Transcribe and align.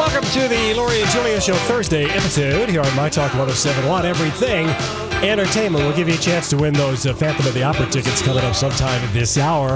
Welcome 0.00 0.24
to 0.30 0.48
the 0.48 0.72
Lori 0.72 1.02
and 1.02 1.10
Julia 1.10 1.38
Show 1.42 1.54
Thursday 1.54 2.06
episode 2.06 2.70
here 2.70 2.80
on 2.80 2.96
My 2.96 3.10
Talk 3.10 3.34
1071. 3.34 4.06
Everything 4.06 4.66
entertainment. 5.22 5.84
We'll 5.84 5.94
give 5.94 6.08
you 6.08 6.14
a 6.14 6.18
chance 6.18 6.48
to 6.48 6.56
win 6.56 6.72
those 6.72 7.04
uh, 7.04 7.12
Phantom 7.12 7.46
of 7.46 7.52
the 7.52 7.62
Opera 7.62 7.84
tickets 7.90 8.22
coming 8.22 8.42
up 8.42 8.54
sometime 8.54 9.06
this 9.12 9.36
hour. 9.36 9.74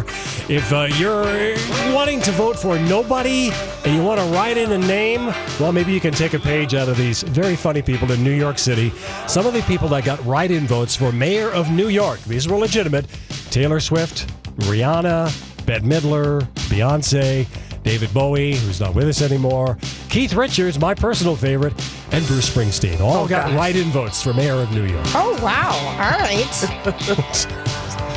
If 0.49 0.73
uh, 0.73 0.89
you're 0.97 1.57
wanting 1.95 2.23
to 2.23 2.33
vote 2.33 2.59
for 2.59 2.79
nobody 2.79 3.51
and 3.85 3.95
you 3.95 4.03
want 4.03 4.19
to 4.19 4.25
write 4.29 4.57
in 4.57 4.73
a 4.73 4.79
name, 4.79 5.27
well, 5.61 5.73
maybe 5.73 5.93
you 5.93 6.01
can 6.01 6.15
take 6.15 6.33
a 6.33 6.39
page 6.39 6.75
out 6.75 6.89
of 6.89 6.97
these 6.97 7.23
very 7.23 7.55
funny 7.55 7.83
people 7.83 8.11
in 8.11 8.25
New 8.25 8.33
York 8.33 8.59
City. 8.59 8.95
Some 9.29 9.47
of 9.47 9.53
the 9.53 9.61
people 9.65 9.89
that 9.89 10.07
got 10.07 10.25
write 10.25 10.51
in 10.51 10.67
votes 10.67 10.97
for 10.97 11.13
mayor 11.13 11.51
of 11.51 11.71
New 11.71 11.89
York, 11.89 12.19
these 12.21 12.49
were 12.49 12.57
legitimate 12.57 13.05
Taylor 13.51 13.79
Swift, 13.79 14.27
Rihanna, 14.61 15.67
Bette 15.67 15.85
Midler, 15.85 16.45
Beyonce. 16.71 17.47
David 17.85 18.15
Bowie, 18.15 18.57
who's 18.57 18.81
not 18.81 18.95
with 18.95 19.09
us 19.09 19.21
anymore, 19.21 19.77
Keith 20.15 20.35
Richards, 20.35 20.79
my 20.79 20.95
personal 20.95 21.35
favorite, 21.35 21.73
and 22.13 22.25
Bruce 22.29 22.49
Springsteen. 22.49 23.01
All 23.01 23.25
Oh, 23.25 23.27
got 23.27 23.49
gosh. 23.49 23.57
write 23.57 23.75
in 23.75 23.89
votes 23.89 24.23
for 24.23 24.33
mayor 24.33 24.53
of 24.55 24.71
New 24.71 24.85
York. 24.85 25.05
Oh, 25.09 25.37
wow. 25.43 25.73
All 25.73 26.19
right. 26.21 27.47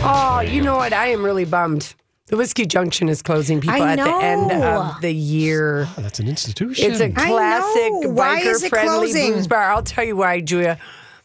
Oh, 0.03 0.41
you 0.41 0.61
know 0.61 0.75
what? 0.75 0.93
I 0.93 1.07
am 1.07 1.25
really 1.25 1.43
bummed. 1.43 1.95
The 2.27 2.37
Whiskey 2.37 2.67
Junction 2.67 3.09
is 3.09 3.23
closing 3.23 3.59
people 3.59 3.81
I 3.81 3.93
at 3.93 3.95
the 3.95 4.15
end 4.23 4.51
of 4.51 5.01
the 5.01 5.11
year. 5.11 5.87
Oh, 5.97 6.01
that's 6.01 6.19
an 6.19 6.27
institution. 6.27 6.91
It's 6.91 6.99
a 7.01 7.09
classic 7.09 7.91
know. 8.03 8.09
Why 8.09 8.41
is 8.41 8.61
it 8.61 8.67
biker-friendly 8.71 9.07
closing? 9.07 9.31
blues 9.33 9.47
bar. 9.47 9.71
I'll 9.71 9.81
tell 9.81 10.03
you 10.03 10.15
why, 10.15 10.41
Julia. 10.41 10.77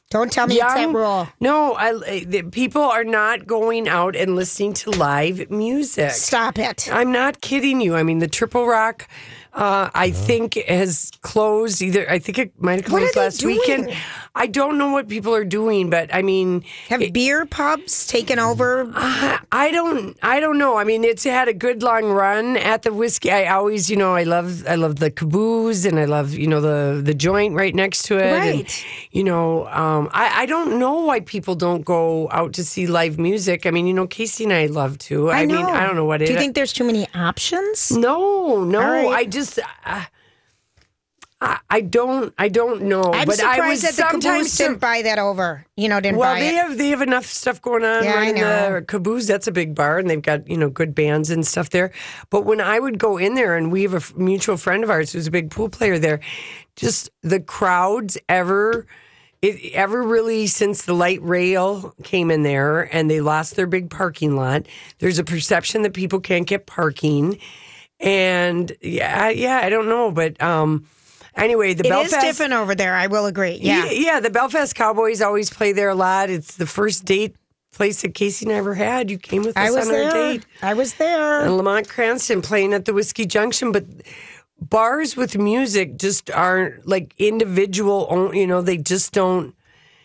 Don't 0.08 0.32
tell 0.32 0.46
me 0.46 0.54
it's 0.54 0.74
that 0.74 0.88
rule. 0.88 1.28
No, 1.38 1.74
I, 1.74 2.24
the, 2.24 2.42
people 2.44 2.82
are 2.82 3.04
not 3.04 3.46
going 3.46 3.88
out 3.88 4.16
and 4.16 4.36
listening 4.36 4.72
to 4.74 4.90
live 4.90 5.50
music. 5.50 6.12
Stop 6.12 6.58
it. 6.58 6.88
I'm 6.90 7.12
not 7.12 7.42
kidding 7.42 7.82
you. 7.82 7.94
I 7.94 8.02
mean, 8.02 8.20
the 8.20 8.28
Triple 8.28 8.66
Rock, 8.66 9.06
uh, 9.54 9.90
I 9.94 10.10
think, 10.10 10.54
has 10.54 11.10
closed. 11.20 11.82
Either 11.82 12.08
I 12.10 12.18
think 12.18 12.38
it 12.38 12.52
might 12.60 12.76
have 12.80 12.84
closed 12.86 13.14
they 13.14 13.20
last 13.20 13.44
weekend. 13.44 13.92
I 14.34 14.46
don't 14.46 14.78
know 14.78 14.90
what 14.92 15.08
people 15.08 15.34
are 15.34 15.44
doing, 15.44 15.90
but 15.90 16.12
I 16.14 16.22
mean, 16.22 16.64
Have 16.88 17.12
beer 17.12 17.44
pubs 17.44 18.06
taken 18.06 18.38
over? 18.38 18.90
I 18.94 19.38
I 19.52 19.70
don't 19.70 20.16
I 20.22 20.40
don't 20.40 20.56
know. 20.56 20.78
I 20.78 20.84
mean, 20.84 21.04
it's 21.04 21.24
had 21.24 21.48
a 21.48 21.52
good 21.52 21.82
long 21.82 22.04
run 22.06 22.56
at 22.56 22.82
the 22.82 22.92
whiskey. 22.94 23.30
I 23.30 23.46
always, 23.52 23.90
you 23.90 23.96
know, 23.96 24.14
I 24.14 24.22
love 24.22 24.66
I 24.66 24.76
love 24.76 24.96
the 24.96 25.10
caboose 25.10 25.84
and 25.84 25.98
I 25.98 26.06
love, 26.06 26.32
you 26.32 26.46
know, 26.46 26.60
the 26.62 27.02
the 27.02 27.12
joint 27.12 27.54
right 27.54 27.74
next 27.74 28.04
to 28.04 28.16
it. 28.16 28.22
And, 28.32 28.32
Right. 28.42 28.84
you 29.12 29.22
know, 29.24 29.66
um, 29.68 30.08
I, 30.12 30.42
I 30.42 30.46
don't 30.46 30.78
know 30.78 31.00
why 31.00 31.20
people 31.20 31.54
don't 31.54 31.84
go 31.84 32.28
out 32.32 32.54
to 32.54 32.64
see 32.64 32.86
live 32.86 33.18
music. 33.18 33.66
I 33.66 33.70
mean, 33.70 33.86
you 33.86 33.92
know, 33.94 34.06
Casey 34.06 34.44
and 34.44 34.52
I 34.52 34.66
love 34.66 34.96
to. 35.10 35.30
I, 35.30 35.44
mean, 35.46 35.56
I 35.56 35.86
don't 35.86 35.96
know 35.96 36.06
what 36.06 36.22
it 36.22 36.26
Do 36.26 36.32
you 36.32 36.38
think 36.38 36.54
there's 36.54 36.72
too 36.72 36.84
many 36.84 37.06
options? 37.14 37.90
No, 37.92 38.64
no. 38.64 38.80
All 38.80 38.90
right. 38.90 39.08
I 39.08 39.24
just 39.26 39.41
uh, 39.84 40.04
I, 41.42 41.58
I 41.68 41.80
don't 41.80 42.32
I 42.38 42.48
don't 42.48 42.82
know. 42.82 43.02
I'm 43.02 43.26
but 43.26 43.40
I 43.42 43.68
was 43.68 43.80
surprised 43.80 43.82
that 43.82 43.94
the 43.94 44.10
sometimes 44.10 44.22
caboose 44.22 44.56
didn't 44.56 44.78
buy 44.78 45.02
that 45.02 45.18
over. 45.18 45.66
You 45.76 45.88
know, 45.88 46.00
didn't 46.00 46.18
well, 46.18 46.34
buy 46.34 46.40
they 46.40 46.50
it. 46.50 46.54
have 46.54 46.78
they 46.78 46.88
have 46.90 47.02
enough 47.02 47.26
stuff 47.26 47.60
going 47.60 47.84
on 47.84 48.04
Yeah, 48.04 48.14
I 48.14 48.30
know. 48.30 48.74
the 48.74 48.82
caboose. 48.82 49.26
That's 49.26 49.48
a 49.48 49.52
big 49.52 49.74
bar, 49.74 49.98
and 49.98 50.08
they've 50.08 50.22
got 50.22 50.48
you 50.48 50.56
know 50.56 50.70
good 50.70 50.94
bands 50.94 51.30
and 51.30 51.44
stuff 51.46 51.70
there. 51.70 51.90
But 52.30 52.44
when 52.44 52.60
I 52.60 52.78
would 52.78 52.98
go 52.98 53.18
in 53.18 53.34
there, 53.34 53.56
and 53.56 53.72
we 53.72 53.82
have 53.82 53.94
a 53.94 54.18
mutual 54.18 54.56
friend 54.56 54.84
of 54.84 54.90
ours 54.90 55.12
who's 55.12 55.26
a 55.26 55.30
big 55.32 55.50
pool 55.50 55.68
player 55.68 55.98
there, 55.98 56.20
just 56.76 57.10
the 57.22 57.40
crowds 57.40 58.16
ever. 58.28 58.86
It 59.40 59.72
ever 59.72 60.00
really 60.04 60.46
since 60.46 60.82
the 60.82 60.94
light 60.94 61.20
rail 61.20 61.96
came 62.04 62.30
in 62.30 62.44
there 62.44 62.82
and 62.94 63.10
they 63.10 63.20
lost 63.20 63.56
their 63.56 63.66
big 63.66 63.90
parking 63.90 64.36
lot. 64.36 64.66
There's 65.00 65.18
a 65.18 65.24
perception 65.24 65.82
that 65.82 65.94
people 65.94 66.20
can't 66.20 66.46
get 66.46 66.66
parking, 66.66 67.40
and 68.02 68.72
yeah, 68.82 69.28
yeah, 69.28 69.60
I 69.62 69.68
don't 69.68 69.88
know, 69.88 70.10
but 70.10 70.40
um, 70.42 70.86
anyway, 71.36 71.74
the 71.74 71.84
It 71.84 71.86
is 71.86 71.90
Belfast 71.90 72.20
different 72.20 72.52
over 72.52 72.74
there. 72.74 72.94
I 72.94 73.06
will 73.06 73.26
agree. 73.26 73.58
Yeah. 73.62 73.86
yeah, 73.86 73.90
yeah. 73.92 74.20
The 74.20 74.30
Belfast 74.30 74.74
Cowboys 74.74 75.22
always 75.22 75.50
play 75.50 75.72
there 75.72 75.88
a 75.88 75.94
lot. 75.94 76.28
It's 76.28 76.56
the 76.56 76.66
first 76.66 77.04
date 77.04 77.36
place 77.72 78.02
that 78.02 78.14
Casey 78.14 78.44
and 78.44 78.54
I 78.54 78.58
ever 78.58 78.74
had. 78.74 79.10
You 79.10 79.18
came 79.18 79.42
with 79.42 79.56
us 79.56 79.68
I 79.68 79.70
was 79.70 79.88
on 79.88 79.94
our 79.94 80.00
there. 80.00 80.32
date. 80.32 80.46
I 80.60 80.74
was 80.74 80.94
there. 80.94 81.42
And 81.42 81.56
Lamont 81.56 81.88
Cranston 81.88 82.42
playing 82.42 82.74
at 82.74 82.84
the 82.84 82.92
Whiskey 82.92 83.24
Junction, 83.24 83.72
but 83.72 83.84
bars 84.60 85.16
with 85.16 85.38
music 85.38 85.96
just 85.96 86.30
aren't 86.30 86.86
like 86.86 87.14
individual. 87.18 88.30
You 88.34 88.46
know, 88.46 88.62
they 88.62 88.76
just 88.76 89.12
don't. 89.12 89.54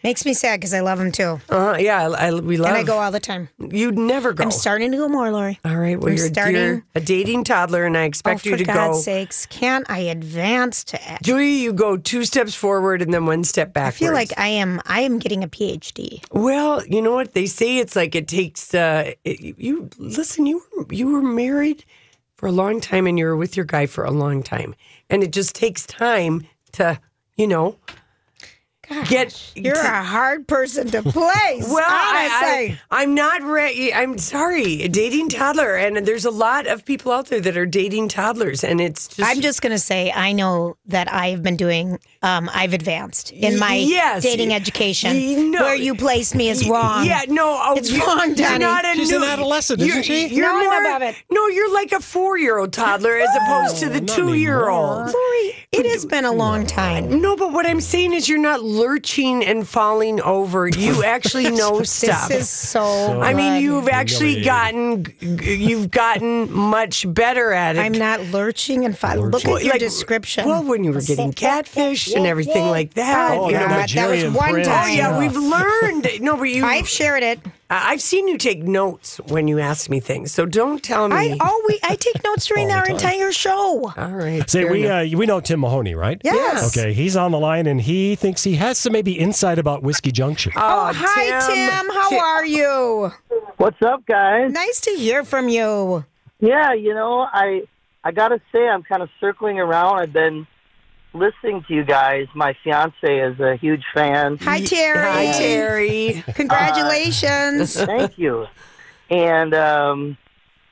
Makes 0.08 0.24
me 0.26 0.34
sad 0.34 0.62
because 0.62 0.74
I 0.74 0.80
love 0.80 1.00
them 1.00 1.12
too. 1.12 1.42
Uh, 1.50 1.76
yeah, 1.78 2.08
I, 2.08 2.28
I, 2.28 2.34
we 2.34 2.56
love. 2.56 2.70
And 2.70 2.78
I 2.78 2.84
go 2.84 2.98
all 2.98 3.12
the 3.12 3.20
time. 3.20 3.50
You'd 3.60 3.98
never 3.98 4.32
go. 4.32 4.42
I'm 4.46 4.52
starting 4.52 4.92
to 4.92 4.98
go 4.98 5.10
more, 5.10 5.30
Lori. 5.32 5.60
All 5.66 5.76
right. 5.76 6.00
Well, 6.00 6.10
I'm 6.14 6.18
you're, 6.18 6.28
starting- 6.28 6.56
you're 6.56 6.86
a 6.96 7.02
dating 7.02 7.44
toddler, 7.44 7.84
and 7.86 7.98
I 7.98 8.04
Oh, 8.04 8.06
expect 8.06 8.40
for 8.44 8.48
you 8.48 8.56
to 8.56 8.64
God's 8.64 9.00
go. 9.00 9.02
sakes. 9.02 9.46
Can't 9.48 9.86
I 9.90 10.00
advance 10.00 10.86
to 10.86 11.00
Julia, 11.24 11.44
you 11.62 11.74
go 11.74 11.98
two 11.98 12.24
steps 12.24 12.56
forward 12.56 13.02
and 13.02 13.14
then 13.14 13.26
one 13.26 13.44
step 13.44 13.74
back. 13.74 13.88
I 13.88 13.92
feel 13.92 14.14
like 14.14 14.32
I 14.38 14.48
am 14.48 14.80
I 14.86 15.02
am 15.02 15.20
getting 15.20 15.44
a 15.44 15.48
PhD. 15.50 16.24
Well, 16.32 16.86
you 16.88 17.02
know 17.02 17.14
what 17.14 17.34
they 17.34 17.46
say. 17.46 17.78
It's 17.80 17.98
like 17.98 18.16
it 18.16 18.30
takes. 18.30 18.74
Uh, 18.74 19.12
it, 19.26 19.60
you 19.60 19.90
listen. 19.98 20.46
You 20.46 20.64
you 20.90 21.08
were 21.12 21.22
married 21.22 21.84
for 22.36 22.48
a 22.48 22.54
long 22.54 22.80
time, 22.80 23.08
and 23.08 23.20
you 23.20 23.26
were 23.26 23.36
with 23.36 23.58
your 23.58 23.66
guy 23.66 23.88
for 23.88 24.06
a 24.06 24.12
long 24.12 24.42
time, 24.42 24.74
and 25.10 25.22
it 25.22 25.34
just 25.34 25.54
takes 25.54 25.86
time 25.86 26.48
to, 26.72 26.98
you 27.36 27.48
know, 27.48 27.76
get. 29.08 29.52
You're 29.56 29.76
to- 29.76 29.80
a 29.82 30.04
hard 30.04 30.48
person 30.48 30.88
to 30.92 31.02
place. 31.04 31.14
well, 31.70 31.84
I, 31.88 32.30
honestly. 32.44 32.80
I, 32.92 33.02
I'm 33.04 33.16
not 33.16 33.42
ready. 33.44 33.94
I'm 33.94 34.18
sorry, 34.18 34.88
dating 34.88 35.30
toddler, 35.30 35.76
and 35.76 35.98
there's 36.06 36.26
a 36.26 36.32
lot 36.32 36.68
of 36.68 36.86
people 36.86 37.12
out 37.12 37.28
there 37.28 37.42
that 37.42 37.58
are 37.58 37.66
dating 37.66 38.10
toddlers, 38.10 38.64
and 38.64 38.80
it's 38.82 39.08
just. 39.08 39.30
I'm 39.30 39.42
just 39.42 39.62
going 39.62 39.72
to 39.74 39.80
say 39.80 40.12
I 40.12 40.32
know 40.32 40.78
that 40.88 41.12
I've 41.14 41.44
been 41.44 41.58
doing. 41.58 42.00
Um, 42.24 42.50
I've 42.54 42.74
advanced 42.74 43.32
in 43.32 43.60
my 43.60 43.76
Yes. 43.76 44.24
dating 44.24 44.52
education. 44.52 45.52
No. 45.52 45.62
Where 45.62 45.76
you 45.76 45.94
placed 45.94 46.34
me 46.36 46.50
is 46.50 46.68
wrong. 46.68 47.06
Yeah, 47.06 47.22
no, 47.28 47.60
oh, 47.64 47.76
It's 47.78 47.92
you- 47.92 48.04
wrong, 48.04 48.36
You're 48.36 48.58
not 48.58 48.84
a 48.86 48.96
She's 48.96 49.12
new, 49.12 49.18
an 49.18 49.24
adolescent, 49.24 49.80
you're- 49.80 49.92
isn't 49.92 50.04
she? 50.04 50.28
You're 50.28 50.48
No, 50.48 50.58
I'm 50.58 50.66
more, 50.66 50.82
above 50.82 51.02
it. 51.04 51.16
No, 51.30 51.46
you're 51.48 51.72
like 51.72 51.92
a 51.92 52.00
four-year-old 52.00 52.74
toddler 52.74 53.18
as 53.18 53.30
opposed 53.44 53.78
to 53.84 53.90
the 53.90 54.02
two-year-old. 54.02 55.14
Lori, 55.14 55.56
it 55.72 55.86
has 55.86 56.06
been 56.06 56.26
a 56.26 56.32
long 56.32 56.66
time. 56.66 57.22
No, 57.22 57.36
but 57.36 57.52
what 57.54 57.68
I'm 57.68 57.82
saying 57.82 58.14
is 58.14 58.28
you're 58.28 58.40
not 58.40 58.64
lurching 58.78 59.44
and 59.44 59.68
falling 59.68 60.22
over. 60.22 60.68
You 60.68 61.04
actually 61.06 61.50
know 61.52 61.84
stuff. 61.84 62.30
This 62.30 62.42
is 62.42 62.50
so. 62.50 63.22
I 63.22 63.34
mean, 63.34 63.62
you've 63.62 63.90
actually 63.90 64.44
gotten 64.44 65.06
you've 65.20 65.92
gotten 65.92 66.52
much 66.52 67.12
better 67.14 67.52
at 67.52 67.76
it. 67.76 67.80
I'm 67.80 67.92
not 67.92 68.22
lurching 68.22 68.86
and 68.86 68.98
falling. 68.98 69.32
look 69.32 69.46
at 69.46 69.64
your 69.64 69.74
like- 69.74 69.80
description. 69.80 70.48
Well, 70.48 70.64
when 70.64 70.84
you 70.84 70.92
were 70.92 71.02
getting 71.02 71.34
catfish 71.34 72.14
and 72.14 72.26
everything 72.26 72.68
like 72.68 72.90
oh, 72.92 72.96
that. 72.96 73.38
Oh, 73.38 73.50
you 73.50 73.58
know. 73.58 73.68
God, 73.68 73.90
that 73.90 74.10
was 74.10 74.24
one 74.34 74.52
prince. 74.52 74.68
Oh 74.68 74.72
time. 74.72 74.96
yeah, 74.96 75.20
we've 75.20 75.36
learned. 75.36 76.22
No, 76.22 76.38
but 76.38 76.44
you. 76.44 76.66
I've 76.66 76.88
shared 76.88 77.24
it. 77.24 77.40
I've 77.70 78.02
seen 78.02 78.30
you 78.30 78.38
take 78.38 78.64
notes 78.64 79.18
when 79.28 79.48
you 79.50 79.60
ask 79.60 79.90
me 79.90 80.00
things, 80.00 80.32
so 80.32 80.46
don't 80.46 80.82
tell 80.82 81.10
me. 81.10 81.16
I 81.16 81.38
always 81.42 81.80
I 81.84 81.96
take 81.96 82.24
notes 82.24 82.46
during 82.48 82.72
our 82.72 82.86
time. 82.86 82.96
entire 82.96 83.32
show. 83.34 83.92
All 83.98 84.12
right. 84.12 84.50
Say 84.50 84.62
fair 84.64 84.72
we 84.72 84.86
enough. 84.86 85.14
uh, 85.14 85.18
we 85.18 85.26
know 85.26 85.42
Tim 85.42 85.60
Mahoney, 85.60 85.94
right? 85.94 86.22
Yes. 86.24 86.78
Okay, 86.78 86.94
he's 86.94 87.18
on 87.18 87.32
the 87.32 87.40
line 87.40 87.68
and 87.68 87.82
he 87.82 88.16
thinks 88.16 88.44
he 88.44 88.56
has 88.56 88.78
some 88.78 88.94
maybe 88.94 89.20
insight 89.20 89.60
about 89.60 89.84
Whiskey 89.84 90.12
Junction. 90.14 90.54
Oh, 90.56 90.92
hi 90.96 91.26
Tim. 91.46 91.90
How 91.94 92.10
Tim- 92.10 92.20
are 92.20 92.46
you? 92.46 93.12
What's 93.58 93.82
up, 93.82 94.06
guys? 94.06 94.52
Nice 94.54 94.80
to 94.82 94.92
hear 94.92 95.26
from 95.26 95.50
you. 95.50 96.06
Yeah, 96.40 96.74
you 96.74 96.94
know, 96.94 97.28
I 97.34 97.64
I 98.04 98.12
gotta 98.12 98.40
say, 98.54 98.66
I'm 98.70 98.84
kind 98.84 99.04
of 99.04 99.10
circling 99.20 99.60
around. 99.60 99.98
I've 100.00 100.14
been 100.14 100.48
listening 101.14 101.64
to 101.68 101.74
you 101.74 101.84
guys. 101.84 102.28
My 102.36 102.56
fiance 102.64 102.96
is 103.04 103.40
a 103.40 103.56
huge 103.56 103.84
fan. 103.94 104.38
Hi, 104.42 104.62
Terry. 104.64 105.00
Hi, 105.06 105.32
Terry. 105.32 106.24
Congratulations. 106.36 107.76
Thank 107.76 108.18
you. 108.18 108.48
And 109.10 109.54
um, 109.54 110.18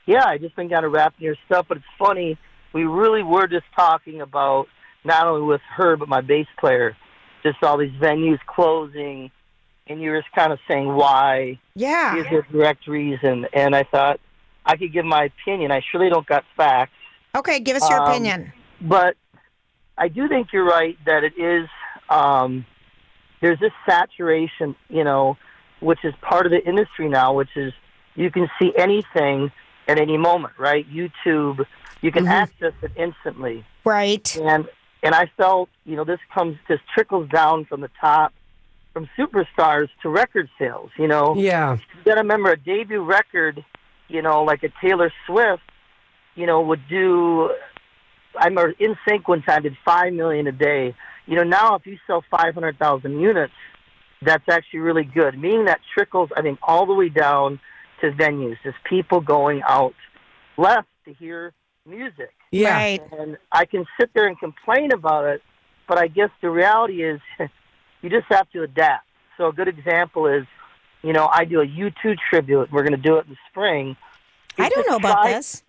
yeah, 0.06 0.26
I 0.26 0.38
just 0.38 0.56
been 0.56 0.70
kind 0.70 0.86
of 0.86 0.92
wrapping 0.92 1.24
your 1.26 1.36
stuff, 1.46 1.66
but 1.68 1.78
it's 1.78 1.86
funny. 1.98 2.38
We 2.74 2.84
really 2.84 3.24
were 3.24 3.48
just 3.48 3.66
talking 3.76 4.22
about 4.22 4.68
not 5.04 5.28
only 5.28 5.46
with 5.46 5.62
her 5.76 5.96
but 5.96 6.10
my 6.10 6.22
bass 6.22 6.48
player, 6.60 6.96
just 7.44 7.64
all 7.64 7.78
these 7.78 7.94
venues 7.94 8.40
closing, 8.48 9.32
and 9.88 10.02
you 10.02 10.12
were 10.12 10.22
just 10.22 10.34
kind 10.34 10.52
of 10.52 10.60
saying 10.68 10.94
why. 10.94 11.60
yeah. 11.76 12.18
Is 12.18 12.26
there 12.30 12.40
a 12.40 12.52
direct 12.52 12.88
reason? 12.88 13.48
And 13.54 13.76
I 13.76 13.84
thought 13.84 14.20
I 14.66 14.76
could 14.78 14.92
give 14.92 15.06
my 15.06 15.26
opinion. 15.26 15.72
I 15.72 15.82
surely 15.92 16.10
don't 16.10 16.26
got 16.28 16.44
facts. 16.58 16.92
Okay, 17.36 17.60
give 17.60 17.78
us 17.78 17.88
your 17.90 18.02
Um, 18.02 18.10
opinion. 18.10 18.52
but 18.82 19.16
I 19.98 20.08
do 20.08 20.28
think 20.28 20.52
you're 20.54 20.66
right 20.66 20.98
that 21.06 21.24
it 21.24 21.38
is. 21.38 21.68
Um, 22.10 22.66
there's 23.42 23.60
this 23.60 23.72
saturation, 23.88 24.76
you 24.90 25.04
know, 25.04 25.38
which 25.80 26.00
is 26.04 26.14
part 26.22 26.46
of 26.46 26.52
the 26.52 26.64
industry 26.66 27.08
now, 27.10 27.34
which 27.34 27.56
is 27.56 27.74
you 28.16 28.32
can 28.32 28.50
see 28.60 28.74
anything 28.78 29.52
at 29.88 30.00
any 30.00 30.18
moment, 30.18 30.54
right? 30.58 30.86
YouTube, 30.92 31.66
you 32.02 32.12
can 32.12 32.28
access 32.28 32.74
it 32.82 32.92
instantly, 32.96 33.66
Right. 33.84 34.36
and 34.38 34.68
and 35.04 35.14
I 35.14 35.30
felt, 35.38 35.70
you 35.86 35.96
know, 35.96 36.04
this 36.04 36.20
comes 36.34 36.58
this 36.68 36.80
trickles 36.94 37.30
down 37.30 37.66
from 37.66 37.82
the 37.82 37.92
top, 38.02 38.34
from 38.94 39.08
superstars 39.18 39.90
to 40.02 40.10
record 40.10 40.50
sales. 40.58 40.90
You 40.98 41.08
know, 41.08 41.36
Yeah. 41.36 41.74
you 41.74 42.04
got 42.06 42.16
to 42.16 42.22
remember 42.22 42.52
a 42.52 42.58
debut 42.58 43.02
record, 43.04 43.64
you 44.08 44.22
know, 44.24 44.44
like 44.44 44.64
a 44.64 44.70
Taylor 44.82 45.12
Swift, 45.28 45.62
you 46.36 46.46
know, 46.48 46.62
would 46.62 46.88
do. 46.88 47.52
I 48.40 48.48
remember 48.48 48.74
In 48.80 48.96
Sync 49.08 49.28
one 49.28 49.42
time 49.42 49.64
did 49.64 49.78
five 49.84 50.14
million 50.14 50.48
a 50.48 50.52
day. 50.52 50.96
You 51.26 51.36
know, 51.36 51.44
now 51.44 51.76
if 51.76 51.86
you 51.86 51.98
sell 52.08 52.24
five 52.30 52.54
hundred 52.54 52.78
thousand 52.78 53.20
units, 53.20 53.54
that's 54.22 54.48
actually 54.50 54.80
really 54.80 55.04
good. 55.04 55.38
Meaning 55.38 55.66
that 55.66 55.80
trickles, 55.94 56.30
I 56.36 56.42
think, 56.42 56.60
all 56.62 56.86
the 56.86 56.94
way 56.94 57.10
down 57.10 57.60
to 58.02 58.12
venues. 58.12 58.58
Just 58.64 58.78
people 58.84 59.22
going 59.22 59.62
out 59.68 59.94
left 60.58 60.88
to 61.06 61.14
hear 61.14 61.54
music. 61.86 62.34
Yeah. 62.52 62.76
Right. 62.76 63.02
And 63.12 63.38
I 63.52 63.66
can 63.66 63.86
sit 64.00 64.12
there 64.14 64.28
and 64.28 64.40
complain 64.40 64.92
about 64.92 65.26
it, 65.26 65.42
but 65.88 65.98
I 65.98 66.08
guess 66.08 66.30
the 66.42 66.50
reality 66.50 67.04
is 67.04 67.20
you 68.02 68.10
just 68.10 68.28
have 68.30 68.50
to 68.52 68.64
adapt. 68.64 69.06
So 69.38 69.48
a 69.48 69.54
good 69.54 69.68
example 69.68 70.28
is, 70.28 70.46
you 71.02 71.14
know, 71.14 71.28
I 71.32 71.46
do 71.46 71.62
a 71.62 71.66
U2 71.66 72.18
tribute. 72.30 72.72
We're 72.72 72.84
going 72.84 72.96
to 72.96 72.98
do 72.98 73.18
it 73.18 73.26
in 73.26 73.32
the 73.32 73.38
spring. 73.50 73.96
I 74.58 74.70
don't 74.70 74.88
know 74.90 74.96
about 74.96 75.24
tri- 75.24 75.34
this. 75.34 75.64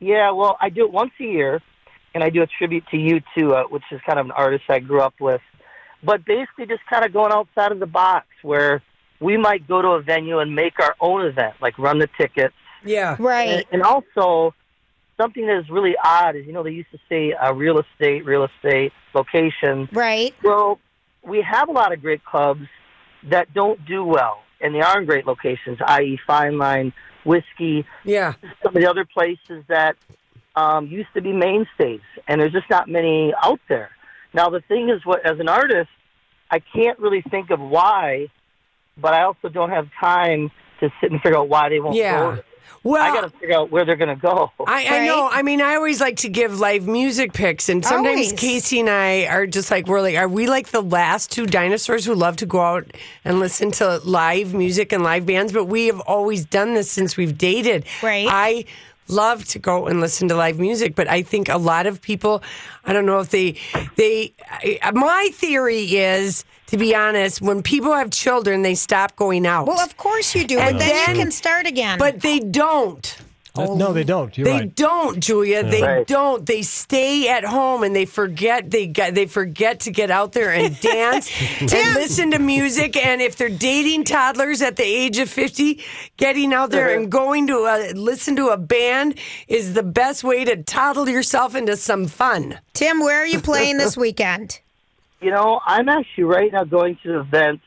Yeah, 0.00 0.32
well, 0.32 0.56
I 0.60 0.68
do 0.68 0.84
it 0.84 0.92
once 0.92 1.12
a 1.20 1.24
year, 1.24 1.62
and 2.14 2.22
I 2.22 2.30
do 2.30 2.42
a 2.42 2.46
tribute 2.46 2.84
to 2.90 2.96
you 2.96 3.20
too, 3.36 3.54
uh, 3.54 3.64
which 3.64 3.84
is 3.90 4.00
kind 4.06 4.18
of 4.18 4.26
an 4.26 4.32
artist 4.32 4.64
I 4.68 4.80
grew 4.80 5.00
up 5.00 5.14
with. 5.20 5.40
But 6.02 6.24
basically, 6.24 6.66
just 6.66 6.84
kind 6.90 7.04
of 7.04 7.12
going 7.12 7.32
outside 7.32 7.72
of 7.72 7.78
the 7.78 7.86
box 7.86 8.26
where 8.42 8.82
we 9.20 9.36
might 9.36 9.68
go 9.68 9.80
to 9.80 9.88
a 9.88 10.02
venue 10.02 10.38
and 10.40 10.54
make 10.54 10.80
our 10.80 10.96
own 11.00 11.24
event, 11.24 11.54
like 11.60 11.78
run 11.78 11.98
the 11.98 12.08
tickets. 12.18 12.54
Yeah. 12.84 13.16
Right. 13.18 13.48
And, 13.48 13.64
and 13.72 13.82
also, 13.82 14.54
something 15.16 15.46
that 15.46 15.58
is 15.58 15.70
really 15.70 15.94
odd 16.02 16.34
is, 16.34 16.44
you 16.46 16.52
know, 16.52 16.64
they 16.64 16.72
used 16.72 16.90
to 16.90 16.98
say 17.08 17.32
uh, 17.32 17.52
real 17.52 17.78
estate, 17.78 18.24
real 18.24 18.44
estate, 18.44 18.92
location. 19.14 19.88
Right. 19.92 20.34
Well, 20.42 20.80
we 21.22 21.40
have 21.42 21.68
a 21.68 21.72
lot 21.72 21.92
of 21.92 22.00
great 22.02 22.24
clubs 22.24 22.66
that 23.30 23.54
don't 23.54 23.84
do 23.86 24.04
well, 24.04 24.42
and 24.60 24.74
they 24.74 24.80
are 24.80 24.98
in 24.98 25.06
great 25.06 25.26
locations, 25.26 25.78
i.e., 25.86 26.18
Fine 26.26 26.58
Line, 26.58 26.92
Whiskey, 27.24 27.86
Yeah. 28.04 28.34
some 28.64 28.74
of 28.74 28.82
the 28.82 28.90
other 28.90 29.04
places 29.04 29.62
that 29.68 29.94
um, 30.54 30.86
used 30.86 31.08
to 31.14 31.22
be 31.22 31.32
mainstays, 31.32 32.00
and 32.28 32.40
there's 32.40 32.52
just 32.52 32.68
not 32.70 32.88
many 32.88 33.32
out 33.42 33.60
there. 33.68 33.90
Now, 34.34 34.50
the 34.50 34.60
thing 34.60 34.88
is, 34.88 35.04
what 35.04 35.24
as 35.24 35.38
an 35.40 35.48
artist, 35.48 35.90
I 36.50 36.60
can't 36.60 36.98
really 36.98 37.22
think 37.30 37.50
of 37.50 37.60
why, 37.60 38.28
but 38.96 39.14
I 39.14 39.22
also 39.22 39.48
don't 39.48 39.70
have 39.70 39.88
time 40.00 40.50
to 40.80 40.90
sit 41.00 41.10
and 41.10 41.20
figure 41.20 41.38
out 41.38 41.48
why 41.48 41.68
they 41.68 41.80
won't. 41.80 41.96
Yeah. 41.96 42.38
Well, 42.84 43.00
I 43.00 43.14
got 43.14 43.20
to 43.20 43.38
figure 43.38 43.56
out 43.56 43.70
where 43.70 43.84
they're 43.84 43.96
going 43.96 44.14
to 44.14 44.20
go. 44.20 44.50
I, 44.66 44.86
I 44.88 45.06
know. 45.06 45.28
I 45.30 45.42
mean, 45.42 45.60
I 45.60 45.76
always 45.76 46.00
like 46.00 46.16
to 46.18 46.28
give 46.28 46.58
live 46.58 46.88
music 46.88 47.32
picks, 47.32 47.68
and 47.68 47.84
sometimes 47.84 48.26
Always. 48.26 48.32
Casey 48.32 48.80
and 48.80 48.90
I 48.90 49.26
are 49.26 49.46
just 49.46 49.70
like, 49.70 49.86
we're 49.86 50.00
like, 50.00 50.16
are 50.16 50.26
we 50.26 50.48
like 50.48 50.68
the 50.68 50.82
last 50.82 51.30
two 51.30 51.46
dinosaurs 51.46 52.04
who 52.04 52.14
love 52.14 52.36
to 52.38 52.46
go 52.46 52.60
out 52.60 52.90
and 53.24 53.38
listen 53.38 53.70
to 53.72 53.98
live 53.98 54.52
music 54.52 54.92
and 54.92 55.04
live 55.04 55.26
bands? 55.26 55.52
But 55.52 55.66
we 55.66 55.86
have 55.86 56.00
always 56.00 56.44
done 56.44 56.74
this 56.74 56.90
since 56.90 57.16
we've 57.16 57.38
dated. 57.38 57.84
Right. 58.02 58.26
I 58.28 58.64
love 59.08 59.44
to 59.46 59.58
go 59.58 59.86
and 59.86 60.00
listen 60.00 60.28
to 60.28 60.34
live 60.36 60.58
music, 60.58 60.94
but 60.94 61.08
I 61.08 61.22
think 61.22 61.48
a 61.48 61.58
lot 61.58 61.86
of 61.86 62.00
people, 62.00 62.42
I 62.84 62.92
don't 62.92 63.04
know 63.06 63.20
if 63.20 63.30
they, 63.30 63.56
they, 63.96 64.32
my 64.92 65.28
theory 65.34 65.96
is, 65.96 66.44
to 66.68 66.76
be 66.76 66.94
honest, 66.94 67.42
when 67.42 67.62
people 67.62 67.92
have 67.92 68.10
children, 68.10 68.62
they 68.62 68.74
stop 68.74 69.14
going 69.16 69.46
out. 69.46 69.66
Well, 69.66 69.80
of 69.80 69.96
course 69.96 70.34
you 70.34 70.46
do, 70.46 70.58
And 70.58 70.74
but 70.74 70.78
then, 70.78 70.88
then- 71.06 71.16
you 71.16 71.22
can 71.22 71.30
start 71.32 71.66
again. 71.66 71.98
but 71.98 72.20
they 72.20 72.38
don't. 72.38 73.16
No, 73.56 73.92
they 73.92 74.04
don't. 74.04 74.36
You're 74.36 74.46
They 74.46 74.52
right. 74.52 74.74
don't, 74.74 75.20
Julia. 75.20 75.62
They 75.62 75.82
Right. 75.82 76.06
don't. 76.06 76.46
They 76.46 76.62
stay 76.62 77.28
at 77.28 77.44
home 77.44 77.82
and 77.82 77.94
they 77.94 78.06
forget. 78.06 78.70
They 78.70 78.86
get. 78.86 79.14
They 79.14 79.26
forget 79.26 79.80
to 79.80 79.90
get 79.90 80.10
out 80.10 80.32
there 80.32 80.50
and 80.52 80.78
dance 80.80 81.30
and 81.60 81.70
listen 81.94 82.30
to 82.30 82.38
music. 82.38 82.96
And 82.96 83.20
if 83.20 83.36
they're 83.36 83.48
dating 83.50 84.04
toddlers 84.04 84.62
at 84.62 84.76
the 84.76 84.84
age 84.84 85.18
of 85.18 85.28
fifty, 85.28 85.82
getting 86.16 86.54
out 86.54 86.70
there 86.70 86.96
and 86.96 87.10
going 87.12 87.46
to 87.48 87.58
a, 87.58 87.92
listen 87.92 88.36
to 88.36 88.48
a 88.48 88.56
band 88.56 89.18
is 89.48 89.74
the 89.74 89.82
best 89.82 90.24
way 90.24 90.44
to 90.46 90.62
toddle 90.62 91.08
yourself 91.08 91.54
into 91.54 91.76
some 91.76 92.06
fun. 92.06 92.58
Tim, 92.72 93.00
where 93.00 93.18
are 93.22 93.26
you 93.26 93.40
playing 93.40 93.76
this 93.76 93.96
weekend? 93.98 94.60
You 95.20 95.30
know, 95.30 95.60
I'm 95.66 95.88
actually 95.88 96.24
right 96.24 96.50
now 96.52 96.64
going 96.64 96.98
to 97.02 97.14
an 97.14 97.20
event 97.20 97.60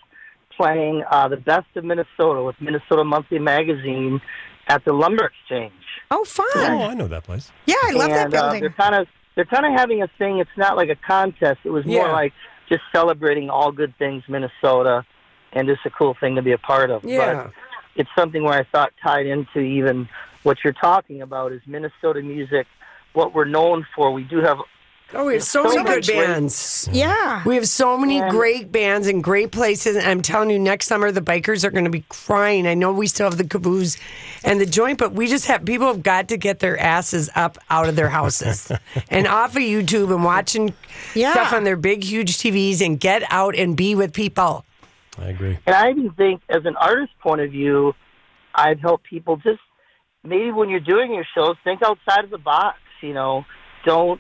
playing 0.58 1.04
uh, 1.10 1.28
the 1.28 1.38
best 1.38 1.68
of 1.76 1.84
Minnesota 1.84 2.42
with 2.44 2.56
Minnesota 2.60 3.04
Monthly 3.04 3.40
Magazine 3.40 4.20
at 4.68 4.84
the 4.86 4.94
Lumber 4.94 5.26
Exchange. 5.26 5.74
Oh, 6.12 6.24
fun. 6.24 6.46
Oh, 6.56 6.82
I 6.90 6.94
know 6.94 7.08
that 7.08 7.24
place. 7.24 7.52
Yeah, 7.66 7.76
I 7.84 7.92
love 7.92 8.10
that 8.10 8.26
and, 8.26 8.36
Uh, 8.36 8.42
building. 8.44 8.62
they're 8.62 8.70
kind 8.72 8.96
of 8.96 9.08
they're 9.36 9.44
kind 9.46 9.66
of 9.66 9.74
having 9.74 10.02
a 10.02 10.08
thing. 10.18 10.38
It's 10.40 10.50
not 10.56 10.78
like 10.78 10.90
a 10.90 10.96
contest. 10.96 11.60
It 11.66 11.70
was 11.70 11.86
more 11.86 12.08
Yeah. 12.08 12.12
like 12.14 12.34
just 12.70 12.82
celebrating 12.94 13.50
all 13.50 13.70
good 13.72 13.94
things 13.98 14.24
Minnesota, 14.30 15.04
and 15.52 15.68
just 15.68 15.86
a 15.86 15.90
cool 15.90 16.14
thing 16.20 16.36
to 16.36 16.42
be 16.42 16.54
a 16.54 16.58
part 16.58 16.90
of. 16.90 17.04
Yeah. 17.04 17.44
But 17.44 17.52
it's 17.96 18.10
something 18.18 18.44
where 18.44 18.58
I 18.58 18.64
thought 18.64 18.94
tied 19.04 19.26
into 19.26 19.60
even 19.60 20.08
what 20.44 20.64
you're 20.64 20.74
talking 20.74 21.22
about 21.22 21.52
is 21.52 21.62
Minnesota 21.66 22.22
music. 22.22 22.66
What 23.14 23.34
we're 23.34 23.46
known 23.46 23.86
for. 23.96 24.12
We 24.12 24.24
do 24.24 24.40
have 24.42 24.58
Oh, 25.18 25.26
we 25.28 25.34
have 25.36 25.44
so, 25.44 25.64
So 25.64 25.70
many 25.70 25.84
good 25.84 25.96
much 25.96 26.08
great- 26.08 26.26
bands. 26.28 26.90
yeah. 26.92 27.42
We 27.46 27.56
have 27.56 27.68
so 27.68 27.98
many 27.98 28.20
And- 28.20 28.30
great 28.30 28.72
bands 28.72 29.08
and 29.08 29.24
great 29.24 29.52
places. 29.52 29.96
And 29.96 30.06
I'm 30.06 30.22
telling 30.22 30.50
you, 30.50 30.60
next 30.60 30.88
summer 30.88 31.12
the 31.12 31.22
bikers 31.22 31.64
are 31.64 31.72
going 31.72 31.86
to 31.86 31.90
be 31.90 32.04
crying. 32.10 32.68
I 32.68 32.74
know 32.74 32.92
we 32.92 33.08
still 33.08 33.30
have 33.30 33.38
the 33.38 33.48
caboose 33.48 33.98
and 34.44 34.60
the 34.60 34.66
joint, 34.66 34.98
but 35.00 35.14
we 35.14 35.28
just 35.28 35.46
have 35.48 35.64
people 35.64 35.88
have 35.88 36.04
got 36.04 36.28
to 36.30 36.38
get 36.38 36.60
their 36.60 36.78
asses 36.80 37.30
up 37.36 37.58
out 37.70 37.88
of 37.88 37.96
their 37.96 38.10
houses 38.10 38.70
and 39.10 39.26
off 39.26 39.56
of 39.56 39.62
YouTube 39.62 40.14
and 40.14 40.24
watching 40.24 40.74
Yeah. 41.14 41.32
stuff 41.32 41.54
on 41.54 41.64
their 41.64 41.78
big, 41.78 42.04
huge 42.04 42.38
TVs 42.38 42.82
and 42.86 43.00
get 43.00 43.24
out 43.32 43.56
and 43.56 43.78
be 43.78 43.96
with 43.96 44.12
people. 44.14 44.66
I 45.18 45.28
agree. 45.30 45.58
And 45.66 45.74
I 45.76 45.92
even 45.92 46.12
think, 46.12 46.42
as 46.50 46.66
an 46.66 46.76
artist 46.76 47.14
point 47.22 47.40
of 47.40 47.52
view, 47.52 47.94
I'd 48.54 48.82
help 48.82 49.04
people 49.04 49.38
just 49.38 49.62
maybe 50.26 50.52
when 50.52 50.68
you're 50.70 50.80
doing 50.82 51.14
your 51.14 51.26
shows, 51.34 51.56
think 51.64 51.82
outside 51.84 52.26
of 52.26 52.32
the 52.32 52.38
box. 52.38 52.80
You 53.02 53.14
know, 53.14 53.46
don't 53.86 54.20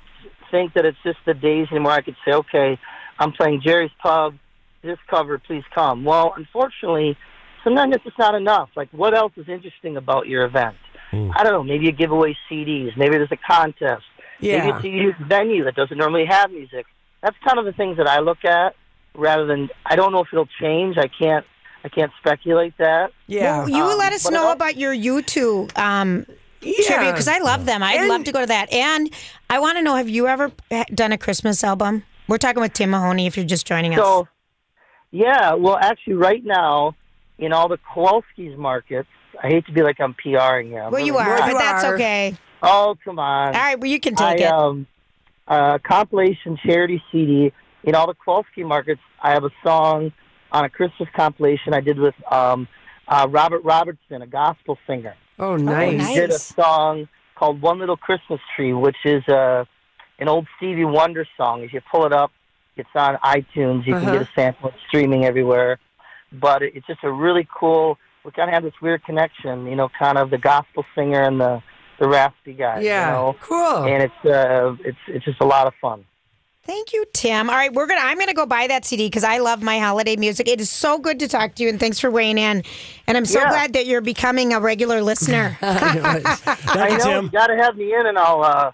think 0.56 0.74
that 0.74 0.86
it's 0.86 0.98
just 1.04 1.18
the 1.26 1.34
days 1.34 1.68
anymore. 1.72 1.92
I 1.92 2.02
could 2.02 2.16
say, 2.26 2.34
okay, 2.34 2.80
I'm 3.20 3.32
playing 3.32 3.62
Jerry's 3.66 3.92
Pub, 4.02 4.36
this 4.82 4.98
cover, 5.10 5.38
please 5.38 5.64
come. 5.74 6.04
Well, 6.06 6.34
unfortunately, 6.38 7.18
sometimes 7.64 7.96
it's 7.96 8.04
just 8.04 8.20
not 8.20 8.36
enough. 8.36 8.70
Like, 8.76 8.90
what 8.92 9.14
else 9.14 9.34
is 9.36 9.48
interesting 9.50 9.98
about 9.98 10.28
your 10.28 10.46
event? 10.46 10.76
I 11.14 11.44
don't 11.44 11.54
know. 11.54 11.64
Maybe 11.64 11.86
you 11.86 11.94
give 11.94 12.12
away 12.12 12.36
CDs. 12.52 12.98
Maybe 12.98 13.18
there's 13.18 13.32
a 13.32 13.38
contest. 13.38 14.04
Yeah. 14.42 14.58
Maybe 14.58 14.76
it's 14.76 14.84
a 14.84 14.90
unique 14.90 15.16
venue 15.30 15.64
that 15.64 15.76
doesn't 15.76 15.98
normally 15.98 16.26
have 16.26 16.52
music. 16.52 16.86
That's 17.22 17.38
kind 17.48 17.58
of 17.58 17.64
the 17.64 17.72
things 17.72 17.96
that 17.98 18.08
I 18.08 18.20
look 18.20 18.44
at 18.44 18.76
rather 19.14 19.46
than 19.46 19.70
I 19.86 19.96
don't 19.96 20.12
know 20.12 20.20
if 20.20 20.28
it'll 20.34 20.50
change. 20.60 20.98
I 20.98 21.08
can't 21.08 21.46
I 21.86 21.90
can't 21.90 22.12
speculate 22.20 22.74
that. 22.80 23.12
Yeah. 23.28 23.60
Well, 23.60 23.70
you 23.70 23.84
Um, 23.84 23.98
let 23.98 24.12
us 24.12 24.30
know 24.30 24.52
about 24.52 24.76
your 24.76 24.94
U2 24.94 25.78
um, 25.78 26.26
Yeah. 26.66 26.86
tribute 26.96 27.12
because 27.12 27.28
I 27.28 27.40
love 27.40 27.66
them. 27.66 27.84
I'd 27.84 28.00
And- 28.00 28.10
love 28.10 28.24
to 28.26 28.32
go 28.32 28.42
to 28.42 28.46
that. 28.48 28.72
And 28.74 29.10
I 29.50 29.60
want 29.60 29.78
to 29.78 29.84
know 29.84 29.96
have 29.96 30.10
you 30.10 30.28
ever 30.28 30.52
done 30.94 31.12
a 31.12 31.18
Christmas 31.18 31.64
album? 31.64 32.04
We're 32.28 32.38
talking 32.40 32.62
with 32.62 32.74
Tim 32.74 32.90
Mahoney 32.90 33.28
if 33.28 33.38
you're 33.38 33.46
just 33.46 33.68
joining 33.68 33.94
us. 33.94 34.00
So 34.00 34.28
yeah, 35.12 35.54
well 35.54 35.78
actually 35.78 36.16
right 36.16 36.44
now 36.44 36.96
in 37.38 37.54
all 37.54 37.68
the 37.68 37.78
Kowalski's 37.94 38.58
markets, 38.58 39.10
I 39.44 39.48
hate 39.48 39.66
to 39.68 39.72
be 39.72 39.82
like 39.84 40.00
I'm 40.00 40.14
PRing 40.16 40.70
here. 40.70 40.84
I'm 40.84 40.92
well, 40.92 41.06
you 41.06 41.18
are, 41.18 41.28
Well, 41.28 41.52
but 41.54 41.60
that's 41.60 41.84
okay. 41.86 42.36
Oh 42.64 42.96
come 43.04 43.20
on. 43.20 43.48
All 43.56 43.62
right, 43.62 43.80
well, 43.80 43.90
you 43.90 44.00
can 44.00 44.16
take 44.16 44.42
I 44.42 44.46
it. 44.46 44.52
um 44.52 44.88
uh 45.48 45.78
compilation 45.84 46.58
charity 46.66 47.02
CD 47.12 47.52
in 47.84 47.94
all 47.94 48.08
the 48.08 48.16
Kowalski 48.16 48.64
markets. 48.64 49.02
I 49.22 49.32
have 49.32 49.44
a 49.44 49.52
song 49.64 50.12
on 50.52 50.66
a 50.66 50.70
Christmas 50.70 51.10
compilation 51.16 51.74
I 51.74 51.82
did 51.82 52.00
with 52.00 52.16
um 52.32 52.68
uh 53.08 53.28
Robert 53.30 53.64
Robinson, 53.64 54.22
a 54.22 54.28
gospel 54.28 54.78
singer. 54.88 55.16
Oh, 55.40 55.56
nice. 55.58 55.98
nice. 55.98 56.08
He 56.10 56.16
did 56.16 56.32
a 56.32 56.40
song 56.40 57.08
called 57.36 57.62
One 57.62 57.80
Little 57.80 57.98
Christmas 57.98 58.40
Tree, 58.56 58.74
which 58.74 58.98
is 59.06 59.28
uh 59.28 59.66
an 60.20 60.28
old 60.30 60.48
Stevie 60.58 60.86
Wonder 60.86 61.26
song. 61.38 61.64
If 61.64 61.74
you 61.74 61.82
pull 61.92 62.06
it 62.06 62.14
up, 62.14 62.32
it's 62.78 62.90
on 62.96 63.16
iTunes. 63.18 63.86
You 63.86 63.96
Uh-huh. 63.96 64.06
can 64.06 64.14
get 64.14 64.22
a 64.22 64.30
sample. 64.36 64.70
It's 64.70 64.78
streaming 64.88 65.26
everywhere. 65.26 65.78
But 66.32 66.62
it, 66.64 66.74
it's 66.76 66.88
just 66.88 67.04
a 67.04 67.12
really 67.12 67.48
cool. 67.54 67.98
We 68.24 68.32
kind 68.32 68.50
of 68.50 68.54
have 68.56 68.64
this 68.64 68.74
weird 68.82 69.04
connection, 69.04 69.68
you 69.68 69.76
know, 69.76 69.90
kind 70.00 70.18
of 70.18 70.30
the 70.32 70.38
gospel 70.38 70.84
singer 70.96 71.22
and 71.22 71.40
the 71.40 71.62
the 72.00 72.08
raspy 72.10 72.54
guy. 72.54 72.82
Yeah, 72.82 73.08
you 73.08 73.14
know? 73.14 73.36
cool. 73.42 73.84
And 73.86 74.04
it's 74.04 74.26
uh, 74.26 74.76
it's 74.84 74.98
it's 75.08 75.24
just 75.26 75.40
a 75.42 75.46
lot 75.46 75.68
of 75.68 75.74
fun. 75.82 76.06
Thank 76.66 76.94
you, 76.94 77.06
Tim. 77.14 77.48
All 77.50 77.56
right, 77.56 77.72
we're 77.72 77.86
gonna. 77.86 78.02
I'm 78.04 78.18
gonna 78.18 78.34
go 78.34 78.48
buy 78.48 78.66
that 78.68 78.86
CD 78.86 79.06
because 79.08 79.24
I 79.24 79.38
love 79.38 79.62
my 79.62 79.78
holiday 79.78 80.16
music. 80.16 80.48
It 80.48 80.60
is 80.60 80.70
so 80.70 80.98
good 80.98 81.20
to 81.20 81.28
talk 81.28 81.54
to 81.56 81.64
you, 81.64 81.70
and 81.70 81.80
thanks 81.80 82.00
for 82.00 82.10
weighing 82.10 82.40
in. 82.40 82.64
And 83.06 83.16
I'm 83.18 83.26
so 83.26 83.40
Yeah. 83.40 83.50
glad 83.50 83.74
that 83.74 83.86
you're 83.86 84.02
becoming 84.02 84.52
a 84.52 84.60
regular 84.60 85.02
listener. 85.04 85.58
Thank 85.62 85.68
I 86.76 86.90
you, 86.90 86.98
know 86.98 87.04
Tim. 87.04 87.24
you 87.26 87.30
got 87.30 87.48
to 87.48 87.56
have 87.58 87.78
me 87.78 87.94
in, 87.94 88.08
and 88.08 88.18
I'll 88.18 88.44
uh, 88.44 88.72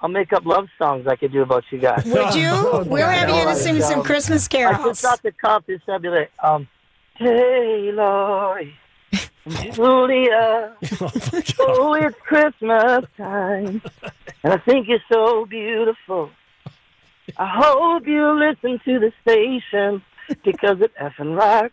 I'll 0.00 0.08
make 0.08 0.32
up 0.32 0.46
love 0.46 0.68
songs 0.78 1.06
I 1.06 1.16
could 1.16 1.32
do 1.32 1.42
about 1.42 1.64
you 1.70 1.78
guys. 1.78 2.04
Would 2.06 2.34
you? 2.34 2.50
we'll 2.86 3.06
have 3.08 3.28
you 3.28 3.36
in 3.36 3.48
to 3.48 3.54
sing 3.56 3.80
some 3.82 4.02
Christmas 4.02 4.48
carols. 4.48 4.76
I 4.76 4.78
carols. 4.78 5.00
just 5.02 5.12
off 5.12 5.22
the 5.22 5.32
cuff, 5.32 5.64
this 5.66 5.82
I'd 5.86 6.00
be 6.00 6.08
um, 6.42 6.66
hey, 7.16 7.90
Lori, 7.92 8.74
Julia, 9.72 10.74
oh, 11.60 11.94
it's 12.00 12.16
Christmas 12.20 13.04
time, 13.18 13.82
and 14.42 14.52
I 14.54 14.56
think 14.56 14.88
you're 14.88 14.98
so 15.12 15.44
beautiful. 15.44 16.30
I 17.36 17.46
hope 17.46 18.06
you 18.06 18.32
listen 18.38 18.80
to 18.84 18.98
the 19.00 19.12
station 19.22 20.02
because 20.44 20.80
it 20.80 20.92
effing 21.00 21.36
rocks. 21.38 21.72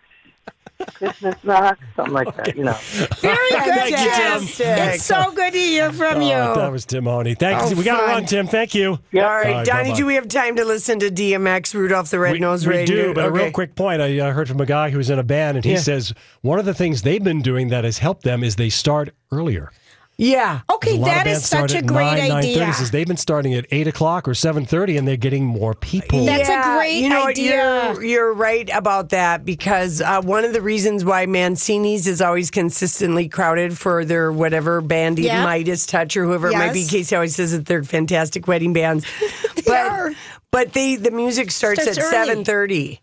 Christmas 0.96 1.36
rock, 1.46 1.78
something 1.96 2.14
like 2.14 2.36
that, 2.38 2.56
you 2.58 2.64
know. 2.64 2.74
Very 3.20 3.50
good, 3.52 3.62
Thank 3.66 3.92
you, 3.92 3.98
Tim. 3.98 4.48
Tim. 4.48 4.90
It's 4.90 5.04
so 5.04 5.32
good 5.32 5.54
to 5.54 5.60
hear 5.60 5.94
from 5.94 6.24
you. 6.24 6.34
Oh, 6.34 6.56
that 6.56 6.72
was 6.72 6.86
Tim 6.86 7.06
Honey. 7.06 7.36
Thanks. 7.36 7.72
Oh, 7.72 7.76
we 7.76 7.84
got 7.84 8.02
to 8.02 8.08
run, 8.08 8.26
Tim. 8.26 8.48
Thank 8.48 8.74
you. 8.74 8.98
Yeah. 9.12 9.26
All 9.28 9.30
right, 9.36 9.46
All 9.48 9.54
right, 9.58 9.66
Donnie, 9.66 9.90
bye-bye. 9.90 9.98
do 9.98 10.06
we 10.08 10.16
have 10.16 10.28
time 10.28 10.56
to 10.56 10.66
listen 10.66 10.98
to 11.02 11.12
DMX, 11.12 11.76
Rudolph 11.76 12.10
the 12.10 12.18
We, 12.18 12.24
Red-Nosed 12.24 12.66
we 12.66 12.78
Reindeer? 12.78 13.08
do, 13.10 13.14
but 13.14 13.26
a 13.26 13.32
real 13.32 13.52
quick 13.52 13.76
point. 13.76 14.02
I 14.02 14.18
uh, 14.20 14.32
heard 14.32 14.48
from 14.48 14.60
a 14.60 14.66
guy 14.66 14.90
who's 14.90 15.12
in 15.12 15.20
a 15.20 15.24
band, 15.24 15.58
and 15.58 15.64
he 15.66 15.74
Yeah. 15.74 15.78
says 15.78 16.16
one 16.42 16.58
of 16.58 16.66
the 16.66 16.74
things 16.74 17.04
they've 17.04 17.24
been 17.24 17.44
doing 17.44 17.68
that 17.68 17.84
has 17.84 18.00
helped 18.00 18.24
them 18.24 18.44
is 18.44 18.56
they 18.56 18.70
start 18.70 19.14
earlier. 19.32 19.72
Yeah. 20.18 20.62
Okay, 20.70 20.98
A 20.98 21.00
lot 21.00 21.06
that 21.06 21.26
of 21.26 21.32
is 21.32 21.38
bands 21.38 21.46
start 21.48 21.70
such 21.72 21.82
a 21.82 21.84
great 21.84 22.06
9, 22.06 22.32
idea. 22.32 22.58
9:30. 22.68 22.74
Says 22.76 22.92
they've 22.92 23.08
been 23.08 23.18
starting 23.18 23.56
at 23.56 23.66
eight 23.72 23.88
o'clock 23.88 24.28
or 24.28 24.36
seven 24.36 24.66
thirty, 24.66 24.98
and 24.98 25.08
they're 25.08 25.18
getting 25.18 25.46
more 25.46 25.74
people. 25.74 26.26
That's 26.26 26.48
a 26.48 26.62
great 26.78 27.00
you 27.00 27.10
know, 27.10 27.26
idea. 27.28 27.94
You're, 27.94 28.04
you're 28.04 28.34
right 28.34 28.70
about 28.72 29.10
that 29.10 29.46
because 29.46 30.00
uh, 30.00 30.22
one 30.22 30.46
of 30.46 30.54
the 30.54 30.62
reasons 30.62 31.04
why 31.04 31.26
Mancini's 31.26 32.06
is 32.06 32.22
always 32.22 32.52
consistently 32.52 33.30
crowded 33.30 33.76
for 33.78 34.06
their 34.06 34.32
whatever 34.32 34.80
band, 34.82 35.18
even 35.18 35.32
Yeah. 35.32 35.44
Midas 35.44 35.88
Touch 35.88 36.16
or 36.16 36.26
whoever 36.26 36.50
it 36.50 36.54
might 36.54 36.74
be. 36.74 36.82
Yes. 36.82 36.92
Casey 36.92 37.16
always 37.16 37.36
says 37.36 37.52
that 37.54 37.66
they're 37.66 37.84
fantastic 37.84 38.48
wedding 38.48 38.74
bands, 38.74 39.06
but 39.66 39.88
are. 39.88 40.12
but 40.52 40.74
they 40.74 40.98
the 40.98 41.10
music 41.12 41.50
starts, 41.50 41.82
Starts 41.82 41.98
at 41.98 42.04
seven 42.12 42.46
thirty. 42.46 43.02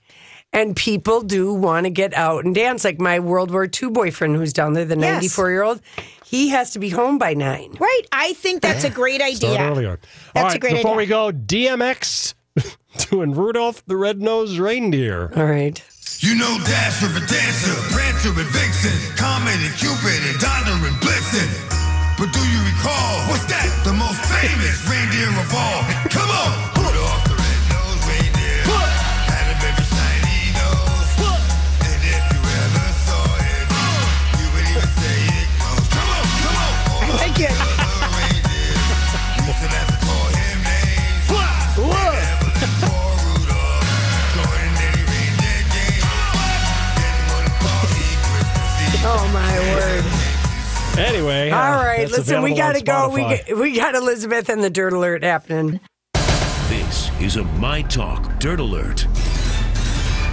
And 0.50 0.74
people 0.74 1.20
do 1.20 1.52
want 1.52 1.84
to 1.84 1.90
get 1.90 2.14
out 2.14 2.46
and 2.46 2.54
dance. 2.54 2.82
Like 2.82 2.98
my 2.98 3.18
World 3.20 3.50
War 3.50 3.64
II 3.70 3.90
boyfriend, 3.90 4.34
who's 4.36 4.54
down 4.54 4.72
there, 4.72 4.86
the 4.86 4.96
Yes. 4.96 5.12
94 5.36 5.50
year 5.50 5.62
old, 5.62 5.82
he 6.28 6.48
has 6.50 6.72
to 6.72 6.78
be 6.78 6.90
home 6.90 7.16
by 7.18 7.34
nine. 7.34 7.74
Right. 7.80 8.02
I 8.12 8.34
think 8.34 8.60
that's 8.62 8.84
a 8.84 8.90
great 8.90 9.20
Start 9.34 9.34
idea. 9.58 9.70
earlier. 9.70 9.90
All 9.92 9.96
That's 10.34 10.54
a 10.54 10.56
right, 10.56 10.60
great 10.60 10.76
before 10.76 10.92
idea. 10.92 10.96
we 10.98 11.06
go, 11.06 11.32
DMX 11.32 12.34
doing 13.10 13.32
Rudolph 13.32 13.84
the 13.86 13.96
Red-Nosed 13.96 14.58
Reindeer. 14.58 15.32
All 15.36 15.44
right. 15.46 15.82
You 16.20 16.34
know 16.34 16.58
Dasher 16.66 17.06
and 17.06 17.26
Dancer, 17.28 17.74
Prancer 17.94 18.28
and 18.34 18.50
Vixen, 18.50 19.16
Comet 19.16 19.54
and 19.54 19.74
Cupid 19.78 20.20
and 20.28 20.38
Donner 20.40 20.86
and 20.86 20.96
Blitzen. 21.00 21.48
But 22.18 22.32
do 22.34 22.40
you 22.42 22.60
recall, 22.66 23.12
what's 23.30 23.46
that? 23.46 23.70
The 23.84 23.92
most 23.94 24.18
famous 24.26 24.82
reindeer 24.90 25.30
of 25.38 25.54
all. 25.54 25.80
Come 26.10 26.28
on! 26.28 26.77
Anyway, 50.98 51.50
uh, 51.50 51.56
All 51.56 51.84
right, 51.84 52.10
listen, 52.10 52.42
we 52.42 52.54
got 52.54 52.74
to 52.74 52.82
go. 52.82 53.08
We 53.10 53.20
got, 53.20 53.56
we 53.56 53.76
got 53.76 53.94
Elizabeth 53.94 54.48
and 54.48 54.62
the 54.62 54.70
Dirt 54.70 54.92
Alert 54.92 55.22
happening. 55.22 55.80
This 56.68 57.10
is 57.20 57.36
a 57.36 57.44
My 57.44 57.82
Talk 57.82 58.38
Dirt 58.40 58.60
Alert. 58.60 59.06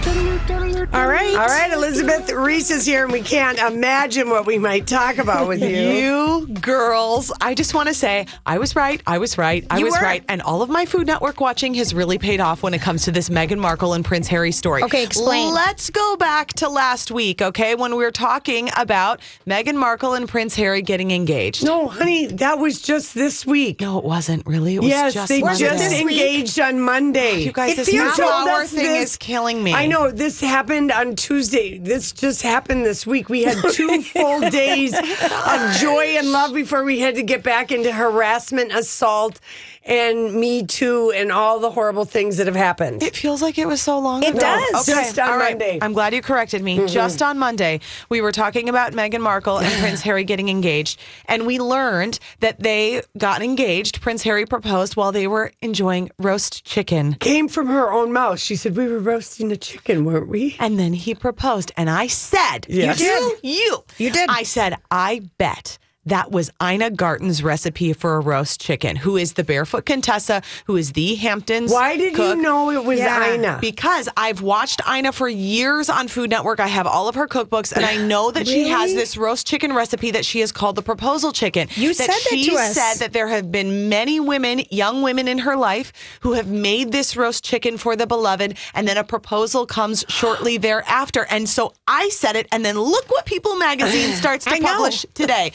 All 0.06 1.08
right. 1.08 1.34
All 1.36 1.46
right, 1.46 1.70
Elizabeth 1.72 2.30
Reese 2.30 2.70
is 2.70 2.86
here, 2.86 3.02
and 3.02 3.12
we 3.12 3.20
can't 3.20 3.58
imagine 3.58 4.30
what 4.30 4.46
we 4.46 4.56
might 4.56 4.86
talk 4.86 5.18
about 5.18 5.48
with 5.48 5.60
you. 5.60 5.68
You 5.68 6.46
girls, 6.60 7.32
I 7.40 7.54
just 7.54 7.74
want 7.74 7.88
to 7.88 7.94
say 7.94 8.26
I 8.46 8.58
was 8.58 8.76
right. 8.76 9.02
I 9.06 9.18
was 9.18 9.36
right. 9.36 9.66
I 9.68 9.78
You 9.78 9.86
was 9.86 9.94
were. 9.94 10.00
right. 10.00 10.24
And 10.28 10.40
all 10.42 10.62
of 10.62 10.70
my 10.70 10.86
Food 10.86 11.08
Network 11.08 11.40
watching 11.40 11.74
has 11.74 11.92
really 11.92 12.18
paid 12.18 12.40
off 12.40 12.62
when 12.62 12.72
it 12.72 12.80
comes 12.80 13.02
to 13.04 13.10
this 13.12 13.28
Meghan 13.28 13.58
Markle 13.58 13.94
and 13.94 14.04
Prince 14.04 14.28
Harry 14.28 14.52
story. 14.52 14.84
Okay, 14.84 15.02
explain. 15.02 15.52
Let's 15.52 15.90
go 15.90 16.16
back 16.16 16.52
to 16.54 16.68
last 16.68 17.10
week, 17.10 17.42
okay, 17.42 17.74
when 17.74 17.96
we 17.96 18.04
were 18.04 18.12
talking 18.12 18.70
about 18.76 19.20
Meghan 19.46 19.74
Markle 19.74 20.14
and 20.14 20.28
Prince 20.28 20.54
Harry 20.54 20.82
getting 20.82 21.10
engaged. 21.10 21.64
No, 21.64 21.88
honey, 21.88 22.26
that 22.26 22.58
was 22.60 22.80
just 22.80 23.12
this 23.14 23.44
week. 23.44 23.80
No, 23.80 23.98
it 23.98 24.04
wasn't 24.04 24.46
really. 24.46 24.76
It 24.76 24.80
was 24.80 24.88
yes, 24.88 25.14
just 25.14 25.28
they 25.28 25.40
Monday. 25.42 25.58
just 25.58 26.00
engaged 26.00 26.60
on 26.60 26.80
Monday. 26.80 27.40
You 27.40 27.52
guys, 27.52 27.70
If 27.72 27.76
this 27.86 27.92
you 27.92 28.02
half 28.02 28.16
told 28.16 28.30
hour 28.48 28.60
us 28.62 28.70
thing 28.72 28.84
this- 28.84 29.10
is 29.12 29.16
killing 29.16 29.62
me. 29.62 29.74
I 29.74 29.86
know 29.86 29.95
this 30.12 30.40
happened 30.40 30.92
on 30.92 31.16
Tuesday. 31.16 31.78
This 31.78 32.12
just 32.12 32.42
happened 32.42 32.84
this 32.84 33.06
week. 33.06 33.28
We 33.28 33.44
had 33.44 33.56
two 33.72 34.02
full 34.14 34.40
days 34.50 34.94
of 34.94 35.72
joy 35.80 36.16
and 36.18 36.30
love 36.30 36.52
before 36.54 36.84
we 36.84 37.00
had 37.00 37.14
to 37.16 37.22
get 37.22 37.42
back 37.42 37.72
into 37.72 37.92
harassment, 37.92 38.72
assault, 38.72 39.40
and 39.86 40.34
Me 40.34 40.64
Too, 40.64 41.12
and 41.12 41.32
all 41.32 41.60
the 41.60 41.70
horrible 41.70 42.04
things 42.04 42.36
that 42.36 42.46
have 42.46 42.56
happened. 42.56 43.02
It 43.02 43.16
feels 43.16 43.40
like 43.40 43.56
it 43.56 43.66
was 43.66 43.80
so 43.80 43.98
long 43.98 44.22
It 44.22 44.30
ago. 44.30 44.38
It 44.38 44.40
does. 44.40 44.88
Okay. 44.88 45.00
Just 45.00 45.18
on 45.18 45.28
all 45.30 45.38
right. 45.38 45.50
Monday. 45.52 45.74
Mm-hmm. 45.76 45.84
I'm 45.84 45.92
glad 45.92 46.12
you 46.12 46.22
corrected 46.22 46.62
me. 46.62 46.86
Just 46.86 47.22
on 47.22 47.38
Monday, 47.38 47.80
we 48.08 48.20
were 48.20 48.32
talking 48.32 48.68
about 48.68 48.92
Meghan 48.92 49.20
Markle 49.20 49.58
and 49.60 49.72
Prince 49.80 50.02
Harry 50.02 50.24
getting 50.24 50.48
engaged, 50.48 51.00
and 51.26 51.46
we 51.46 51.58
learned 51.58 52.18
that 52.40 52.60
they 52.60 53.02
got 53.16 53.42
engaged. 53.42 54.00
Prince 54.00 54.22
Harry 54.24 54.44
proposed 54.44 54.96
while 54.96 55.12
they 55.12 55.26
were 55.26 55.52
enjoying 55.62 56.10
roast 56.18 56.64
chicken. 56.64 57.14
Came 57.14 57.48
from 57.48 57.68
her 57.68 57.92
own 57.92 58.12
mouth. 58.12 58.40
She 58.40 58.56
said, 58.56 58.76
We 58.76 58.88
were 58.88 58.98
roasting 58.98 59.52
a 59.52 59.56
chicken, 59.56 60.04
weren't 60.04 60.28
we? 60.28 60.56
And 60.58 60.78
then 60.78 60.92
he 60.92 61.14
proposed. 61.14 61.72
And 61.76 61.88
I 61.88 62.08
said, 62.08 62.66
Yes. 62.68 63.00
You 63.00 63.06
You 63.06 63.38
did? 63.42 63.56
You. 63.58 63.84
You 63.98 64.10
did. 64.10 64.28
I 64.28 64.42
said, 64.42 64.76
I 64.90 65.22
bet. 65.38 65.78
That 66.06 66.30
was 66.30 66.50
Ina 66.62 66.90
Garten's 66.92 67.42
recipe 67.42 67.92
for 67.92 68.16
a 68.16 68.20
roast 68.20 68.60
chicken, 68.60 68.94
who 68.96 69.16
is 69.16 69.32
the 69.32 69.42
barefoot 69.44 69.86
Contessa, 69.86 70.40
who 70.66 70.76
is 70.76 70.92
the 70.92 71.16
Hamptons. 71.16 71.72
Why 71.72 71.96
did 71.96 72.14
cook. 72.14 72.36
you 72.36 72.42
know 72.42 72.70
it 72.70 72.84
was 72.84 72.98
Yeah. 73.00 73.34
Ina? 73.34 73.58
Because 73.60 74.08
I've 74.16 74.40
watched 74.40 74.80
Ina 74.88 75.12
for 75.12 75.28
years 75.28 75.88
on 75.88 76.06
Food 76.08 76.30
Network. 76.30 76.60
I 76.60 76.68
have 76.68 76.86
all 76.86 77.08
of 77.08 77.16
her 77.16 77.26
cookbooks, 77.26 77.72
and 77.72 77.84
I 77.84 77.96
know 78.06 78.30
that 78.30 78.46
she 78.46 78.68
has 78.68 78.94
this 78.94 79.16
roast 79.16 79.46
chicken 79.46 79.72
recipe 79.72 80.12
that 80.12 80.24
she 80.24 80.40
has 80.40 80.52
called 80.52 80.76
the 80.76 80.82
proposal 80.82 81.32
chicken. 81.32 81.68
You 81.74 81.88
that 81.88 81.96
said 81.96 82.08
that 82.08 82.28
she 82.30 82.50
to 82.50 82.56
us. 82.56 82.74
said 82.74 82.94
that 83.00 83.12
there 83.12 83.26
have 83.28 83.50
been 83.50 83.88
many 83.88 84.20
women, 84.20 84.62
young 84.70 85.02
women 85.02 85.26
in 85.26 85.38
her 85.38 85.56
life, 85.56 85.92
who 86.20 86.34
have 86.34 86.46
made 86.48 86.92
this 86.92 87.16
roast 87.16 87.44
chicken 87.44 87.76
for 87.78 87.96
the 87.96 88.06
beloved, 88.06 88.56
and 88.74 88.86
then 88.86 88.96
a 88.96 89.04
proposal 89.04 89.66
comes 89.66 90.04
shortly 90.08 90.56
thereafter. 90.66 91.26
And 91.30 91.48
so 91.48 91.72
I 91.88 92.10
said 92.10 92.36
it, 92.36 92.46
and 92.52 92.64
then 92.64 92.78
look 92.78 93.10
what 93.10 93.26
People 93.26 93.56
Magazine 93.56 94.14
starts 94.22 94.44
to 94.44 94.56
publish 94.60 95.04
today. 95.14 95.50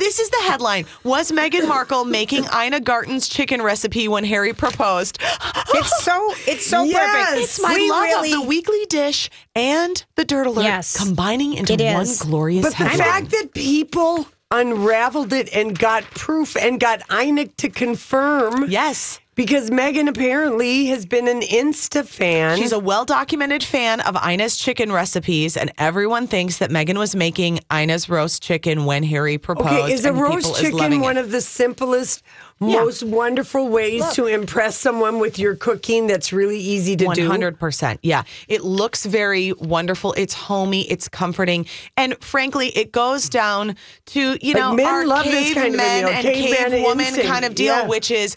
This 0.00 0.18
is 0.18 0.30
the 0.30 0.40
headline. 0.44 0.86
Was 1.04 1.30
Meghan 1.30 1.68
Markle 1.68 2.04
making 2.06 2.44
Ina 2.54 2.80
Garten's 2.80 3.28
chicken 3.28 3.60
recipe 3.62 4.08
when 4.08 4.24
Harry 4.24 4.52
proposed? 4.54 5.18
It's 5.72 6.02
so 6.02 6.34
it's 6.48 6.66
so 6.66 6.82
Yes. 6.82 6.98
perfect. 7.28 7.44
It's 7.44 7.60
my 7.62 7.74
We 7.74 7.88
love 7.90 8.02
really- 8.02 8.32
of 8.32 8.40
the 8.40 8.46
weekly 8.48 8.86
dish 8.88 9.30
and 9.54 10.02
the 10.16 10.24
dirt 10.24 10.46
alert 10.48 10.64
Yes. 10.64 10.96
combining 10.96 11.52
into 11.54 11.74
It 11.74 11.92
one 11.94 12.02
is. 12.02 12.20
glorious 12.22 12.64
But 12.64 12.76
the 12.76 12.98
fact 12.98 13.30
that 13.30 13.54
people 13.54 14.26
unraveled 14.50 15.32
it 15.32 15.48
and 15.54 15.78
got 15.78 16.02
proof 16.10 16.56
and 16.56 16.80
got 16.80 17.02
Ina 17.12 17.46
to 17.58 17.68
confirm. 17.68 18.66
yes. 18.68 19.20
Because 19.40 19.70
Meghan 19.70 20.06
apparently 20.06 20.84
has 20.88 21.06
been 21.06 21.26
an 21.26 21.40
Insta 21.40 22.06
fan. 22.06 22.58
She's 22.58 22.72
a 22.72 22.78
well 22.78 23.06
documented 23.06 23.64
fan 23.64 24.00
of 24.00 24.14
Ina's 24.14 24.58
chicken 24.58 24.92
recipes, 24.92 25.56
and 25.56 25.72
everyone 25.78 26.26
thinks 26.26 26.58
that 26.58 26.68
Meghan 26.68 26.98
was 26.98 27.16
making 27.16 27.60
Ina's 27.72 28.10
roast 28.10 28.42
chicken 28.42 28.84
when 28.84 29.02
Harry 29.02 29.38
proposed. 29.38 29.68
Okay, 29.84 29.92
is 29.94 30.04
a 30.04 30.12
roast 30.12 30.60
chicken 30.60 31.00
one 31.00 31.16
it. 31.16 31.20
of 31.24 31.30
the 31.30 31.40
simplest, 31.40 32.22
most 32.60 33.02
wonderful 33.02 33.70
ways 33.70 34.06
to 34.12 34.26
impress 34.26 34.76
someone 34.76 35.18
with 35.18 35.38
your 35.38 35.56
cooking 35.56 36.06
that's 36.06 36.34
really 36.34 36.58
easy 36.60 36.94
to 36.96 37.06
do? 37.14 37.30
100%. 37.30 37.98
Yeah. 38.02 38.24
It 38.46 38.62
looks 38.62 39.06
very 39.06 39.54
wonderful. 39.54 40.12
It's 40.18 40.34
homey. 40.34 40.82
It's 40.90 41.08
comforting. 41.08 41.64
And 41.96 42.22
frankly, 42.22 42.68
it 42.76 42.92
goes 42.92 43.30
down 43.30 43.74
to, 44.06 44.36
you 44.42 44.52
Like, 44.52 44.62
know, 44.62 44.74
men 44.74 44.86
our 44.86 45.06
love 45.06 45.24
this 45.24 45.54
kind 45.54 45.74
of 45.74 45.80
cavemen 45.80 46.04
meal, 46.04 46.08
and 46.10 46.26
cavewoman 46.26 47.00
instinct. 47.06 47.26
kind 47.30 47.44
of 47.46 47.54
deal, 47.54 47.74
Yeah. 47.74 47.86
which 47.86 48.10
is 48.10 48.36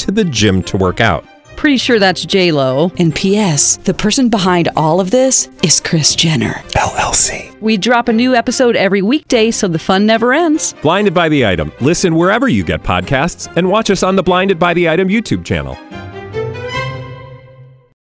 to 0.00 0.10
the 0.10 0.24
gym 0.24 0.62
to 0.64 0.76
work 0.76 1.00
out. 1.00 1.24
Pretty 1.56 1.76
sure 1.76 1.98
that's 1.98 2.24
J 2.24 2.52
Lo. 2.52 2.90
And 2.98 3.14
P.S. 3.14 3.76
The 3.76 3.92
person 3.92 4.30
behind 4.30 4.70
all 4.76 4.98
of 4.98 5.10
this 5.10 5.50
is 5.62 5.78
Kris 5.78 6.14
Jenner 6.14 6.54
LLC. 6.70 7.60
We 7.60 7.76
drop 7.76 8.08
a 8.08 8.14
new 8.14 8.34
episode 8.34 8.76
every 8.76 9.02
weekday, 9.02 9.50
so 9.50 9.68
the 9.68 9.78
fun 9.78 10.06
never 10.06 10.32
ends. 10.32 10.74
Blinded 10.80 11.12
by 11.12 11.28
the 11.28 11.46
item. 11.46 11.70
Listen 11.82 12.14
wherever 12.14 12.48
you 12.48 12.64
get 12.64 12.82
podcasts, 12.82 13.54
and 13.56 13.68
watch 13.68 13.90
us 13.90 14.02
on 14.02 14.16
the 14.16 14.22
Blinded 14.22 14.58
by 14.58 14.72
the 14.72 14.88
Item 14.88 15.08
YouTube 15.08 15.44
channel. 15.44 15.76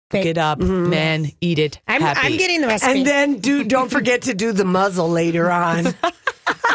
Pick 0.10 0.26
it 0.26 0.38
up, 0.38 0.60
mm-hmm. 0.60 0.90
man, 0.90 1.26
eat 1.42 1.60
it. 1.60 1.82
I'm, 1.88 2.00
happy. 2.00 2.20
I'm 2.22 2.38
getting 2.38 2.62
the 2.62 2.68
recipe. 2.68 3.00
And 3.00 3.06
then 3.06 3.40
do 3.40 3.64
don't 3.64 3.90
forget 3.90 4.22
to 4.22 4.34
do 4.34 4.54
the 4.54 4.64
muzzle 4.64 5.10
later 5.10 5.52
on. 5.52 5.88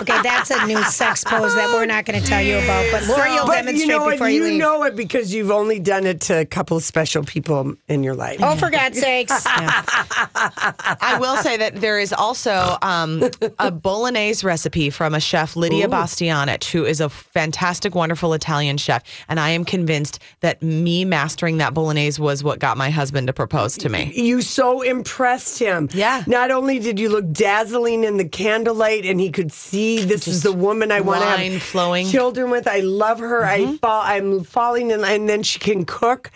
okay, 0.00 0.22
that's 0.22 0.50
a 0.50 0.66
new 0.66 0.82
sex 0.84 1.24
pose 1.24 1.54
that 1.54 1.68
we're 1.74 1.86
not 1.86 2.04
going 2.04 2.20
to 2.20 2.26
tell 2.26 2.42
you 2.42 2.58
about, 2.58 2.86
but 2.90 3.06
Lori 3.06 3.30
will 3.32 3.46
but 3.46 3.54
demonstrate 3.64 3.80
you 3.80 3.86
know 3.86 4.04
what? 4.04 4.10
before 4.12 4.28
you, 4.28 4.44
You 4.44 4.50
leave. 4.50 4.58
know 4.60 4.82
it 4.84 4.96
because 4.96 5.32
you've 5.34 5.50
only 5.50 5.78
done 5.80 6.06
it 6.06 6.20
to 6.22 6.38
a 6.40 6.44
couple 6.44 6.76
of 6.76 6.82
special 6.82 7.22
people 7.24 7.74
in 7.88 8.02
your 8.02 8.14
life. 8.14 8.38
oh, 8.42 8.56
for 8.56 8.70
God's 8.70 8.98
sakes. 9.00 9.44
I 9.46 11.16
will 11.20 11.36
say 11.38 11.56
that 11.56 11.80
there 11.80 11.98
is 11.98 12.12
also 12.12 12.76
um, 12.82 13.22
a 13.58 13.70
bolognese 13.70 14.46
recipe 14.46 14.90
from 14.90 15.14
a 15.14 15.20
chef, 15.20 15.56
Lydia 15.56 15.88
Bastianich, 15.88 16.70
who 16.70 16.84
is 16.84 17.00
a 17.00 17.08
fantastic, 17.08 17.94
wonderful 17.94 18.32
Italian 18.34 18.76
chef. 18.76 19.02
And 19.28 19.40
I 19.40 19.50
am 19.50 19.64
convinced 19.64 20.18
that 20.40 20.62
me 20.62 21.04
mastering 21.04 21.58
that 21.58 21.74
bolognese 21.74 22.20
was 22.20 22.42
what 22.44 22.58
got 22.58 22.76
my 22.76 22.90
husband 22.90 23.26
to 23.26 23.32
propose 23.32 23.76
to 23.78 23.88
me. 23.88 24.12
You 24.14 24.42
so 24.42 24.82
impressed 24.82 25.58
him. 25.58 25.88
Yeah. 25.92 26.22
Not 26.26 26.50
only 26.50 26.78
did 26.78 26.98
you 26.98 27.08
look 27.08 27.30
dazzling 27.32 28.04
in 28.04 28.16
the 28.16 28.28
candlelight, 28.28 29.04
and 29.04 29.20
he 29.20 29.30
could 29.30 29.52
see 29.52 29.87
this 29.96 30.28
is 30.28 30.42
the 30.42 30.52
woman 30.52 30.92
I 30.92 31.00
want 31.00 31.22
to 31.22 31.28
have 31.28 31.62
flowing. 31.62 32.06
Mm-hmm. 32.06 32.12
children 32.12 32.50
with. 32.50 32.66
I 32.68 32.80
love 32.80 33.20
her. 33.20 33.44
I 33.44 33.76
fall. 33.76 34.02
I'm 34.02 34.44
falling 34.44 34.90
in, 34.90 35.04
and 35.04 35.28
then 35.28 35.42
she 35.42 35.58
can 35.58 35.84
cook. 35.84 36.30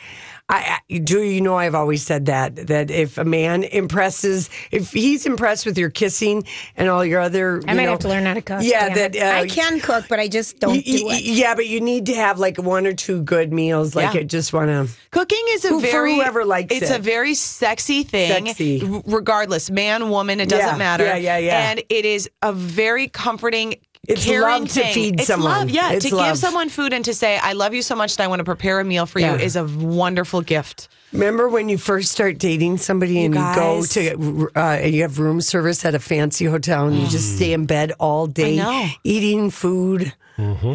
I, 0.48 0.78
I 0.90 0.98
do 0.98 1.22
you 1.22 1.40
know 1.40 1.56
I've 1.56 1.74
always 1.74 2.02
said 2.02 2.26
that 2.26 2.66
that 2.66 2.90
if 2.90 3.16
a 3.16 3.24
man 3.24 3.62
impresses 3.62 4.50
if 4.70 4.92
he's 4.92 5.24
impressed 5.24 5.64
with 5.64 5.78
your 5.78 5.88
kissing 5.88 6.44
and 6.76 6.88
all 6.90 7.04
your 7.04 7.20
other 7.20 7.62
I 7.66 7.70
you 7.72 7.76
might 7.78 7.84
know- 7.84 7.90
have 7.92 8.00
to 8.00 8.08
learn 8.08 8.26
how 8.26 8.34
to 8.34 8.42
cook. 8.42 8.60
yeah 8.62 8.88
damn 8.92 9.12
that 9.12 9.16
uh, 9.36 9.38
I 9.40 9.46
can 9.46 9.80
cook, 9.80 10.04
but 10.08 10.18
I 10.20 10.28
just 10.28 10.58
don't 10.60 10.72
y- 10.74 10.82
do 10.84 11.06
y- 11.06 11.14
it. 11.16 11.22
yeah 11.24 11.54
but 11.54 11.68
you 11.68 11.80
need 11.80 12.06
to 12.06 12.14
have 12.14 12.38
like 12.38 12.58
one 12.58 12.86
or 12.86 12.92
two 12.92 13.22
good 13.22 13.52
meals 13.52 13.94
like 13.94 14.12
Yeah. 14.14 14.20
I 14.20 14.24
just 14.24 14.52
want 14.52 14.68
to 14.68 14.92
Cooking 15.10 15.42
is 15.50 15.64
a 15.64 15.68
Who- 15.68 15.80
very 15.80 16.16
whoever 16.16 16.44
likes 16.44 16.74
it's 16.74 16.90
it. 16.90 16.96
a 16.98 17.02
very 17.02 17.34
sexy 17.34 18.02
thing. 18.02 18.46
Sexy. 18.46 18.82
regardless, 19.06 19.70
man, 19.70 20.08
woman, 20.10 20.40
it 20.40 20.48
doesn't 20.48 20.66
Yeah, 20.66 20.76
matter. 20.76 21.04
yeah, 21.04 21.16
yeah, 21.16 21.38
yeah. 21.38 21.70
And 21.70 21.82
it 21.88 22.04
is 22.04 22.28
a 22.42 22.52
very 22.52 23.08
comforting. 23.08 23.74
It's 24.08 24.24
caring 24.24 24.42
love 24.62 24.68
to 24.68 24.74
thing. 24.74 24.94
feed 24.94 25.14
it's 25.20 25.28
someone. 25.28 25.50
Love, 25.52 25.70
yeah. 25.70 25.92
It's 25.92 26.08
to 26.08 26.16
love. 26.16 26.26
give 26.26 26.38
someone 26.38 26.68
food 26.68 26.92
and 26.92 27.04
to 27.04 27.14
say, 27.14 27.38
"I 27.38 27.52
love 27.52 27.72
you 27.72 27.82
so 27.82 27.94
much 27.94 28.16
that 28.16 28.24
I 28.24 28.26
want 28.26 28.40
to 28.40 28.44
prepare 28.44 28.80
a 28.80 28.84
meal 28.84 29.06
for 29.06 29.20
Yeah. 29.20 29.34
you" 29.34 29.38
is 29.40 29.54
a 29.54 29.64
wonderful 29.64 30.40
gift. 30.42 30.88
Remember 31.12 31.48
when 31.48 31.68
you 31.68 31.76
first 31.78 32.10
start 32.12 32.38
dating 32.38 32.78
somebody 32.78 33.24
and 33.24 33.34
you 33.34 33.40
go 33.54 33.84
to 33.84 34.50
uh, 34.56 34.60
and 34.60 34.94
you 34.94 35.02
have 35.02 35.18
room 35.18 35.40
service 35.40 35.84
at 35.84 35.94
a 35.94 35.98
fancy 35.98 36.46
hotel 36.46 36.86
and 36.86 36.96
you 36.96 37.06
just 37.08 37.36
stay 37.36 37.52
in 37.52 37.66
bed 37.66 37.92
all 38.00 38.26
day 38.26 38.90
eating 39.04 39.50
food 39.50 40.14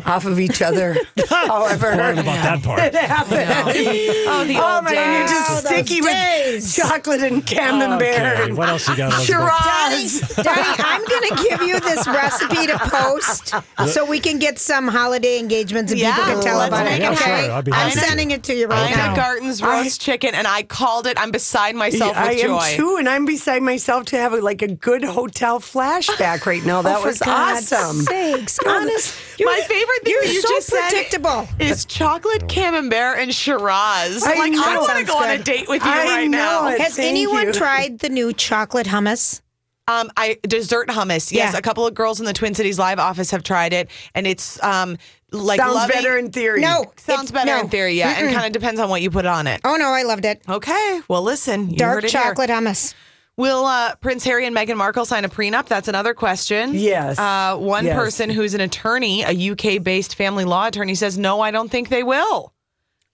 off 0.05 0.25
of 0.25 0.39
each 0.39 0.61
other. 0.61 0.95
However, 1.29 1.87
Learn 1.95 2.19
about 2.19 2.43
that 2.43 2.63
part. 2.63 2.79
it 2.79 2.93
happened. 2.95 3.49
Oh, 3.49 4.45
the 4.45 4.55
Oh 4.57 4.75
old 4.75 4.83
my, 4.85 4.91
you're 4.93 5.21
days. 5.23 5.29
just 5.31 5.49
Oh, 5.49 5.53
those 5.55 5.63
sticky 5.65 6.01
with 6.01 6.11
days. 6.11 6.75
chocolate 6.75 7.21
and 7.21 7.45
camembert. 7.45 8.01
Okay, 8.07 8.43
and 8.43 8.55
what 8.57 8.69
else 8.69 8.87
you 8.87 8.95
got? 8.95 9.11
Elizabeth? 9.13 9.25
Shiraz. 9.25 10.35
Donnie, 10.35 10.61
I'm 10.77 11.03
going 11.05 11.29
to 11.29 11.43
give 11.49 11.61
you 11.63 11.79
this 11.81 12.07
recipe 12.07 12.67
to 12.67 12.77
post 12.79 13.53
so 13.91 14.05
we 14.05 14.19
can 14.19 14.37
get 14.39 14.59
some 14.59 14.87
holiday 14.87 15.39
engagements 15.39 15.91
and 15.91 15.99
people 15.99 16.13
Yeah, 16.13 16.33
can 16.33 16.41
tell 16.43 16.57
let's 16.59 16.67
about 16.69 16.85
make 16.85 17.01
it. 17.01 17.03
it 17.05 17.11
Okay, 17.13 17.23
happen. 17.25 17.51
I'd 17.51 17.65
be 17.65 17.71
I'm 17.73 17.77
happy 17.89 17.93
to. 17.99 17.99
sending 18.05 18.31
it 18.31 18.43
to 18.43 18.53
you 18.55 18.67
right 18.67 18.87
Ina 18.91 18.95
now. 18.97 19.15
Garten's 19.15 19.61
roast 19.61 19.99
chicken, 19.99 20.26
and 20.35 20.47
I 20.47 20.63
called 20.63 21.07
it. 21.07 21.19
I'm 21.19 21.31
beside 21.31 21.75
myself 21.75 22.15
I 22.17 22.29
with 22.33 22.41
joy. 22.41 22.57
am 22.59 22.77
too, 22.77 22.95
and 22.97 23.07
I'm 23.09 23.25
beside 23.25 23.61
myself 23.63 24.05
to 24.07 24.17
have 24.17 24.33
a, 24.33 24.37
like 24.37 24.61
a 24.61 24.67
good 24.67 25.03
hotel 25.03 25.59
flashback 25.59 26.45
right 26.45 26.63
now. 26.63 26.81
That 26.87 26.97
Oh, 26.97 27.01
for 27.01 27.07
was 27.07 27.19
God's 27.19 27.71
awesome. 27.73 28.01
Sakes, 28.01 28.59
honest. 28.67 29.15
My 29.39 29.61
favorite 29.67 30.03
thing 30.03 30.13
You're 30.13 30.23
that 30.23 30.33
you 30.33 30.41
so 30.41 30.49
just 30.49 30.67
said 30.67 30.89
predictable. 30.89 31.47
is 31.59 31.85
chocolate 31.85 32.47
camembert 32.49 33.19
and 33.19 33.33
Shiraz. 33.33 34.23
I 34.23 34.35
like 34.35 34.51
know. 34.53 34.63
I 34.63 34.77
want 34.77 34.89
to 34.89 34.95
Sounds 34.95 35.07
go 35.09 35.17
on 35.17 35.29
a 35.29 35.37
date 35.43 35.67
with 35.67 35.83
you 35.83 35.89
I 35.91 36.05
right 36.05 36.29
know 36.29 36.37
now. 36.37 36.67
it. 36.67 36.79
Has 36.81 36.95
Thank 36.95 37.09
anyone 37.09 37.47
you. 37.47 37.53
tried 37.53 37.99
the 37.99 38.09
new 38.09 38.33
chocolate 38.33 38.87
hummus? 38.87 39.41
Um, 39.89 40.11
I 40.17 40.37
dessert 40.43 40.89
hummus. 40.89 41.31
Yes, 41.31 41.53
Yeah. 41.53 41.57
a 41.57 41.61
couple 41.61 41.87
of 41.87 41.93
girls 41.93 42.19
in 42.19 42.25
the 42.25 42.33
Twin 42.33 42.53
Cities 42.53 42.77
Live 42.77 42.99
office 42.99 43.31
have 43.31 43.41
tried 43.43 43.71
it, 43.71 43.89
and 44.13 44.27
it's 44.27 44.61
um 44.61 44.97
like 45.31 45.59
Sounds 45.59 45.75
loving- 45.75 45.93
better 45.95 46.17
in 46.17 46.31
theory. 46.31 46.61
No, 46.61 46.85
Sounds 46.97 47.31
better 47.31 47.51
no. 47.51 47.59
in 47.61 47.69
theory, 47.69 47.93
yeah, 47.95 48.15
and 48.17 48.33
kind 48.33 48.45
of 48.47 48.53
depends 48.53 48.79
on 48.79 48.89
what 48.89 49.01
you 49.01 49.11
put 49.11 49.25
on 49.25 49.47
it. 49.47 49.61
Oh 49.65 49.75
no, 49.75 49.89
I 49.89 50.03
loved 50.03 50.25
it. 50.25 50.41
Okay, 50.47 51.01
well, 51.07 51.21
listen, 51.21 51.75
Dark 51.75 52.03
it 52.03 52.11
here. 52.11 52.21
chocolate 52.21 52.49
hummus. 52.49 52.93
Will 53.35 53.65
uh, 53.65 53.93
Prince 53.97 54.23
Harry 54.23 54.47
and 54.47 54.55
Meghan 54.55 54.77
Markle 54.77 55.05
sign 55.05 55.23
a 55.23 55.29
prenup? 55.29 55.67
That's 55.67 55.87
another 55.87 56.15
question. 56.15 56.71
Yes. 56.73 57.19
Uh, 57.19 57.55
one 57.57 57.85
Yes. 57.85 57.95
person 57.95 58.31
who's 58.31 58.55
an 58.55 58.61
attorney, 58.61 59.21
a 59.21 59.51
UK 59.51 59.83
based 59.83 60.15
family 60.15 60.43
law 60.43 60.65
attorney, 60.65 60.95
says, 60.95 61.19
no, 61.19 61.39
I 61.41 61.51
don't 61.51 61.69
think 61.69 61.89
they 61.89 62.01
will. 62.01 62.51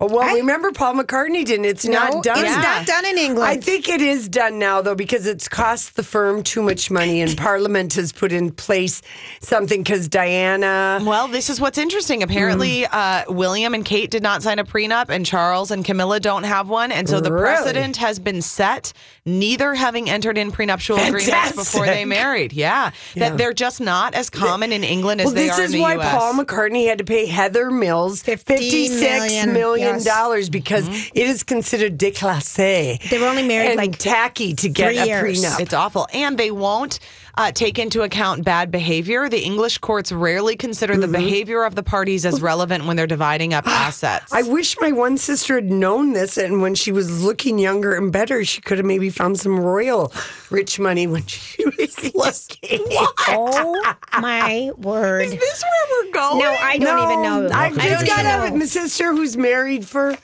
Well, 0.08 0.22
I- 0.22 0.34
remember 0.36 0.72
Paul 0.72 0.96
McCartney 0.96 1.46
didn't. 1.46 1.66
It's 1.66 1.86
No, 1.86 1.94
not 1.94 2.24
done. 2.24 2.44
it's 2.46 2.56
not 2.56 2.86
done 2.86 3.06
in 3.06 3.18
England. 3.18 3.50
I 3.50 3.58
think 3.58 3.88
it 3.90 4.02
is 4.02 4.28
done 4.28 4.60
now, 4.60 4.82
though, 4.82 4.96
because 4.96 5.26
it's 5.28 5.48
cost 5.48 5.96
the 5.96 6.04
firm 6.04 6.44
too 6.44 6.62
much 6.62 6.90
money, 6.92 7.22
and 7.22 7.36
Parliament 7.38 7.94
has 7.96 8.12
put 8.12 8.32
in 8.32 8.52
place 8.52 9.02
something 9.42 9.84
because 9.84 10.08
Diana. 10.08 11.00
Well, 11.04 11.28
this 11.28 11.50
is 11.50 11.60
what's 11.62 11.78
interesting. 11.78 12.24
Apparently, 12.24 12.84
Hmm. 12.84 12.88
uh, 12.96 13.24
William 13.30 13.74
and 13.74 13.86
Kate 13.86 14.10
did 14.12 14.24
not 14.24 14.44
sign 14.44 14.60
a 14.60 14.64
prenup, 14.66 15.06
and 15.10 15.26
Charles 15.26 15.72
and 15.72 15.84
Camilla 15.86 16.20
don't 16.20 16.44
have 16.44 16.70
one. 16.70 16.92
And 16.92 17.08
so 17.08 17.20
the 17.20 17.32
Really? 17.32 17.44
precedent 17.56 17.98
has 17.98 18.20
been 18.20 18.42
set, 18.42 18.94
neither 19.26 19.74
having 19.74 20.10
entered 20.10 20.38
in 20.38 20.52
prenuptial 20.52 20.98
agreements 20.98 21.54
before 21.56 21.86
they 21.86 22.06
married. 22.06 22.54
Yeah. 22.54 22.92
Yeah. 23.14 23.30
That 23.30 23.38
they're 23.38 23.54
just 23.54 23.80
not 23.82 24.14
as 24.14 24.30
common 24.30 24.72
in 24.72 24.84
England 24.84 25.22
as 25.22 25.26
Well, 25.26 25.36
they 25.36 25.48
this 25.48 25.60
are 25.60 25.62
is 25.64 25.74
in 25.74 25.80
the 25.80 25.84
U.S. 25.86 25.98
This 25.98 26.06
is 26.06 26.12
why 26.12 26.18
Paul 26.20 26.34
McCartney 26.34 26.88
had 26.88 26.98
to 27.00 27.04
pay 27.04 27.26
Heather 27.26 27.72
Mills 27.72 28.22
$50 28.24 28.40
fifty-six 28.44 29.02
million, 29.02 29.54
million 29.54 29.93
yes. 29.96 30.06
dollars 30.06 30.50
because 30.50 30.84
Mm-hmm. 30.88 31.18
it 31.18 31.28
is 31.28 31.44
considered 31.44 31.98
déclassé. 31.98 33.00
They 33.10 33.20
were 33.20 33.28
only 33.28 33.48
married, 33.48 33.72
and 33.72 33.78
like, 33.78 33.98
tacky 33.98 34.54
to 34.56 34.70
get 34.70 34.92
a 34.92 35.06
years. 35.06 35.44
prenup. 35.44 35.60
It's 35.60 35.74
awful. 35.74 36.08
And 36.14 36.38
they 36.38 36.52
won't 36.52 37.00
uh, 37.36 37.52
take 37.52 37.80
into 37.80 38.02
account 38.02 38.44
bad 38.44 38.72
behavior. 38.72 39.28
The 39.30 39.40
English 39.40 39.80
courts 39.80 40.12
rarely 40.12 40.56
consider 40.56 40.98
the 40.98 41.08
behavior 41.08 41.64
of 41.64 41.76
the 41.76 41.84
parties 41.84 42.26
as 42.26 42.42
relevant 42.42 42.86
when 42.86 42.96
they're 42.96 43.08
dividing 43.08 43.54
up 43.54 43.68
assets. 43.68 44.32
I 44.32 44.44
wish 44.44 44.76
my 44.80 44.92
one 44.92 45.18
sister 45.18 45.56
had 45.56 45.72
known 45.72 46.14
this, 46.14 46.38
and 46.38 46.62
when 46.62 46.76
she 46.76 46.92
was 46.92 47.24
looking 47.24 47.58
younger 47.60 47.96
and 47.96 48.12
better, 48.12 48.46
she 48.46 48.62
could 48.62 48.78
have 48.78 48.86
maybe 48.86 49.10
found 49.10 49.40
some 49.40 49.60
royal 49.60 50.14
rich 50.50 50.80
money 50.80 51.08
when 51.08 51.26
she 51.26 51.66
was 51.78 52.14
looking. 52.16 52.86
Oh 53.26 53.82
my 54.20 54.72
word! 54.78 55.26
Is 55.26 55.32
this 55.32 55.64
where 55.64 56.06
we're 56.06 56.12
going? 56.12 56.40
No, 56.40 56.52
I 56.54 56.78
don't 56.78 57.12
even 57.12 57.22
know. 57.24 57.50
I 57.54 57.66
I 57.66 57.70
just 57.70 58.06
don't 58.06 58.24
got 58.24 58.44
even 58.44 58.56
a 58.56 58.60
my 58.60 58.66
sister 58.66 59.12
who's 59.12 59.38
married 59.38 59.88
for 59.88 60.16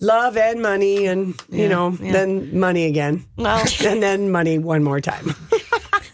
love 0.00 0.36
and 0.36 0.60
money, 0.60 1.06
and 1.06 1.40
you 1.50 1.68
know, 1.68 1.90
then 1.90 2.58
money 2.58 2.84
again. 2.86 3.24
Well. 3.36 3.64
and 3.84 4.02
then 4.02 4.30
money 4.30 4.58
one 4.58 4.84
more 4.84 5.00
time. 5.00 5.34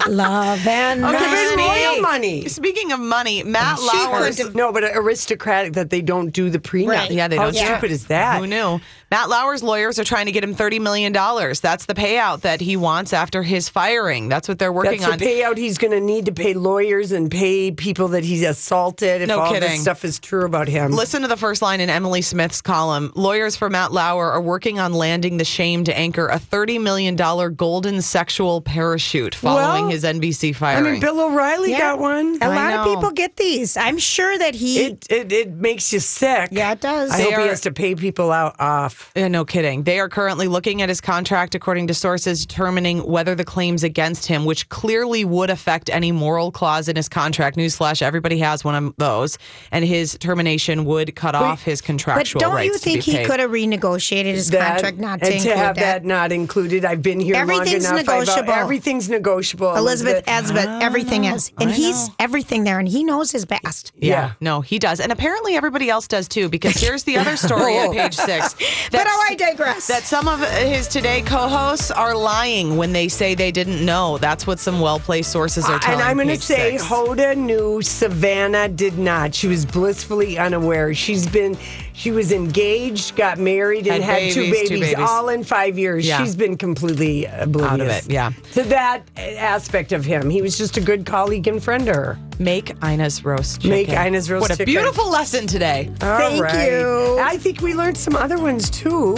Love 0.07 0.67
and 0.67 1.05
Okay, 1.05 1.45
Even 1.53 1.59
royal 1.59 2.01
money. 2.01 2.49
Speaking 2.49 2.93
of 2.93 3.01
money, 3.01 3.43
Matt 3.43 3.81
Lauer. 3.81 4.31
no, 4.55 4.73
but 4.73 4.85
aristocratic 4.85 5.73
that 5.75 5.91
they 5.91 6.01
don't 6.01 6.31
do 6.31 6.51
the 6.51 6.59
prenup. 6.59 6.89
Right. 6.89 7.11
Yeah, 7.11 7.27
they 7.29 7.37
How 7.37 7.45
don't. 7.45 7.55
do 7.55 7.59
it. 7.59 7.65
stupid 7.67 7.91
is 7.91 8.07
that? 8.07 8.39
Who 8.41 8.47
knew? 8.47 8.81
Matt 9.11 9.31
Lauer's 9.31 9.63
lawyers 9.63 9.99
are 9.99 10.05
trying 10.05 10.27
to 10.27 10.33
get 10.33 10.45
him 10.45 10.55
thirty 10.55 10.79
million 10.79 11.13
dollars. 11.13 11.61
That's 11.61 11.87
the 11.87 11.95
payout 11.95 12.43
that 12.43 12.61
he 12.61 12.77
wants 12.77 13.15
after 13.15 13.43
his 13.43 13.69
firing. 13.69 14.29
That's 14.29 14.49
what 14.49 14.59
they're 14.59 14.73
working 14.73 15.01
That's 15.01 15.13
on. 15.13 15.19
the 15.19 15.25
payout 15.25 15.57
he's 15.57 15.79
going 15.79 15.93
to 15.93 16.01
need 16.01 16.27
to 16.27 16.33
pay 16.33 16.53
lawyers 16.53 17.11
and 17.13 17.31
pay 17.31 17.71
people 17.71 18.09
that 18.09 18.23
he's 18.23 18.43
assaulted 18.43 19.23
if 19.23 19.29
No 19.29 19.41
all 19.41 19.53
kidding. 19.53 19.71
this 19.71 19.81
stuff 19.81 20.05
is 20.05 20.19
true 20.19 20.45
about 20.45 20.69
him. 20.69 20.93
Listen 20.93 21.23
to 21.23 21.29
the 21.29 21.39
first 21.39 21.63
line 21.63 21.81
in 21.81 21.89
Emily 21.89 22.21
Smith's 22.21 22.61
column. 22.61 23.11
Lawyers 23.15 23.57
for 23.57 23.71
Matt 23.71 23.93
Lauer 23.93 24.31
are 24.31 24.43
working 24.43 24.79
on 24.79 24.93
landing 24.93 25.39
the 25.39 25.45
shame 25.45 25.85
to 25.85 25.97
anchor 25.97 26.29
a 26.29 26.39
$30 26.39 26.81
million 26.83 27.17
golden 27.55 28.03
sexual 28.03 28.61
parachute 28.61 29.35
following 29.35 29.85
Well, 29.85 29.91
his 29.91 30.05
NBC 30.05 30.55
firing. 30.55 30.87
I 30.87 30.91
mean, 30.93 31.01
Bill 31.01 31.19
O'Reilly 31.21 31.71
Yeah. 31.71 31.79
got 31.79 31.99
one. 31.99 32.37
A 32.43 32.45
I 32.45 32.49
lot 32.75 32.87
of 32.89 32.95
people 32.95 33.11
get 33.13 33.37
these. 33.37 33.77
I'm 33.79 33.97
sure 33.97 34.37
that 34.37 34.55
he. 34.55 34.81
It, 34.85 35.07
it 35.11 35.33
it 35.33 35.53
makes 35.55 35.93
you 35.95 36.01
sick. 36.01 36.51
Yeah, 36.53 36.73
it 36.73 36.81
does. 36.83 37.11
I 37.11 37.17
They 37.17 37.23
hope 37.25 37.33
are- 37.39 37.41
he 37.41 37.49
has 37.49 37.63
to 37.63 37.73
pay 37.73 37.95
people 37.95 38.31
out 38.31 38.57
off. 38.61 38.98
Yeah, 39.15 39.25
uh, 39.25 39.29
no 39.29 39.45
kidding. 39.45 39.83
They 39.83 39.99
are 40.01 40.09
currently 40.09 40.49
looking 40.49 40.83
at 40.83 40.89
his 40.89 41.01
contract, 41.01 41.55
according 41.55 41.87
to 41.89 41.95
sources, 41.95 42.45
determining 42.47 42.99
whether 43.07 43.35
the 43.35 43.45
claims 43.45 43.83
against 43.85 44.27
him, 44.27 44.45
which 44.45 44.69
clearly 44.69 45.25
would 45.25 45.51
affect 45.51 45.91
any 45.91 46.13
moral 46.13 46.51
clause 46.51 46.89
in 46.89 46.97
his 46.97 47.09
contract. 47.09 47.57
Newsflash: 47.57 48.03
everybody 48.03 48.39
has 48.39 48.65
one 48.65 48.75
of 48.75 48.95
those, 48.97 49.39
and 49.73 49.85
his 49.85 50.17
termination 50.19 50.85
would 50.85 51.15
cut 51.17 51.35
off 51.35 51.63
his 51.63 51.81
contractual. 51.81 52.41
but 52.41 52.47
don't 52.47 52.55
rights 52.55 52.73
you 52.73 52.79
think 52.79 53.03
he 53.03 53.25
could 53.25 53.41
have 53.41 53.51
renegotiated 53.51 54.35
his 54.35 54.51
That- 54.51 54.73
contract 54.73 54.99
not 54.99 55.21
to 55.21 55.27
and 55.27 55.35
include 55.35 55.53
to 55.53 55.59
have 55.59 55.77
that? 55.77 56.03
that. 56.03 56.05
not 56.05 56.33
included. 56.33 56.85
I've 56.85 57.03
been 57.03 57.21
here 57.21 57.37
Everything's 57.37 57.85
long 57.85 57.99
enough. 58.01 58.09
I've- 58.09 58.19
uh, 58.19 58.25
negotiable. 58.25 58.53
everything's 58.53 59.09
negotiable. 59.09 59.75
Elizabeth, 59.77 60.25
Elizabeth, 60.27 60.67
ah, 60.69 60.79
everything 60.83 61.25
is, 61.25 61.53
and 61.61 61.71
I 61.71 61.73
he's 61.73 62.09
know. 62.09 62.15
everything 62.19 62.65
there, 62.65 62.79
and 62.79 62.89
he 62.89 63.05
knows 63.05 63.31
his 63.33 63.45
best. 63.45 63.93
Yeah, 63.97 64.09
Yeah. 64.11 64.31
no, 64.41 64.61
he 64.61 64.79
does, 64.79 65.01
and 65.01 65.13
apparently 65.13 65.57
everybody 65.57 65.91
else 65.91 66.07
does 66.09 66.29
too. 66.29 66.49
Because 66.49 66.75
here's 66.81 67.05
the 67.05 67.17
other 67.19 67.37
story 67.37 67.77
at 67.77 67.89
oh. 67.89 67.93
page 67.93 68.15
six. 68.17 68.55
But 68.91 69.07
oh, 69.07 69.27
I 69.29 69.35
digress. 69.35 69.87
that 69.89 70.05
some 70.05 70.29
of 70.29 70.41
his 70.41 70.89
Today 70.89 71.23
co-hosts 71.23 71.91
are 71.91 72.17
lying 72.17 72.77
when 72.77 72.93
they 72.93 73.09
say 73.09 73.35
they 73.35 73.53
didn't 73.53 73.85
know. 73.85 74.19
That's 74.19 74.47
what 74.47 74.59
some 74.59 74.81
well-placed 74.81 75.31
sources 75.31 75.67
are 75.67 75.77
uh, 75.77 75.79
telling. 75.79 75.99
Me. 75.99 76.03
And 76.03 76.11
I'm 76.11 76.17
going 76.17 76.29
to 76.29 76.43
say 76.43 76.79
Six. 76.79 76.85
Hoda 76.89 77.37
knew, 77.37 77.83
Savannah 77.83 78.69
did 78.69 78.99
not. 78.99 79.35
She 79.35 79.47
was 79.47 79.67
blissfully 79.67 80.39
unaware. 80.39 80.95
She's 80.95 81.27
been, 81.29 81.57
she 81.99 82.13
was 82.13 82.31
engaged, 82.31 83.17
got 83.17 83.39
married, 83.39 83.89
and 83.89 84.05
Had 84.05 84.23
had, 84.23 84.33
two, 84.33 84.43
babies, 84.43 84.53
babies, 84.53 84.69
two 84.69 84.81
babies. 84.95 85.09
all 85.11 85.29
in 85.31 85.43
five 85.43 85.77
years. 85.77 86.07
Yeah. 86.07 86.23
She's 86.23 86.37
been 86.37 86.57
completely 86.57 87.25
oblivious 87.25 87.73
Out 87.73 87.81
of 87.81 87.89
it, 87.89 88.09
yeah. 88.09 88.31
to 88.53 88.63
that 88.63 89.03
aspect 89.17 89.91
of 89.91 90.05
him. 90.05 90.31
He 90.31 90.41
was 90.41 90.57
just 90.57 90.77
a 90.77 90.81
good 90.81 91.05
colleague 91.05 91.49
and 91.49 91.61
friend 91.61 91.85
to 91.87 91.93
her. 91.93 92.19
Make 92.39 92.71
Ina's 92.85 93.25
roast 93.25 93.57
chicken. 93.63 93.71
Make 93.71 93.89
Ina's 93.89 94.31
roast 94.31 94.43
What 94.49 94.61
a 94.61 94.65
beautiful 94.65 95.11
lesson 95.11 95.49
today. 95.49 95.89
All 96.01 96.19
Thank 96.19 96.41
right. 96.41 96.71
you. 96.71 97.19
I 97.21 97.37
think 97.37 97.63
we 97.63 97.75
learned 97.75 97.97
some 97.99 98.15
other 98.15 98.39
ones 98.39 98.71
too. 98.71 99.17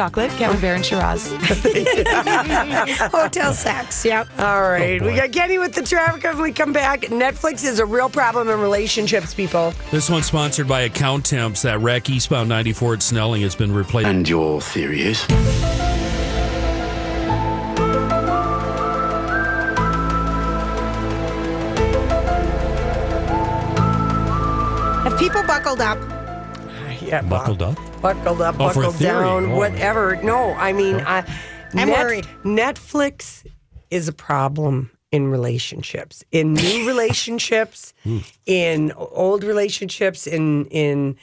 Chocolate, 0.00 0.30
Camembert, 0.38 0.76
and 0.76 0.86
Shiraz. 0.86 1.30
Hotel 3.12 3.52
sex. 3.52 4.02
Yep. 4.02 4.28
All 4.38 4.62
right. 4.62 4.98
Oh, 5.02 5.04
we 5.04 5.14
got 5.14 5.30
Kenny 5.30 5.58
with 5.58 5.74
the 5.74 5.82
traffic 5.82 6.22
when 6.24 6.40
we 6.40 6.52
come 6.54 6.72
back. 6.72 7.02
Netflix 7.02 7.66
is 7.66 7.80
a 7.80 7.84
real 7.84 8.08
problem 8.08 8.48
in 8.48 8.58
relationships, 8.60 9.34
people. 9.34 9.74
This 9.90 10.08
one's 10.08 10.24
sponsored 10.24 10.66
by 10.66 10.88
Accountemps. 10.88 11.60
That 11.64 11.80
wreck 11.80 12.08
eastbound 12.08 12.48
94 12.48 12.94
at 12.94 13.02
Snelling 13.02 13.42
has 13.42 13.54
been 13.54 13.74
replaced. 13.74 14.08
And 14.08 14.26
your 14.26 14.62
theory 14.62 15.02
is? 15.02 15.26
Have 25.04 25.18
people 25.18 25.42
buckled 25.42 25.82
up? 25.82 25.98
Yeah, 27.02 27.20
Buckled 27.20 27.60
up. 27.60 27.76
Buckled 28.00 28.40
up, 28.40 28.54
Oh, 28.56 28.68
buckled 28.68 28.94
theory. 28.96 29.10
down, 29.12 29.46
Oh. 29.52 29.56
whatever. 29.56 30.16
No, 30.22 30.52
I 30.54 30.72
mean, 30.72 30.96
I, 30.96 31.18
uh, 31.20 31.22
I'm 31.74 31.90
worried. 31.90 32.26
Netflix 32.44 33.46
is 33.90 34.08
a 34.08 34.12
problem 34.12 34.90
in 35.12 35.28
relationships, 35.30 36.24
in 36.32 36.54
new 36.54 36.86
relationships, 36.92 37.92
hmm. 38.04 38.18
in 38.46 38.92
old 38.96 39.44
relationships, 39.44 40.26
in 40.26 40.66
in 40.66 41.16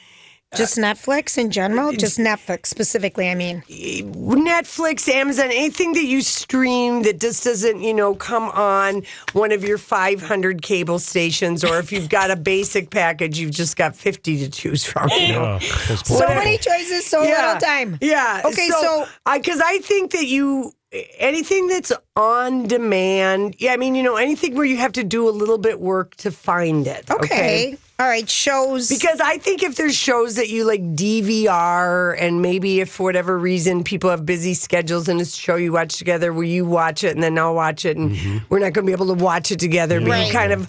Just 0.56 0.78
uh, 0.78 0.82
Netflix 0.82 1.36
in 1.36 1.50
general? 1.50 1.92
Just 1.92 2.18
Netflix 2.18 2.66
specifically, 2.66 3.30
I 3.30 3.34
mean. 3.34 3.62
Netflix, 3.68 5.06
Amazon, 5.08 5.46
anything 5.46 5.92
that 5.92 6.04
you 6.04 6.22
stream 6.22 7.02
that 7.02 7.20
just 7.20 7.44
doesn't, 7.44 7.82
you 7.82 7.92
know, 7.92 8.14
come 8.14 8.44
on 8.44 9.02
one 9.34 9.52
of 9.52 9.62
your 9.62 9.76
500 9.76 10.62
cable 10.62 10.98
stations, 10.98 11.62
or 11.62 11.78
if 11.78 11.92
you've 11.92 12.08
got 12.08 12.30
a 12.30 12.36
basic 12.36 12.90
package, 12.90 13.38
you've 13.38 13.50
just 13.50 13.76
got 13.76 13.94
50 13.94 14.38
to 14.38 14.50
choose 14.50 14.84
from. 14.84 15.10
You 15.10 15.32
know? 15.32 15.58
Oh, 15.60 15.96
So 16.04 16.26
many 16.28 16.56
choices, 16.56 17.04
so 17.04 17.20
little 17.20 17.56
time. 17.56 17.98
Yeah. 18.00 18.42
Okay, 18.44 18.68
so, 18.68 19.06
I 19.26 19.38
because 19.38 19.60
I 19.60 19.78
think 19.78 20.12
that 20.12 20.26
you 20.26 20.72
anything 20.92 21.66
that's 21.68 21.92
on 22.16 22.66
demand. 22.66 23.56
Yeah, 23.58 23.72
I 23.72 23.76
mean, 23.76 23.94
you 23.94 24.02
know, 24.02 24.16
anything 24.16 24.54
where 24.54 24.64
you 24.64 24.78
have 24.78 24.92
to 24.92 25.04
do 25.04 25.28
a 25.28 25.30
little 25.30 25.58
bit 25.58 25.80
work 25.80 26.14
to 26.16 26.30
find 26.30 26.86
it. 26.86 27.10
okay. 27.10 27.76
All 28.00 28.06
right, 28.06 28.30
shows. 28.30 28.88
Because 28.88 29.20
I 29.20 29.38
think 29.38 29.64
if 29.64 29.74
there's 29.74 29.96
shows 29.96 30.36
that 30.36 30.48
you 30.48 30.64
like 30.64 30.80
DVR, 30.94 32.16
and 32.18 32.40
maybe 32.40 32.78
if 32.78 32.92
for 32.92 33.02
whatever 33.02 33.36
reason 33.36 33.82
people 33.82 34.08
have 34.08 34.24
busy 34.24 34.54
schedules 34.54 35.08
and 35.08 35.20
it's 35.20 35.34
a 35.34 35.36
show 35.36 35.56
you 35.56 35.72
watch 35.72 35.98
together 35.98 36.32
where 36.32 36.44
you 36.44 36.64
watch 36.64 37.02
it 37.02 37.14
and 37.14 37.22
then 37.24 37.36
I'll 37.36 37.56
watch 37.56 37.84
it 37.84 37.96
and 37.96 38.12
mm-hmm. 38.12 38.38
we're 38.48 38.60
not 38.60 38.72
going 38.72 38.86
to 38.86 38.90
be 38.90 38.92
able 38.92 39.08
to 39.08 39.20
watch 39.20 39.50
it 39.50 39.58
together, 39.58 40.00
but 40.00 40.10
Right. 40.10 40.26
you 40.28 40.32
kind 40.32 40.52
of, 40.52 40.68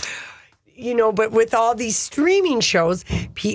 you 0.73 0.95
know, 0.95 1.11
but 1.11 1.31
with 1.31 1.53
all 1.53 1.75
these 1.75 1.97
streaming 1.97 2.61
shows, 2.61 3.05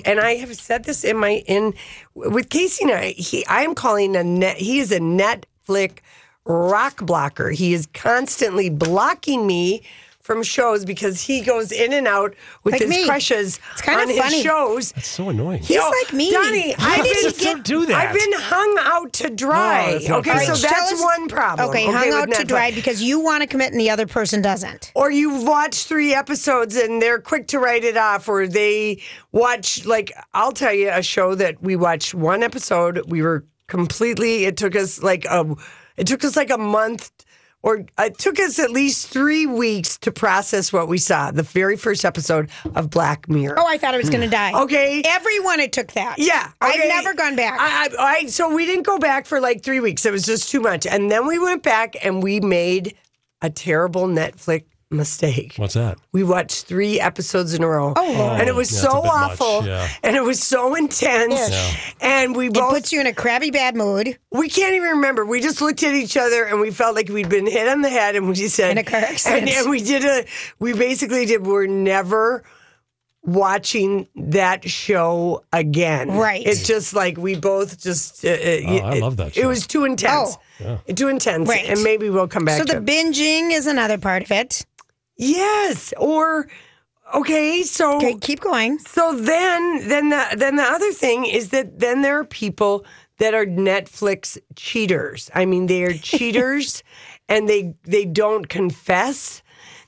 and 0.05 0.21
I 0.21 0.37
have 0.37 0.55
said 0.55 0.85
this 0.85 1.03
in 1.03 1.17
my, 1.17 1.43
in, 1.49 1.75
with 2.15 2.51
Casey 2.51 2.85
and 2.85 2.93
I, 2.93 3.07
he, 3.11 3.45
I 3.47 3.63
am 3.63 3.75
calling 3.75 4.15
a 4.15 4.23
net, 4.23 4.57
he 4.57 4.79
is 4.79 4.93
a 4.93 5.01
Netflix 5.01 5.99
rock 6.47 7.05
blocker. 7.05 7.51
He 7.51 7.75
is 7.75 7.87
constantly 7.95 8.69
blocking 8.71 9.47
me 9.47 9.83
from 10.21 10.43
shows 10.43 10.87
because 10.87 11.21
he 11.21 11.43
goes 11.43 11.71
in 11.71 11.93
and 11.93 12.09
out 12.09 12.35
with 12.63 12.73
Like 12.73 12.81
his 12.81 12.89
me. 12.89 13.05
crushes 13.05 13.61
It's 13.73 13.83
kind 13.83 13.99
on 14.01 14.05
of 14.05 14.09
his 14.15 14.19
funny. 14.25 14.43
shows. 14.43 14.93
That's 14.93 15.07
so 15.07 15.29
annoying. 15.29 15.59
He's 15.61 15.77
Yo, 15.77 15.87
like 16.03 16.15
me. 16.15 16.31
Donnie, 16.33 16.75
I've 16.79 17.05
did 17.05 17.15
been, 17.15 17.33
he 17.35 17.45
get- 17.45 17.53
Don't 17.57 17.65
do 17.67 17.85
that. 17.87 17.95
I've 18.09 18.15
been 18.15 18.33
hung 18.33 18.77
out 18.81 19.13
to 19.15 19.29
dry. 19.29 19.99
Oh, 20.09 20.15
okay, 20.21 20.33
good. 20.47 20.57
so 20.57 20.67
that's 20.67 20.93
us- 20.95 21.03
one 21.03 21.29
problem. 21.29 21.69
Okay, 21.69 21.85
hung 21.85 22.07
with 22.07 22.15
out 22.15 22.33
to 22.37 22.45
dry 22.45 22.71
because 22.71 23.03
you 23.03 23.21
want 23.21 23.43
to 23.43 23.47
commit 23.47 23.73
and 23.73 23.79
the 23.79 23.91
other 23.91 24.07
person 24.07 24.41
doesn't. 24.41 24.93
Or 24.95 25.11
you 25.11 25.45
watch 25.45 25.85
three 25.85 26.15
episodes 26.15 26.75
and 26.75 27.03
they're 27.03 27.21
quick 27.21 27.47
to 27.49 27.59
write 27.59 27.85
it 27.85 27.99
off, 27.99 28.27
or 28.27 28.47
they 28.47 29.03
watch, 29.33 29.85
like, 29.85 30.11
I'll 30.33 30.53
tell 30.53 30.73
you 30.73 30.89
a 30.91 31.03
show 31.03 31.35
that 31.35 31.63
we 31.63 31.77
watched 31.77 32.15
one 32.15 32.43
episode. 32.43 33.03
We 33.09 33.21
were 33.21 33.45
completely, 33.67 34.47
it 34.47 34.57
took 34.57 34.75
us 34.75 35.03
like 35.03 35.27
a, 35.27 35.55
it 35.97 36.07
took 36.07 36.25
us 36.25 36.37
like 36.37 36.51
a 36.51 36.59
month. 36.59 37.11
Or 37.63 37.87
it 37.99 38.19
took 38.19 38.39
us 38.39 38.59
at 38.59 38.71
least 38.73 39.09
three 39.09 39.47
weeks 39.47 39.97
to 39.99 40.13
process 40.13 40.71
what 40.71 40.87
we 40.87 40.99
saw. 40.99 41.31
The 41.31 41.43
very 41.43 41.79
first 41.79 42.05
episode 42.05 42.51
of 42.75 42.91
Black 42.91 43.27
Mirror. 43.27 43.59
Oh, 43.59 43.67
I 43.67 43.79
thought 43.79 43.95
I 43.95 43.97
was 43.97 44.11
going 44.11 44.21
to 44.21 44.27
hmm. 44.27 44.33
die. 44.33 44.63
Okay. 44.65 45.01
Everyone 45.03 45.61
it 45.61 45.73
took 45.73 45.91
that. 45.93 46.17
Yeah, 46.19 46.51
I've 46.61 46.87
never 46.87 47.15
gone 47.15 47.37
back. 47.37 47.59
I, 47.59 47.87
I, 47.87 48.05
I, 48.05 48.27
so 48.27 48.55
we 48.55 48.67
didn't 48.67 48.85
go 48.85 48.99
back 48.99 49.25
for 49.25 49.41
like 49.41 49.63
three 49.63 49.81
weeks. 49.81 50.05
It 50.05 50.13
was 50.13 50.27
just 50.27 50.51
too 50.51 50.61
much, 50.61 50.87
and 50.87 51.11
then 51.11 51.27
we 51.27 51.39
went 51.39 51.63
back 51.63 51.97
and 52.05 52.23
we 52.23 52.39
made 52.39 52.97
a 53.41 53.49
terrible 53.49 54.09
Netflix 54.09 54.65
mistake. 54.95 55.55
What's 55.57 55.75
that? 55.75 55.99
We 56.13 56.23
watched 56.25 56.65
three 56.67 56.99
episodes 57.01 57.53
in 57.55 57.63
a 57.63 57.69
row. 57.69 57.93
Oh, 57.97 58.15
Lord. 58.17 58.41
and 58.41 58.49
it 58.49 58.55
was 58.55 58.73
Yeah, 58.73 58.79
so 58.81 58.87
it's 58.87 58.95
a 58.97 59.01
bit 59.03 59.07
much, 59.07 59.31
awful, 59.41 59.67
yeah. 59.67 59.89
and 60.03 60.17
it 60.17 60.23
was 60.23 60.43
so 60.43 60.75
intense, 60.75 61.51
Yeah. 61.51 61.73
and 62.01 62.37
we 62.37 62.47
it 62.47 62.55
both 62.55 62.71
puts 62.73 62.93
you 62.93 63.01
in 63.01 63.07
a 63.07 63.13
crabby 63.13 63.51
bad 63.51 63.77
mood. 63.77 64.19
we 64.33 64.49
can't 64.49 64.75
even 64.75 64.89
remember. 64.91 65.25
We 65.27 65.41
just 65.41 65.61
looked 65.61 65.83
at 65.83 65.95
each 65.95 66.17
other 66.17 66.45
and 66.45 66.61
we 66.61 66.71
felt 66.71 66.95
like 66.95 67.09
we'd 67.09 67.29
been 67.29 67.47
hit 67.47 67.69
on 67.69 67.83
the 67.83 67.91
head, 67.91 68.17
and 68.17 68.29
we 68.29 68.35
just 68.35 68.55
said, 68.57 68.71
In 68.73 68.79
a 68.79 68.85
car 68.85 69.01
accident. 69.01 69.43
and, 69.43 69.51
and 69.59 69.71
we 69.71 69.81
did 69.83 70.05
a, 70.05 70.25
we 70.59 70.73
basically 70.73 71.27
did. 71.27 71.47
We're 71.47 71.67
never 71.67 72.45
watching 73.23 74.07
that 74.15 74.69
show 74.69 75.45
again. 75.53 76.11
Right. 76.11 76.47
It's 76.47 76.67
just 76.67 76.95
like 76.95 77.17
we 77.17 77.35
both 77.37 77.81
just. 77.81 78.25
Uh, 78.25 78.29
oh, 78.29 78.77
I 78.79 78.99
love 78.99 79.17
that 79.17 79.35
Show. 79.35 79.41
It 79.43 79.47
was 79.47 79.67
too 79.67 79.85
intense. 79.85 80.37
Yeah. 80.61 80.77
Too 80.95 81.09
intense, 81.09 81.49
Right. 81.49 81.65
and 81.67 81.83
maybe 81.83 82.11
we'll 82.11 82.29
come 82.29 82.45
back. 82.45 82.59
So 82.59 82.65
to 82.65 82.73
the 82.75 82.79
it. 82.79 82.85
binging 82.85 83.51
is 83.51 83.67
another 83.67 83.99
part 83.99 84.23
of 84.23 84.31
it. 84.31 84.65
Yes, 85.17 85.93
or 85.97 86.49
okay, 87.15 87.63
so 87.63 87.97
Okay, 87.97 88.17
keep 88.21 88.41
going. 88.41 88.79
so 88.79 89.15
then, 89.15 89.89
then 89.89 90.09
the 90.11 90.37
then 90.37 90.57
the 90.57 90.63
other 90.63 90.93
thing 90.93 91.25
is 91.27 91.51
that 91.51 91.79
then 91.79 92.03
there 92.03 92.19
are 92.19 92.25
people 92.25 92.85
that 93.19 93.35
are 93.35 93.47
Netflix 93.47 94.39
cheaters. 94.57 95.31
I 95.35 95.45
mean, 95.47 95.67
they 95.67 95.85
are 95.85 95.93
cheaters, 95.93 96.83
and 97.29 97.49
they 97.49 97.75
they 97.85 98.05
don't 98.05 98.49
confess 98.49 99.43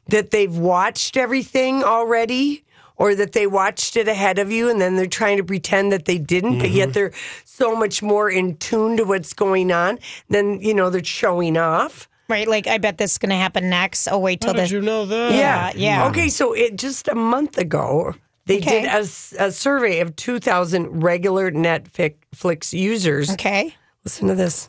that 0.09 0.31
they've 0.31 0.57
watched 0.57 1.17
everything 1.17 1.83
already. 1.83 2.63
Or 2.99 3.15
that 3.15 3.33
they 3.33 3.47
watched 3.47 3.95
it 3.99 4.09
ahead 4.09 4.39
of 4.39 4.51
you 4.51 4.71
and 4.71 4.81
then 4.81 4.97
they're 4.97 5.07
trying 5.07 5.37
to 5.37 5.45
pretend 5.45 5.93
that 5.93 6.07
they 6.07 6.17
didn't, 6.17 6.61
but 6.61 6.71
yet 6.71 6.85
mm-hmm. 6.89 6.93
they're 6.93 7.13
so 7.45 7.77
much 7.77 8.03
more 8.03 8.31
in 8.31 8.57
tune 8.57 8.97
to 8.97 9.05
what's 9.05 9.35
going 9.35 9.71
on. 9.71 9.99
Then, 10.31 10.63
you 10.63 10.73
know, 10.73 10.89
they're 10.89 11.05
showing 11.05 11.59
off. 11.59 12.09
Right, 12.29 12.49
like 12.49 12.67
I 12.67 12.79
bet 12.79 12.99
this 12.99 13.13
is 13.13 13.19
going 13.19 13.31
to 13.31 13.37
happen 13.37 13.71
next. 13.71 14.09
Oh, 14.09 14.19
wait 14.19 14.41
till 14.41 14.53
How 14.53 14.59
did 14.61 14.71
you 14.71 14.81
know 14.81 15.07
that? 15.07 15.33
Yeah, 15.33 15.73
yeah. 15.77 16.09
Okay, 16.09 16.29
so 16.29 16.53
it 16.53 16.77
just 16.77 17.07
a 17.09 17.15
month 17.15 17.57
ago, 17.57 18.15
they 18.47 18.59
Okay. 18.59 18.83
did 18.83 19.07
a 19.39 19.53
survey 19.53 20.01
of 20.01 20.17
2,000 20.17 21.03
regular 21.03 21.51
Netflix 21.53 22.73
users. 22.73 23.31
Okay. 23.31 23.75
Listen 24.05 24.27
to 24.29 24.35
this. 24.35 24.69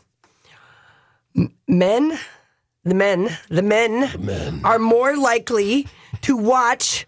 M- 1.35 1.51
Men, 1.67 2.17
the 2.83 2.93
men, 2.95 3.35
the 3.49 3.61
men, 3.61 4.61
are 4.63 4.79
more 4.79 5.15
likely 5.17 5.87
to 6.21 6.37
watch 6.37 7.05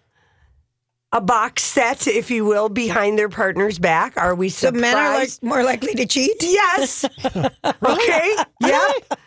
a 1.12 1.20
box 1.20 1.62
set, 1.64 2.06
if 2.06 2.30
you 2.30 2.44
will, 2.44 2.68
behind 2.68 3.18
their 3.18 3.28
partner's 3.28 3.78
back. 3.80 4.16
Are 4.16 4.34
we 4.34 4.48
So 4.48 4.68
surprised? 4.68 4.80
men 4.80 4.96
are 4.96 5.14
like 5.18 5.30
more 5.42 5.62
likely 5.64 5.94
to 5.94 6.06
cheat. 6.06 6.36
Yes. 6.40 7.04
okay. 7.84 8.36
Yep. 8.60 9.18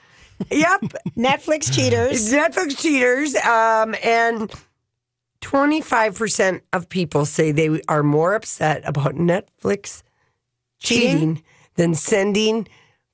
Yep. 0.51 0.81
Netflix 1.17 1.71
cheaters. 1.73 2.31
Netflix 2.33 2.77
cheaters. 2.77 3.35
Um, 3.35 3.95
and 4.03 4.51
25% 5.41 6.61
of 6.71 6.89
people 6.89 7.25
say 7.25 7.51
they 7.51 7.81
are 7.87 8.03
more 8.03 8.33
upset 8.33 8.81
about 8.85 9.15
Netflix 9.15 10.03
cheating, 10.79 11.43
than 11.75 11.93
sending 11.95 12.67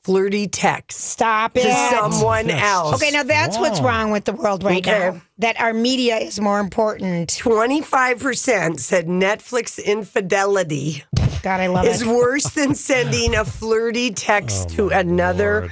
flirty 0.04 0.48
texts. 0.48 1.04
Stop 1.04 1.54
to 1.54 1.62
it. 1.62 1.92
someone 1.92 2.50
else. 2.50 2.96
Okay, 2.96 3.12
now 3.12 3.24
that's 3.24 3.58
what's 3.58 3.82
wrong 3.82 4.12
with 4.12 4.26
the 4.26 4.34
world 4.34 4.64
right 4.64 4.86
Okay. 4.88 5.12
now. 5.12 5.22
That 5.40 5.60
our 5.60 5.74
media 5.74 6.18
is 6.18 6.40
more 6.40 6.60
important. 6.60 7.30
25% 7.30 8.80
said 8.80 9.08
Netflix 9.08 9.84
infidelity 9.84 11.04
God, 11.42 11.60
I 11.62 11.68
love 11.68 11.86
is 11.86 12.02
it. 12.02 12.08
worse 12.08 12.50
than 12.52 12.76
sending 12.76 13.36
a 13.36 13.46
flirty 13.46 14.12
text 14.12 14.70
to 14.76 14.90
another 14.90 15.70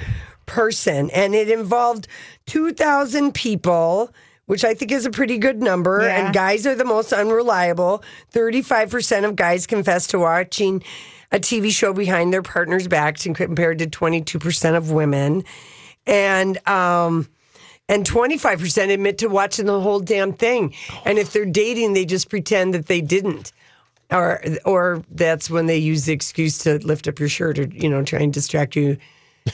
person. 0.48 1.10
And 1.10 1.34
it 1.34 1.48
involved 1.48 2.08
2,000 2.46 3.32
people, 3.32 4.12
which 4.46 4.64
I 4.64 4.74
think 4.74 4.90
is 4.90 5.06
a 5.06 5.10
pretty 5.10 5.38
good 5.38 5.62
number. 5.62 6.02
Yeah. 6.02 6.24
And 6.24 6.34
guys 6.34 6.66
are 6.66 6.74
the 6.74 6.84
most 6.84 7.12
unreliable. 7.12 8.02
35% 8.32 9.24
of 9.24 9.36
guys 9.36 9.66
confess 9.66 10.08
to 10.08 10.18
watching 10.18 10.82
a 11.30 11.38
TV 11.38 11.70
show 11.70 11.92
behind 11.92 12.32
their 12.32 12.42
partner's 12.42 12.88
backs 12.88 13.22
compared 13.22 13.78
to 13.78 13.86
22% 13.86 14.76
of 14.76 14.90
women. 14.90 15.44
And, 16.06 16.66
um, 16.66 17.28
and 17.90 18.04
25% 18.04 18.92
admit 18.92 19.18
to 19.18 19.28
watching 19.28 19.66
the 19.66 19.80
whole 19.80 20.00
damn 20.00 20.32
thing. 20.32 20.74
And 21.04 21.18
if 21.18 21.32
they're 21.32 21.46
dating, 21.46 21.92
they 21.92 22.04
just 22.04 22.28
pretend 22.28 22.74
that 22.74 22.86
they 22.86 23.00
didn't. 23.00 23.52
Or, 24.10 24.42
or 24.64 25.02
that's 25.10 25.50
when 25.50 25.66
they 25.66 25.76
use 25.76 26.06
the 26.06 26.14
excuse 26.14 26.58
to 26.60 26.78
lift 26.78 27.08
up 27.08 27.18
your 27.18 27.28
shirt 27.28 27.58
or, 27.58 27.66
you 27.66 27.90
know, 27.90 28.02
try 28.02 28.20
and 28.20 28.32
distract 28.32 28.74
you 28.74 28.96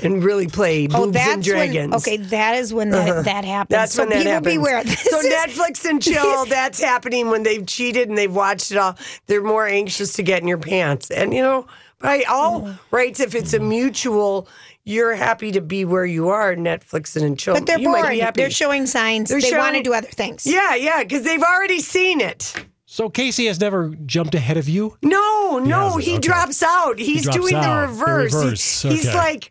and 0.03 0.23
really 0.25 0.47
play 0.49 0.87
Oh, 0.93 1.05
boobs 1.07 1.13
that's 1.15 1.33
and 1.35 1.43
dragons. 1.45 1.91
when. 1.91 1.95
Okay, 1.95 2.17
that 2.17 2.57
is 2.57 2.73
when 2.75 2.91
that, 2.91 3.09
Uh-huh. 3.09 3.23
that 3.23 3.45
happens. 3.45 3.71
That's 3.77 3.95
so 3.95 4.03
when 4.03 4.11
that 4.11 4.19
people 4.19 4.33
happens. 4.33 4.55
beware. 4.57 4.85
This 4.85 5.03
so 5.03 5.19
is- 5.21 5.27
Netflix 5.35 5.89
and 5.89 6.03
chill, 6.03 6.45
that's 6.47 6.81
happening 6.81 7.29
when 7.31 7.43
they've 7.43 7.65
cheated 7.67 8.09
and 8.09 8.17
they've 8.19 8.35
watched 8.35 8.71
it 8.71 8.77
all. 8.79 8.97
They're 9.27 9.43
more 9.43 9.67
anxious 9.67 10.13
to 10.15 10.23
get 10.23 10.43
in 10.43 10.49
your 10.49 10.59
pants. 10.59 11.11
And 11.11 11.33
you 11.35 11.43
know, 11.43 11.67
by 12.01 12.25
all 12.29 12.63
Mm. 12.63 12.79
rights, 12.91 13.21
if 13.21 13.35
it's 13.35 13.55
a 13.55 13.61
mutual, 13.61 14.49
you're 14.85 15.15
happy 15.15 15.51
to 15.53 15.61
be 15.63 15.85
where 15.87 16.05
you 16.05 16.29
are, 16.29 16.55
Netflix 16.55 17.17
and 17.21 17.39
chill. 17.39 17.55
But 17.55 17.67
they're 17.67 17.79
you 17.79 17.89
might 17.89 18.03
bored. 18.03 18.11
be 18.13 18.19
happy. 18.21 18.43
They're 18.43 18.51
showing 18.51 18.87
signs. 18.87 19.31
They're 19.31 19.41
they 19.41 19.57
want 19.57 19.77
to 19.77 19.83
do 19.83 19.95
other 19.95 20.09
things. 20.09 20.47
Yeah, 20.47 20.75
yeah, 20.75 21.03
because 21.03 21.23
they've 21.23 21.43
already 21.43 21.81
seen 21.81 22.21
it. 22.21 22.53
So 22.87 23.09
Casey 23.09 23.47
has 23.47 23.59
never 23.59 23.89
jumped 24.07 24.35
ahead 24.37 24.57
of 24.57 24.69
you? 24.69 24.97
No, 25.03 25.59
no, 25.59 25.85
hasn't, 25.87 26.05
he 26.05 26.11
okay. 26.13 26.21
drops 26.21 26.63
out. 26.63 26.99
He's 26.99 27.23
drops 27.25 27.37
doing 27.39 27.55
out, 27.57 27.63
the 27.63 27.87
the 27.87 27.93
reverse. 27.93 28.33
He- 28.33 28.39
reverse, 28.39 28.83
He's 28.83 29.15
like, 29.15 29.51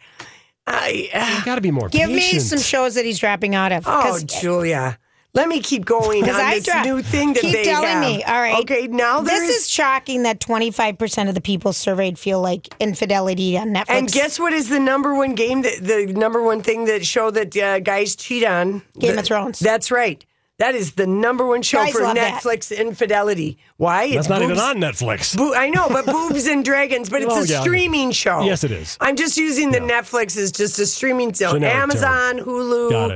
I. 0.68 1.36
You 1.40 1.46
got 1.46 1.56
to 1.56 1.62
be 1.62 1.72
more 1.72 1.90
Give 1.90 2.10
me 2.10 2.40
some 2.40 2.60
shows 2.60 2.96
that 2.96 3.06
he's 3.06 3.20
dropping 3.20 3.56
out 3.56 3.72
of. 3.72 3.86
Oh, 3.88 4.02
'cause- 4.02 4.24
Julia. 4.24 4.98
Let 5.36 5.48
me 5.50 5.62
keep 5.62 5.84
going 5.84 6.22
on 6.22 6.30
'cause 6.30 6.40
I 6.40 6.54
this 6.56 6.66
drop- 6.66 6.86
new 6.86 7.02
thing 7.02 7.34
that 7.34 7.42
keep 7.42 7.54
they 7.54 7.64
telling 7.64 7.88
have. 7.88 8.02
me. 8.02 8.24
All 8.24 8.40
right. 8.40 8.60
Okay, 8.62 8.86
now 8.86 9.20
this 9.22 9.32
there's 9.32 9.50
is 9.50 9.68
shocking 9.68 10.22
that 10.24 10.40
25% 10.40 11.28
of 11.28 11.34
the 11.34 11.42
people 11.42 11.74
surveyed 11.74 12.20
feel 12.20 12.40
like 12.40 12.68
infidelity 12.80 13.58
on 13.58 13.70
Netflix. 13.70 13.86
And 13.90 14.12
guess 14.12 14.40
what 14.40 14.54
is 14.54 14.70
the 14.70 14.80
number 14.80 15.16
one 15.16 15.34
game 15.34 15.64
that 15.64 15.80
the 15.84 16.06
number 16.06 16.44
one 16.44 16.62
thing 16.62 16.86
that 16.86 17.04
show 17.04 17.32
that 17.32 17.58
uh, 17.58 17.80
guys 17.80 18.16
cheat 18.16 18.44
on? 18.44 18.84
Game 19.00 19.14
The- 19.14 19.20
of 19.22 19.26
Thrones. 19.26 19.58
That's 19.58 19.90
right. 19.90 20.24
That 20.60 20.76
is 20.76 20.94
the 20.94 21.08
number 21.08 21.46
one 21.46 21.62
show 21.64 21.80
Guys 21.80 21.94
for 21.94 22.02
love 22.04 22.16
that. 22.16 22.42
Netflix 22.44 22.76
infidelity. 22.78 23.58
Why? 23.78 24.08
That's 24.14 24.20
It's 24.20 24.30
not 24.30 24.42
even 24.44 24.60
on 24.60 24.78
Netflix. 24.78 25.36
Boo- 25.36 25.54
I 25.56 25.70
know, 25.70 25.90
but 25.90 26.06
boobs 26.16 26.46
and 26.46 26.64
dragons. 26.64 27.10
But 27.10 27.24
it's 27.24 27.34
Oh, 27.34 27.42
a 27.42 27.46
yeah. 27.46 27.62
streaming 27.62 28.12
show. 28.12 28.42
Yes, 28.44 28.64
it 28.64 28.72
is. 28.72 28.96
I'm 29.02 29.16
just 29.16 29.36
using 29.36 29.72
the 29.72 29.80
Netflix 29.80 30.38
as 30.38 30.52
just 30.52 30.78
a 30.80 30.86
streaming 30.86 31.34
show. 31.34 31.54
Generic 31.54 31.74
term. 31.74 31.82
Amazon, 31.82 32.40
Hulu, 32.40 32.90
Got 32.92 33.12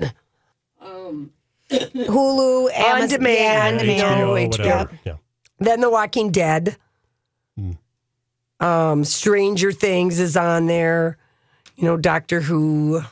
it. 0.00 0.12
Hulu, 1.70 2.64
on 2.66 2.70
Amazon, 2.72 3.08
demand, 3.08 3.80
yeah, 3.80 3.84
on 3.84 3.86
you 3.86 3.96
demand. 3.96 4.22
HBO, 4.22 4.48
HBO. 4.48 4.58
whatever. 4.58 4.98
Yeah. 5.04 5.14
Then 5.58 5.80
The 5.80 5.90
Walking 5.90 6.30
Dead. 6.30 6.76
Um, 8.60 9.04
Stranger 9.04 9.72
Things 9.72 10.20
is 10.20 10.36
on 10.36 10.66
there. 10.66 11.18
You 11.76 11.84
know, 11.84 11.96
Doctor 11.96 12.40
Who. 12.40 13.02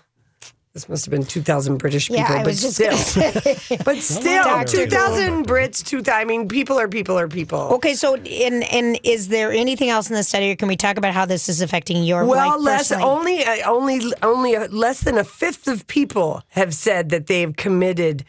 This 0.80 0.88
must 0.88 1.04
have 1.04 1.10
been 1.10 1.26
2,000 1.26 1.76
British 1.76 2.08
people, 2.08 2.24
Yeah, 2.24 2.42
but 2.42 2.54
still. 2.54 2.90
but 3.84 3.96
still, 4.02 4.44
Doctor 4.44 4.78
Who. 4.78 4.86
2,000 4.86 5.46
Brits, 5.46 5.84
2,000. 5.84 6.14
I 6.14 6.24
mean, 6.24 6.48
people 6.48 6.78
are 6.80 6.88
people 6.88 7.18
are 7.18 7.28
people. 7.28 7.58
Okay, 7.74 7.92
so 7.94 8.14
and 8.16 8.64
and 8.72 8.98
is 9.04 9.28
there 9.28 9.52
anything 9.52 9.90
else 9.90 10.08
in 10.08 10.16
the 10.16 10.22
study, 10.22 10.52
or 10.52 10.56
can 10.56 10.68
we 10.68 10.76
talk 10.76 10.96
about 10.96 11.12
how 11.12 11.26
this 11.26 11.50
is 11.50 11.60
affecting 11.60 12.02
your 12.02 12.24
Well, 12.24 12.50
life 12.52 12.60
less 12.60 12.88
personally? 12.88 13.04
only 13.10 13.44
uh, 13.44 13.70
only 13.70 14.00
only 14.22 14.56
uh, 14.56 14.68
less 14.68 15.00
than 15.02 15.18
a 15.18 15.24
fifth 15.24 15.68
of 15.68 15.86
people 15.86 16.42
have 16.48 16.72
said 16.72 17.10
that 17.10 17.26
they've 17.26 17.54
committed 17.54 18.24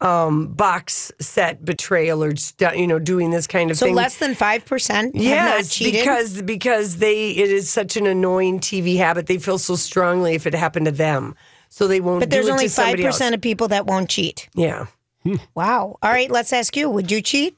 um, 0.00 0.46
box 0.54 1.10
set 1.18 1.64
betrayal 1.64 2.22
or 2.22 2.32
you 2.76 2.86
know 2.86 3.00
doing 3.00 3.32
this 3.32 3.48
kind 3.48 3.72
of 3.72 3.76
so 3.76 3.86
thing. 3.86 3.96
less 3.96 4.18
than 4.18 4.36
five 4.36 4.64
percent 4.64 5.16
Yes, 5.16 5.76
because 5.80 6.42
because 6.42 6.98
they 6.98 7.30
it 7.30 7.50
is 7.50 7.68
such 7.68 7.96
an 7.96 8.06
annoying 8.06 8.60
TV 8.60 8.96
habit. 8.98 9.26
They 9.26 9.38
feel 9.38 9.58
so 9.58 9.74
strongly 9.74 10.34
if 10.36 10.46
it 10.46 10.54
happened 10.54 10.86
to 10.86 10.92
them, 10.92 11.34
so 11.68 11.86
they 11.88 12.00
won't. 12.00 12.20
but 12.20 12.30
there's 12.30 12.48
only 12.48 12.68
five 12.68 12.96
percent 12.98 13.34
of 13.34 13.40
people 13.40 13.68
that 13.68 13.86
won't 13.86 14.08
cheat. 14.10 14.48
Yeah. 14.54 14.86
Wow. 15.54 15.98
All 16.02 16.10
right, 16.10 16.30
let's 16.30 16.52
ask 16.52 16.76
you: 16.76 16.88
Would 16.88 17.10
you 17.10 17.20
cheat? 17.20 17.56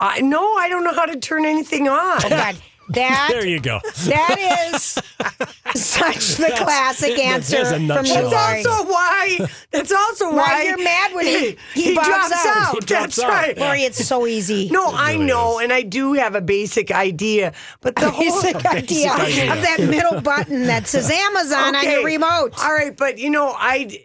I 0.00 0.20
no, 0.20 0.54
I 0.54 0.68
don't 0.68 0.84
know 0.84 0.92
how 0.92 1.06
to 1.06 1.18
turn 1.18 1.44
anything 1.46 1.88
on. 1.88 2.24
Oh 2.24 2.28
God, 2.28 2.56
that 2.90 3.28
There 3.32 3.46
you 3.46 3.60
go. 3.60 3.80
that 4.06 4.70
is 4.74 4.82
such 5.74 6.36
the 6.36 6.52
classic 6.56 7.18
answer 7.18 7.56
There's 7.56 7.70
a 7.72 7.74
from 7.76 7.86
the 7.88 7.94
That's 7.94 8.66
also 8.66 8.84
why. 8.90 9.38
That's 9.70 9.92
also 9.92 10.30
Why 10.30 10.36
why 10.36 10.62
you're 10.62 10.78
mad 10.82 11.14
when 11.14 11.26
he- 11.26 11.56
he 11.74 11.94
bugs 11.94 12.06
drops 12.08 12.32
out. 12.32 12.56
out. 12.56 12.74
He 12.74 12.80
drops 12.80 13.16
That's 13.16 13.18
out. 13.20 13.28
right. 13.28 13.58
Lori, 13.58 13.82
it's 13.82 14.04
so 14.04 14.26
easy. 14.26 14.68
No, 14.70 14.88
I 14.92 15.16
know, 15.16 15.58
is. 15.58 15.64
and 15.64 15.72
I 15.72 15.82
do 15.82 16.14
have 16.14 16.34
a 16.34 16.40
basic 16.40 16.90
idea, 16.90 17.52
but 17.80 17.96
the 17.96 18.10
whole 18.10 18.24
basic 18.42 18.64
idea 18.64 19.10
idea. 19.12 19.52
of 19.52 19.62
that 19.62 19.78
middle 19.80 20.20
button 20.20 20.66
that 20.66 20.86
says 20.86 21.10
Amazon 21.10 21.74
on 21.76 21.84
your 21.84 22.04
remote. 22.04 22.52
All 22.62 22.72
right, 22.72 22.96
but 22.96 23.18
you 23.18 23.30
know, 23.30 23.54
I, 23.56 24.04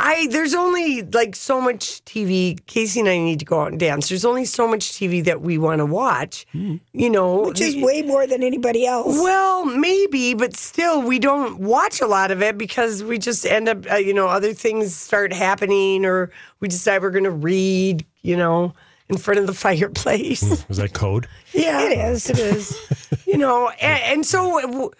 I 0.00 0.28
there's 0.30 0.54
only 0.54 1.02
like 1.02 1.34
so 1.34 1.60
much 1.60 2.04
TV. 2.04 2.58
Casey 2.66 3.00
and 3.00 3.08
I 3.08 3.18
need 3.18 3.40
to 3.40 3.44
go 3.44 3.60
out 3.62 3.72
and 3.72 3.80
dance. 3.80 4.08
There's 4.08 4.24
only 4.24 4.44
so 4.44 4.68
much 4.68 4.92
TV 4.92 5.24
that 5.24 5.40
we 5.42 5.58
want 5.58 5.80
to 5.80 5.86
watch. 5.86 6.46
You 6.52 7.10
know, 7.10 7.48
Which 7.48 7.60
is 7.60 7.74
the- 7.74 7.82
way 7.84 8.02
more 8.02 8.26
than 8.26 8.42
anybody 8.42 8.86
else. 8.86 9.16
Well, 9.20 9.64
maybe, 9.64 10.34
but 10.34 10.56
still, 10.56 11.02
we 11.02 11.18
don't 11.18 11.58
watch 11.58 12.00
a 12.00 12.06
lot 12.06 12.30
of 12.30 12.42
it 12.42 12.56
because 12.56 13.02
we 13.02 13.18
just 13.18 13.44
end 13.44 13.68
up, 13.68 13.90
uh, 13.90 13.96
you 13.96 14.14
know, 14.14 14.28
other 14.28 14.52
things 14.54 14.94
start 14.94 15.32
happening, 15.32 16.04
or 16.06 16.30
we 16.60 16.68
decide 16.68 17.02
we're 17.02 17.10
going 17.10 17.24
to 17.24 17.30
read, 17.30 18.06
you 18.22 18.36
know, 18.36 18.72
in 19.08 19.16
front 19.16 19.40
of 19.40 19.46
the 19.48 19.54
fireplace. 19.66 20.42
Is 20.70 20.76
that 20.76 20.92
code? 20.92 21.26
yeah, 21.52 21.82
It 21.82 21.98
is. 21.98 22.30
It 22.30 22.38
is. 22.38 22.78
you 23.26 23.36
know, 23.36 23.68
and, 23.80 24.02
and 24.04 24.26
so 24.26 24.60
w- 24.60 24.90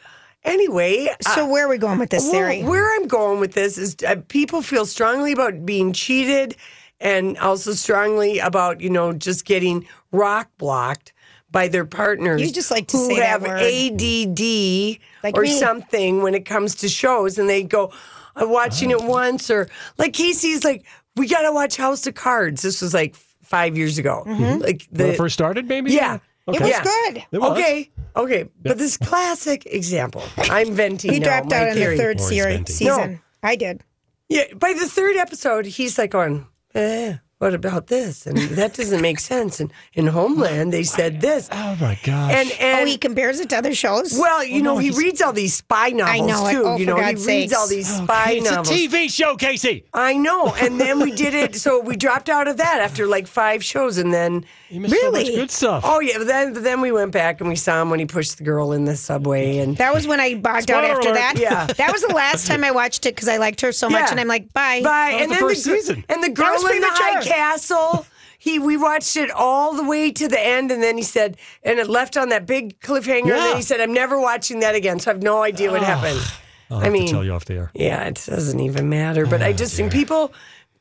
anyway. 0.44 1.08
So 1.34 1.48
where 1.48 1.66
are 1.66 1.68
we 1.68 1.78
going 1.78 1.98
with 1.98 2.10
this 2.10 2.24
well, 2.24 2.32
theory? 2.32 2.62
where 2.64 2.94
I'm 2.96 3.06
going 3.06 3.40
with 3.40 3.52
this 3.54 3.78
is 3.78 3.96
uh, 4.06 4.16
people 4.28 4.62
feel 4.62 4.86
strongly 4.86 5.32
about 5.32 5.64
being 5.66 5.92
cheated 5.92 6.56
and 7.00 7.38
also 7.38 7.72
strongly 7.72 8.38
about, 8.38 8.80
you 8.80 8.90
know, 8.90 9.12
just 9.12 9.44
getting 9.44 9.86
rock 10.12 10.50
blocked 10.58 11.12
by 11.50 11.68
their 11.68 11.84
partners. 11.84 12.40
You 12.42 12.52
just 12.52 12.70
like 12.70 12.88
to 12.88 12.96
who 12.96 13.06
say 13.06 13.16
that 13.20 13.26
have 13.26 13.42
word. 13.42 13.60
ADD 13.62 14.98
Like 15.22 15.36
or 15.36 15.42
me. 15.42 15.58
something 15.58 16.22
when 16.22 16.34
it 16.34 16.44
comes 16.44 16.74
to 16.76 16.88
shows 16.88 17.38
and 17.38 17.48
they 17.48 17.62
go, 17.62 17.92
I'm 18.36 18.50
watching 18.50 18.90
it 18.90 19.02
once 19.02 19.50
or 19.50 19.68
like 19.96 20.12
Casey's 20.12 20.64
like, 20.64 20.84
we 21.16 21.26
got 21.26 21.42
to 21.42 21.52
watch 21.52 21.76
House 21.76 22.06
of 22.06 22.14
Cards. 22.14 22.62
This 22.62 22.82
was 22.82 22.94
like 22.94 23.16
five 23.42 23.76
years 23.76 23.98
ago. 23.98 24.24
Mm-hmm. 24.26 24.60
Like 24.62 24.86
When 24.90 25.06
it 25.10 25.16
first 25.16 25.34
started, 25.34 25.68
maybe? 25.68 25.92
yeah. 25.92 26.18
Okay. 26.48 26.56
It 26.56 26.60
was 26.62 26.70
Yeah. 26.70 26.82
good. 26.82 27.24
It 27.32 27.38
was. 27.38 27.50
Okay, 27.52 27.90
okay, 28.16 28.48
but 28.62 28.78
this 28.78 28.96
classic 28.96 29.66
example, 29.66 30.22
I'm 30.38 30.72
venting. 30.74 31.12
He 31.12 31.18
now, 31.20 31.26
dropped 31.26 31.50
my 31.50 31.56
out 31.58 31.68
in 31.68 31.74
the 31.78 31.96
third 31.96 32.18
Lori's 32.18 32.28
series, 32.28 32.56
venting. 32.56 32.74
season. 32.76 33.20
I 33.42 33.54
did. 33.56 33.82
Yeah, 34.28 34.44
by 34.56 34.72
the 34.72 34.86
third 34.86 35.16
episode, 35.16 35.66
he's 35.66 35.96
like 35.98 36.10
going, 36.10 36.46
eh, 36.74 37.14
what 37.38 37.54
about 37.54 37.86
this? 37.86 38.26
And 38.26 38.36
that 38.36 38.74
doesn't 38.74 39.00
make 39.00 39.20
sense. 39.20 39.60
And 39.60 39.72
in 39.94 40.08
Homeland, 40.08 40.72
they 40.72 40.82
said 40.82 41.20
this. 41.20 41.48
Oh 41.52 41.76
my 41.80 41.96
gosh. 42.02 42.32
And 42.32 42.50
and 42.60 42.82
oh, 42.82 42.86
he 42.86 42.98
compares 42.98 43.38
it 43.40 43.48
to 43.50 43.56
other 43.58 43.74
shows. 43.74 44.18
well, 44.18 44.42
you 44.44 44.60
know, 44.60 44.74
no, 44.74 44.78
he 44.78 44.86
he's- 44.88 44.98
reads 44.98 45.22
all 45.22 45.32
these 45.32 45.54
spy 45.54 45.90
novels 45.90 46.26
know 46.28 46.46
it. 46.48 46.52
too. 46.52 46.64
Oh, 46.66 46.76
you 46.76 46.84
for 46.84 46.90
know, 46.90 46.96
he 46.96 47.02
God's 47.12 47.26
reads 47.26 47.52
all 47.54 47.68
these 47.68 47.86
spy 47.96 48.32
it's 48.32 48.50
novels. 48.50 48.68
a 48.70 48.72
TV 48.72 49.08
show, 49.10 49.36
Casey. 49.36 49.84
I 49.94 50.14
know. 50.14 50.52
And 50.60 50.80
then 50.80 50.98
we 51.00 51.12
did 51.12 51.32
it. 51.34 51.54
So 51.56 51.78
we 51.80 51.94
dropped 51.96 52.28
out 52.28 52.48
of 52.48 52.56
that 52.56 52.80
after 52.80 53.06
like 53.06 53.26
five 53.28 53.62
shows, 53.64 53.98
and 53.98 54.12
then 54.12 54.44
You 54.70 54.80
missed 54.80 54.94
so 55.00 55.10
much 55.10 55.22
Really? 55.22 55.34
good 55.36 55.50
stuff. 55.50 55.82
oh 55.86 56.00
yeah, 56.00 56.18
then 56.18 56.52
then 56.62 56.80
we 56.80 56.92
went 56.92 57.12
back 57.12 57.40
and 57.40 57.48
we 57.48 57.56
saw 57.56 57.80
him 57.80 57.88
when 57.90 57.98
he 58.00 58.06
pushed 58.06 58.36
the 58.38 58.44
girl 58.44 58.72
in 58.72 58.84
the 58.84 58.96
subway, 58.96 59.58
and 59.58 59.76
That 59.78 59.94
was 59.94 60.06
when 60.06 60.20
I 60.20 60.34
bogged 60.34 60.70
out 60.70 60.84
after 60.84 61.08
alert. 61.08 61.14
that. 61.14 61.38
Yeah. 61.38 61.66
That 61.66 61.90
was 61.92 62.02
the 62.02 62.14
last 62.14 62.46
time 62.50 62.62
I 62.64 62.70
watched 62.70 63.06
it 63.06 63.14
because 63.14 63.28
I 63.28 63.38
liked 63.38 63.60
her 63.62 63.72
so 63.72 63.88
much, 63.88 64.00
Yeah. 64.02 64.10
and 64.10 64.20
I'm 64.20 64.28
like, 64.28 64.52
bye. 64.52 64.82
Bye. 64.82 65.12
was 65.14 65.22
and 65.22 65.30
the 65.30 65.34
then 65.36 65.40
first 65.48 65.64
the, 65.64 65.70
season. 65.76 66.04
And 66.08 66.22
the 66.22 66.28
That 66.28 66.34
girl 66.36 66.52
was 66.52 66.70
in 66.70 66.80
the 66.80 66.86
high 66.90 67.22
castle. 67.22 68.06
He 68.40 68.58
we 68.58 68.76
watched 68.76 69.16
it 69.16 69.30
all 69.32 69.74
the 69.74 69.82
way 69.84 70.12
to 70.12 70.28
the 70.28 70.38
end, 70.40 70.70
and 70.70 70.80
then 70.82 70.96
he 70.96 71.02
said, 71.02 71.36
and 71.64 71.78
it 71.78 71.88
left 71.88 72.16
on 72.16 72.28
that 72.28 72.46
big 72.46 72.78
cliffhanger. 72.80 73.20
And 73.20 73.26
Yeah. 73.28 73.34
then 73.36 73.56
he 73.56 73.62
said, 73.62 73.80
"I'm 73.80 73.92
never 73.92 74.20
watching 74.20 74.60
that 74.60 74.74
again." 74.76 75.00
So 75.00 75.10
I 75.10 75.14
have 75.14 75.22
no 75.22 75.42
idea 75.42 75.70
what 75.72 75.82
happened. 75.82 76.20
I'll 76.70 76.78
I 76.84 76.90
mean, 76.90 77.06
to 77.06 77.12
tell 77.14 77.24
you 77.24 77.32
off 77.32 77.46
the 77.46 77.54
air. 77.54 77.70
yeah, 77.74 78.04
it 78.04 78.22
doesn't 78.28 78.60
even 78.60 78.88
matter. 78.90 79.24
But 79.26 79.42
I 79.42 79.48
oh, 79.48 79.52
just 79.54 79.74
think 79.74 79.90
people, 79.90 80.32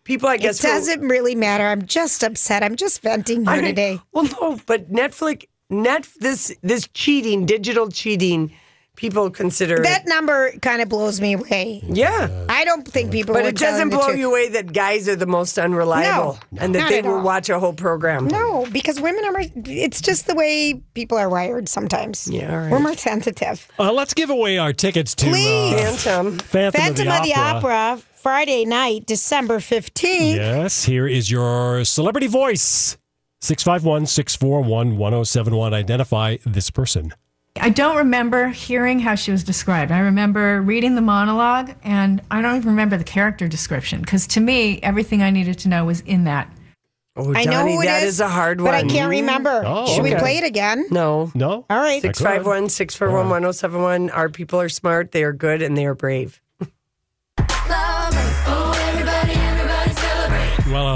people, 0.08 0.28
I 0.30 0.36
It 0.36 0.41
guess, 0.41 0.63
will- 0.63 0.72
doesn't 0.72 1.02
really 1.02 1.36
matter. 1.36 1.65
I'm 1.67 1.86
just 1.86 2.24
upset. 2.24 2.63
I'm 2.63 2.76
just 2.76 3.02
venting 3.02 3.46
here 3.46 3.62
today. 3.62 4.00
Well, 4.13 4.28
no, 4.41 4.60
but 4.65 4.91
Netflix, 4.91 5.46
net 5.70 6.08
this 6.20 6.56
this 6.63 6.88
cheating, 6.93 7.46
digital 7.46 7.89
cheating, 7.91 8.52
people 8.98 9.30
consider 9.30 9.82
That 9.82 10.02
it. 10.02 10.08
number 10.10 10.52
kind 10.62 10.82
of 10.82 10.90
blows 10.90 11.22
me 11.22 11.34
away. 11.34 11.82
Yeah. 11.88 12.28
I 12.50 12.66
don't 12.66 12.86
think 12.86 13.12
people. 13.12 13.34
But 13.34 13.44
were 13.44 13.50
it 13.50 13.56
doesn't 13.56 13.90
blow 13.90 14.10
you 14.10 14.30
away 14.30 14.50
that 14.50 14.74
guys 14.74 15.08
are 15.08 15.16
the 15.16 15.26
most 15.26 15.58
unreliable 15.58 16.40
No, 16.52 16.62
and 16.62 16.76
that 16.76 16.90
they 16.90 17.02
will 17.02 17.20
all. 17.20 17.24
watch 17.24 17.48
a 17.50 17.60
whole 17.60 17.72
program. 17.74 18.28
No, 18.28 18.66
because 18.74 19.00
women 19.00 19.24
are. 19.24 19.32
More, 19.32 19.44
it's 19.66 20.02
just 20.02 20.28
the 20.28 20.36
way 20.36 20.74
people 20.94 21.18
are 21.18 21.30
wired. 21.30 21.70
Sometimes. 21.70 22.28
Yeah, 22.28 22.52
all 22.52 22.58
right. 22.60 22.72
We're 22.72 22.80
more 22.80 22.98
sensitive. 22.98 23.66
Uh, 23.80 23.94
let's 23.94 24.14
give 24.14 24.30
away 24.30 24.58
our 24.58 24.74
tickets 24.74 25.16
to 25.16 25.28
Please. 25.28 25.74
uh, 25.74 25.78
Phantom. 25.78 26.40
Phantom, 26.40 26.82
Phantom 26.82 27.08
of 27.08 27.24
the, 27.24 27.34
Opera. 27.36 28.02
Friday 28.16 28.66
night, 28.66 29.06
December 29.06 29.60
fifteenth. 29.62 30.36
Yes, 30.38 30.84
here 30.84 31.08
is 31.08 31.32
your 31.32 31.86
celebrity 31.86 32.28
voice. 32.28 32.98
651 33.42 34.08
641 34.08 34.98
1071. 34.98 35.74
Identify 35.74 36.38
this 36.44 36.72
person. 36.72 37.14
I 37.60 37.70
don't 37.70 37.98
remember 37.98 38.48
hearing 38.50 39.00
how 39.00 39.15
she 39.15 39.32
was 39.32 39.43
described. 39.43 39.91
I 39.91 40.00
remember 40.00 40.62
reading 40.62 40.96
the 40.96 41.02
monologue, 41.02 41.74
and 41.84 42.22
I 42.32 42.41
don't 42.41 42.56
even 42.58 42.70
remember 42.70 42.98
the 42.98 43.04
character 43.04 43.48
description 43.48 44.02
because 44.02 44.28
to 44.28 44.39
me, 44.39 44.80
everything 44.82 45.22
I 45.22 45.30
needed 45.30 45.60
to 45.60 45.70
know 45.70 45.86
was 45.86 46.02
in 46.02 46.26
that. 46.26 46.52
Oh, 47.15 47.34
I 47.34 47.46
know 47.46 47.52
Donnie, 47.52 47.76
who 47.76 47.82
it 47.82 47.86
that 47.86 48.04
is, 48.04 48.15
is 48.15 48.20
a 48.20 48.28
hard 48.30 48.62
one. 48.62 48.72
but. 48.72 48.76
I 48.76 48.84
can't 48.88 49.10
remember. 49.10 49.50
Mm. 49.50 49.65
Oh, 49.65 49.88
Should 49.88 50.04
we 50.04 50.13
play 50.15 50.38
it 50.38 50.43
again? 50.43 50.86
No. 50.91 51.32
No? 51.34 51.65
All 51.70 51.80
right. 51.80 52.02
651 52.02 52.70
641 52.70 53.28
1071. 53.30 54.10
Our 54.12 54.30
people 54.30 54.62
are 54.62 54.70
smart, 54.70 55.12
they 55.12 55.24
are 55.24 55.34
good, 55.34 55.62
and 55.63 55.76
they 55.76 55.86
are 55.88 55.96
brave. 55.96 56.41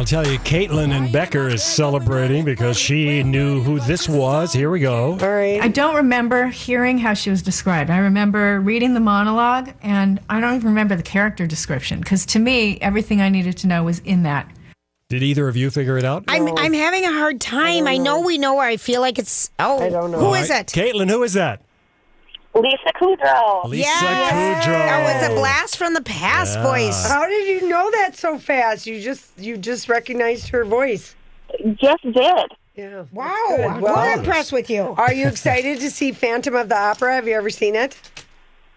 I'll 0.02 0.06
tell 0.06 0.26
you, 0.26 0.40
Caitlin 0.40 0.98
and 0.98 1.12
Becker 1.12 1.48
is 1.48 1.62
celebrating 1.62 2.44
because 2.44 2.76
she 2.76 3.22
knew 3.22 3.62
who 3.62 3.80
this 3.82 4.10
was. 4.10 4.52
Here 4.52 4.72
we 4.72 4.80
go. 4.80 5.12
All 5.12 5.30
right. 5.30 5.62
I 5.62 5.68
don't 5.68 5.94
remember 5.94 6.48
hearing 6.48 6.98
how 6.98 7.14
she 7.14 7.30
was 7.30 7.44
described. 7.44 7.92
I 7.92 8.00
remember 8.00 8.60
reading 8.62 8.96
the 8.96 9.00
monologue, 9.00 9.70
and 9.84 10.20
I 10.28 10.40
don't 10.40 10.56
even 10.56 10.70
remember 10.70 10.96
the 10.96 11.04
character 11.04 11.46
description 11.46 12.00
because 12.00 12.26
to 12.26 12.40
me, 12.40 12.80
everything 12.80 13.22
I 13.22 13.30
needed 13.30 13.58
to 13.58 13.68
know 13.68 13.84
was 13.84 14.00
in 14.00 14.24
that. 14.24 14.50
Did 15.10 15.22
either 15.22 15.48
of 15.48 15.56
you 15.56 15.70
figure 15.70 16.00
it 16.00 16.04
out? 16.04 16.24
I'm 16.28 16.48
I'm 16.58 16.74
having 16.74 17.06
a 17.06 17.12
hard 17.12 17.40
time. 17.40 17.86
I 17.86 17.98
know 17.98 18.22
we 18.22 18.40
know 18.40 18.56
where 18.56 18.66
I 18.66 18.78
feel 18.78 19.02
like 19.02 19.20
it's. 19.20 19.52
Oh, 19.60 19.84
I 19.84 19.90
don't 19.90 20.10
know. 20.10 20.18
Who 20.18 20.26
All 20.26 20.34
is 20.34 20.50
it? 20.50 20.66
Caitlin, 20.66 21.12
who 21.12 21.22
is 21.22 21.34
that? 21.34 21.62
Lisa 22.54 22.92
Kudrow. 23.00 23.66
Lisa 23.66 23.88
Yes. 23.90 24.66
Kudrow. 24.66 24.74
That 24.74 25.22
was 25.22 25.32
a 25.32 25.36
blast 25.36 25.78
from 25.78 25.94
the 25.94 26.02
past 26.02 26.58
Yeah. 26.58 26.64
voice. 26.64 27.08
How 27.10 27.26
did 27.28 27.48
you 27.48 27.70
know 27.70 27.90
that 27.92 28.16
so 28.18 28.38
fast? 28.38 28.86
You 28.86 29.00
just 29.00 29.32
you 29.38 29.58
just 29.58 29.88
recognized 29.90 30.50
her 30.50 30.66
voice. 30.66 31.16
Just 31.76 32.04
did. 32.04 32.52
Yeah. 32.76 33.04
Wow, 33.12 33.34
good. 33.50 33.60
I'm 33.62 33.82
Well- 33.82 34.18
impressed 34.20 34.52
with 34.52 34.70
you. 34.70 34.96
Are 34.98 35.14
you 35.14 35.28
excited 35.28 35.80
to 35.82 35.92
see 35.92 36.12
Phantom 36.12 36.56
of 36.56 36.70
the 36.70 36.78
Opera? 36.78 37.14
Have 37.14 37.28
you 37.28 37.36
ever 37.36 37.50
seen 37.50 37.76
it? 37.76 37.96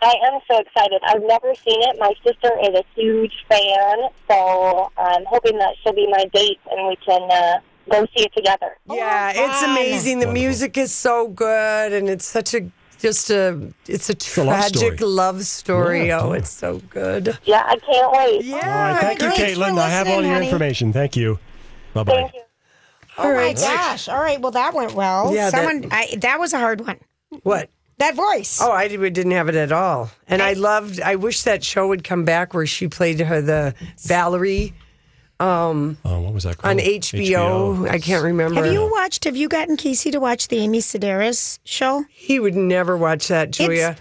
I 0.03 0.13
am 0.27 0.41
so 0.51 0.59
excited. 0.59 1.01
I've 1.07 1.23
never 1.23 1.55
seen 1.55 1.81
it. 1.83 1.97
My 1.99 2.13
sister 2.27 2.51
is 2.63 2.75
a 2.75 2.85
huge 2.95 3.33
fan, 3.49 4.09
so 4.29 4.91
I'm 4.99 5.25
hoping 5.27 5.57
that 5.59 5.75
she'll 5.83 5.95
be 5.95 6.07
my 6.11 6.25
date 6.35 6.59
and 6.71 6.89
we 6.89 6.97
can 6.97 7.23
uh, 7.31 7.59
go 7.91 8.05
see 8.15 8.25
it 8.25 8.33
together. 8.37 8.77
Yeah, 8.93 9.33
it's 9.35 9.63
amazing. 9.63 10.19
The 10.19 10.27
Wonderful. 10.27 10.43
music 10.49 10.77
is 10.77 10.93
so 10.93 11.29
good, 11.29 11.93
and 11.93 12.11
it's 12.11 12.27
such 12.27 12.53
a 12.55 12.63
just 13.05 13.29
a 13.29 13.71
it's 13.87 14.09
a 14.09 14.41
a 14.41 14.45
love 14.45 14.59
tragic 14.71 14.79
story. 14.79 14.97
love 14.99 15.45
story. 15.45 16.07
Yeah, 16.07 16.21
oh, 16.23 16.33
it's 16.33 16.49
so 16.51 16.79
good. 16.89 17.37
Yeah, 17.45 17.63
I 17.67 17.77
can't 17.77 18.13
wait. 18.13 18.45
Yeah. 18.47 18.55
All 18.57 18.61
right, 18.95 19.01
thank 19.01 19.21
you, 19.21 19.29
Thanks 19.29 19.55
for 19.55 19.61
Caitlin. 19.61 19.79
I 19.79 19.91
have 19.91 20.09
all 20.09 20.23
your 20.23 20.33
honey. 20.33 20.47
information. 20.47 20.91
Thank 20.91 21.15
you. 21.15 21.39
Bye 21.93 22.05
bye. 22.05 22.15
Thank 22.15 22.35
you. 22.35 22.41
Oh 23.19 23.35
my 23.35 23.53
gosh! 23.53 24.09
All 24.09 24.19
right, 24.21 24.41
well 24.41 24.53
that 24.53 24.73
went 24.73 24.95
well. 24.95 25.35
Yeah, 25.35 25.51
that- 25.51 25.87
I, 25.93 26.17
that 26.23 26.41
was 26.41 26.55
a 26.55 26.59
hard 26.59 26.81
one. 26.81 26.99
What? 27.43 27.69
That 27.99 28.15
voice. 28.17 28.59
Oh, 28.61 28.73
I 28.73 28.89
did- 28.89 28.99
we 29.01 29.11
didn't 29.11 29.33
have 29.33 29.49
it 29.51 29.55
at 29.55 29.71
all. 29.71 30.11
And 30.27 30.41
I 30.43 30.55
loved. 30.55 31.01
I 31.01 31.17
wish 31.17 31.43
that 31.43 31.63
show 31.63 31.87
would 31.89 32.05
come 32.05 32.25
back 32.25 32.55
where 32.55 32.67
she 32.67 32.89
played 32.89 33.21
her 33.21 33.43
the 33.43 33.75
Valerie 34.01 34.73
um, 35.41 35.99
Oh, 36.05 36.21
what 36.21 36.33
was 36.35 36.45
that 36.45 36.59
called? 36.59 36.73
on 36.79 36.79
HBO. 36.85 37.89
I 37.89 37.99
can't 37.99 38.23
remember. 38.25 38.63
Have 38.63 38.73
you 38.73 38.91
watched? 38.91 39.25
Have 39.25 39.37
you 39.37 39.49
gotten 39.49 39.77
Casey 39.77 40.11
to 40.11 40.19
watch 40.21 40.49
the 40.49 40.59
Amy 40.59 40.79
Sedaris 40.79 41.59
show? 41.65 42.05
He 42.11 42.39
would 42.41 42.55
never 42.55 42.97
watch 42.97 43.29
that, 43.29 43.51
Julia. 43.51 43.97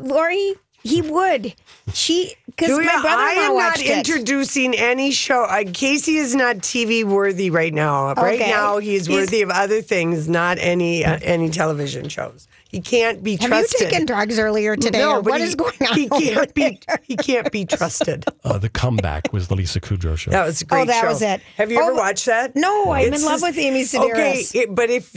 Lori, 0.00 0.54
he 0.82 1.02
would. 1.02 1.54
She 1.94 2.34
because 2.46 2.70
my 2.70 2.84
brother-in-law 2.84 3.16
I 3.16 3.32
am 3.32 3.56
not 3.56 3.80
it. 3.80 3.98
introducing 3.98 4.74
any 4.74 5.10
show. 5.10 5.44
Uh, 5.44 5.64
Casey 5.72 6.16
is 6.16 6.34
not 6.34 6.56
TV 6.56 7.04
worthy 7.04 7.50
right 7.50 7.72
now. 7.72 8.12
Right 8.14 8.40
Okay. 8.40 8.50
now, 8.50 8.78
he 8.78 8.94
is 8.94 9.06
He's- 9.06 9.16
worthy 9.20 9.42
of 9.42 9.50
other 9.50 9.80
things, 9.82 10.28
not 10.28 10.58
any 10.60 11.04
uh, 11.04 11.18
any 11.22 11.50
television 11.50 12.08
shows. 12.08 12.46
He 12.70 12.80
can't 12.82 13.22
be 13.22 13.38
trusted. 13.38 13.50
Have 13.54 13.60
trusted. 13.62 13.80
you 13.80 13.86
taken 13.90 14.06
drugs 14.06 14.38
earlier 14.38 14.76
today? 14.76 14.98
No, 14.98 15.12
or 15.16 15.22
but 15.22 15.30
what 15.30 15.40
he, 15.40 15.46
is 15.46 15.54
going 15.54 15.72
on? 15.88 15.96
He 15.96 16.10
over 16.10 16.20
can't 16.20 16.54
be. 16.54 16.78
there? 16.86 16.98
He 17.02 17.16
can't 17.16 17.50
be 17.50 17.64
trusted. 17.64 18.24
Uh, 18.44 18.56
the 18.56 18.68
comeback 18.68 19.30
was 19.32 19.48
the 19.48 19.54
Lisa 19.54 19.78
Kudrow 19.80 20.16
show. 20.16 20.30
That 20.30 20.46
was 20.46 20.62
a 20.62 20.64
great 20.64 20.82
Oh, 20.82 20.84
that 20.86 21.00
show. 21.02 21.08
was 21.08 21.20
it. 21.22 21.42
Have 21.56 21.70
you 21.70 21.78
ever 21.82 21.90
Oh, 21.92 21.94
watched 21.96 22.24
that? 22.26 22.54
No, 22.56 22.92
I'm 22.92 23.12
It's 23.12 23.20
in 23.22 23.26
love 23.28 23.42
with 23.42 23.58
Amy 23.58 23.82
Sedaris. 23.82 24.10
Okay, 24.10 24.44
it- 24.60 24.74
but 24.74 24.88
if 24.88 25.14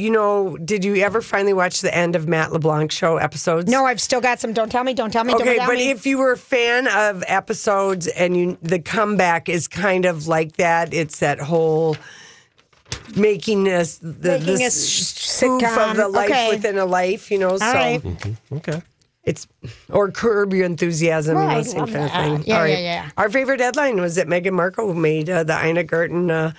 you 0.00 0.10
know, 0.10 0.56
did 0.56 0.84
you 0.84 0.96
ever 0.96 1.20
finally 1.20 1.52
watch 1.52 1.80
the 1.80 1.94
end 1.94 2.16
of 2.16 2.26
Matt 2.26 2.52
LeBlanc 2.52 2.90
show 2.90 3.18
episodes? 3.18 3.70
No, 3.70 3.84
I've 3.84 4.00
still 4.00 4.20
got 4.20 4.40
some. 4.40 4.52
Don't 4.52 4.70
tell 4.70 4.82
me. 4.84 4.94
Don't 4.94 5.10
tell 5.12 5.24
me. 5.24 5.34
Okay, 5.34 5.44
don't 5.44 5.56
tell 5.58 5.66
but 5.66 5.76
me. 5.76 5.90
if 5.90 6.06
you 6.06 6.18
were 6.18 6.32
a 6.32 6.38
fan 6.38 6.88
of 6.88 7.22
episodes 7.26 8.06
and 8.08 8.36
you 8.36 8.58
the 8.62 8.78
comeback 8.80 9.48
is 9.48 9.68
kind 9.68 10.04
of 10.06 10.26
like 10.26 10.56
that, 10.56 10.94
it's 10.94 11.18
that 11.20 11.38
whole 11.40 11.96
making 13.16 13.68
us 13.68 13.98
the, 13.98 14.38
Making 14.38 14.46
the 14.46 14.62
a 14.62 14.66
s- 14.66 14.76
s- 14.76 15.14
spoof 15.18 15.62
sitcom. 15.62 15.90
of 15.90 15.96
the 15.96 16.08
life 16.08 16.30
Okay. 16.30 16.48
within 16.50 16.78
a 16.78 16.84
life, 16.86 17.30
you 17.30 17.38
know. 17.38 17.56
so 17.56 17.64
right. 17.66 18.02
Okay. 18.52 18.82
it's 19.24 19.46
or 19.92 20.10
curb 20.10 20.52
your 20.54 20.64
enthusiasm, 20.66 21.36
Well, 21.36 21.48
you 21.50 21.56
know, 21.56 21.62
same 21.62 21.80
love 21.80 21.90
kind 21.92 22.04
of 22.04 22.10
thing. 22.12 22.44
Yeah, 22.48 22.60
All 22.60 22.66
yeah, 22.68 22.78
yeah. 22.78 23.10
Our 23.16 23.28
favorite 23.30 23.60
headline 23.60 24.00
was 24.00 24.14
that 24.16 24.26
Meghan 24.26 24.52
Markle 24.52 24.94
made 24.94 25.28
uh, 25.30 25.44
the 25.44 25.66
Ina 25.66 25.84
Garten 25.84 26.30
uh, 26.30 26.52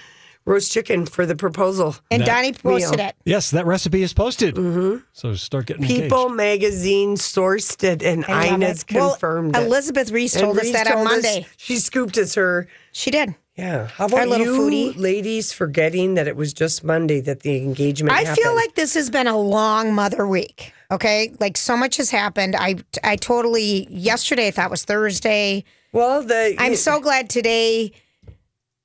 roast 0.45 0.71
chicken 0.71 1.05
for 1.05 1.25
the 1.25 1.35
proposal. 1.35 1.95
and 2.09 2.21
That- 2.21 2.25
Donnie 2.27 2.53
posted 2.53 2.97
meal. 2.99 3.07
it. 3.09 3.15
Yes, 3.25 3.51
that 3.51 3.65
recipe 3.65 4.01
is 4.03 4.13
posted. 4.13 4.55
Mm-hmm. 4.55 4.97
So 5.13 5.33
start 5.35 5.67
getting 5.67 5.85
People 5.85 6.23
engaged. 6.23 6.35
magazine 6.37 7.15
sourced 7.15 7.83
it, 7.83 8.01
and 8.01 8.25
I 8.25 8.47
Ina's 8.53 8.83
it. 8.83 8.93
Well, 8.93 9.11
confirmed 9.11 9.55
it. 9.55 9.63
Elizabeth 9.63 10.11
Reese 10.11 10.35
And 10.35 10.43
told 10.45 10.57
us 10.57 10.63
Reese 10.63 10.73
that 10.73 10.87
on 10.87 10.93
told 10.93 11.07
us- 11.07 11.13
Monday. 11.23 11.45
she 11.57 11.77
scooped 11.77 12.17
us 12.17 12.35
her. 12.35 12.67
She 12.91 13.11
did. 13.11 13.35
Yeah. 13.57 13.87
How 13.87 14.05
Our 14.05 14.09
about 14.23 14.29
little 14.29 14.45
you, 14.71 14.93
foodie. 14.93 14.97
ladies, 14.99 15.51
forgetting 15.53 16.15
that 16.15 16.27
it 16.27 16.35
was 16.35 16.53
just 16.53 16.83
Monday 16.83 17.19
that 17.21 17.41
the 17.41 17.57
engagement 17.57 18.11
I 18.15 18.21
happened? 18.21 18.37
feel 18.37 18.55
like 18.55 18.73
this 18.75 18.93
has 18.95 19.09
been 19.09 19.27
a 19.27 19.37
long 19.37 19.93
mother 19.93 20.25
week. 20.25 20.73
Okay, 20.89 21.33
like 21.39 21.57
so 21.57 21.77
much 21.77 21.97
has 21.97 22.09
happened. 22.09 22.55
I 22.55 22.75
I 23.03 23.15
totally 23.17 23.87
yesterday 23.91 24.47
I 24.47 24.51
thought 24.51 24.71
was 24.71 24.83
Thursday. 24.85 25.63
Well, 25.93 26.23
the 26.23 26.55
I'm 26.57 26.75
so 26.75 26.99
glad 27.01 27.29
today 27.29 27.91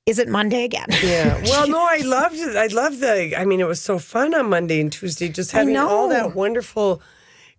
isn't 0.07 0.29
Monday 0.29 0.63
again. 0.63 0.87
Yeah. 1.03 1.39
Well, 1.45 1.67
no, 1.67 1.79
I 1.79 1.97
loved 1.97 2.35
it. 2.35 2.55
I 2.55 2.67
loved 2.67 2.99
the. 3.01 3.35
I 3.39 3.45
mean, 3.45 3.59
it 3.59 3.67
was 3.67 3.79
so 3.81 3.99
fun 3.99 4.33
on 4.33 4.49
Monday 4.49 4.81
and 4.81 4.91
Tuesday, 4.91 5.29
just 5.29 5.51
having 5.51 5.77
all 5.77 6.09
that 6.09 6.33
wonderful. 6.35 7.01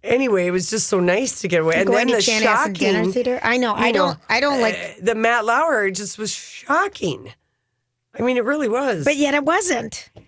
Anyway, 0.03 0.47
it 0.47 0.51
was 0.53 0.71
just 0.71 0.87
so 0.89 1.01
nice 1.01 1.41
to 1.41 1.49
get 1.49 1.61
away. 1.63 1.75
And 1.77 1.87
Going 1.87 2.07
then 2.07 2.21
to 2.21 2.25
the 2.27 2.33
Chanhassen 2.33 2.77
Dinner 2.79 3.05
Theater. 3.13 3.41
I 3.43 3.57
know. 3.57 3.75
I 3.75 3.93
don't. 3.93 4.13
know, 4.13 4.25
I 4.29 4.41
don't 4.41 4.61
like. 4.61 4.75
uh, 4.75 4.89
the 5.03 5.15
Matt 5.15 5.45
Lauer. 5.45 5.91
Just 5.91 6.19
was 6.19 6.33
shocking. 6.33 7.33
I 8.19 8.23
mean, 8.23 8.37
it 8.37 8.45
really 8.45 8.69
was. 8.69 9.05
But 9.05 9.17
yet 9.17 9.35
it 9.35 9.45
wasn't. 9.45 10.09
But, 10.15 10.25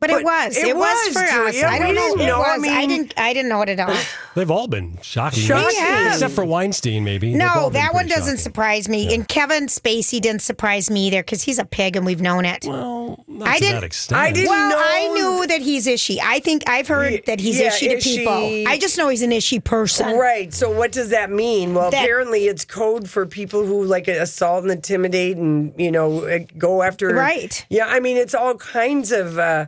But 0.00 0.10
it 0.10 0.24
was. 0.24 0.56
it 0.56 0.68
It, 0.68 0.76
was, 0.76 0.96
was, 1.06 1.14
for 1.14 1.20
us. 1.24 1.62
I 1.62 1.78
don't 1.78 1.94
know. 1.94 2.00
didn't 2.02 2.20
It 2.20 2.26
know. 2.26 2.42
I 2.42 2.56
was. 2.58 2.68
I 2.68 2.86
mean- 2.86 2.88
didn't. 2.88 3.14
I 3.16 3.32
didn't 3.32 3.48
know 3.48 3.58
what 3.58 3.68
it 3.68 3.78
at 3.80 3.88
all. 3.88 3.96
They've 4.34 4.50
all 4.50 4.66
been 4.66 4.98
shocking. 5.00 5.42
Shocking. 5.44 5.68
They 5.68 5.74
have. 5.76 6.12
Except 6.14 6.34
for 6.34 6.44
Weinstein, 6.44 7.04
maybe. 7.04 7.34
No, 7.34 7.70
that 7.70 7.94
one 7.94 8.06
doesn't 8.08 8.24
shocking. 8.34 8.36
surprise 8.38 8.88
me. 8.88 9.14
And 9.14 9.28
Kevin 9.28 9.66
Spacey 9.66 10.20
didn't 10.20 10.42
surprise 10.42 10.90
me 10.90 11.06
either 11.06 11.22
because 11.22 11.42
he's 11.42 11.58
a 11.60 11.64
pig 11.64 11.94
and 11.94 12.04
we've 12.04 12.20
known 12.20 12.44
it. 12.44 12.64
Well, 12.66 13.24
not 13.28 13.46
I 13.48 13.54
to 13.54 13.60
didn't. 13.60 13.74
that 13.76 13.84
extent. 13.84 14.20
I 14.20 14.32
didn't 14.32 14.50
well, 14.50 14.70
know- 14.70 14.76
I 14.84 15.08
knew 15.14 15.46
that 15.46 15.60
he's 15.62 15.86
ishy. 15.86 16.18
I 16.22 16.40
think 16.40 16.64
I've 16.68 16.88
heard 16.88 17.12
Ye- 17.12 17.22
that 17.26 17.38
he's 17.38 17.60
yeah, 17.60 17.70
ishy 17.70 17.88
to 17.90 17.96
ishy. 17.96 18.16
people. 18.16 18.64
I 18.72 18.76
just 18.78 18.98
know 18.98 19.08
he's 19.08 19.22
an 19.22 19.30
ishy 19.30 19.62
person. 19.62 20.16
Right. 20.18 20.52
So 20.52 20.68
what 20.70 20.90
does 20.90 21.10
that 21.10 21.30
mean? 21.30 21.72
Well, 21.74 21.90
That- 21.92 22.02
apparently 22.02 22.46
it's 22.48 22.64
code 22.64 23.08
for 23.08 23.26
people 23.26 23.64
who 23.64 23.84
like 23.84 24.08
assault 24.08 24.62
and 24.64 24.72
intimidate 24.72 25.36
and 25.36 25.72
you 25.78 25.92
know 25.92 26.24
uh, 26.26 26.40
go 26.58 26.82
after. 26.82 27.08
Right. 27.14 27.64
Yeah. 27.70 27.86
I 27.86 28.00
mean, 28.00 28.16
it's 28.16 28.34
all 28.34 28.56
kinds 28.56 29.12
of 29.12 29.38
uh, 29.38 29.66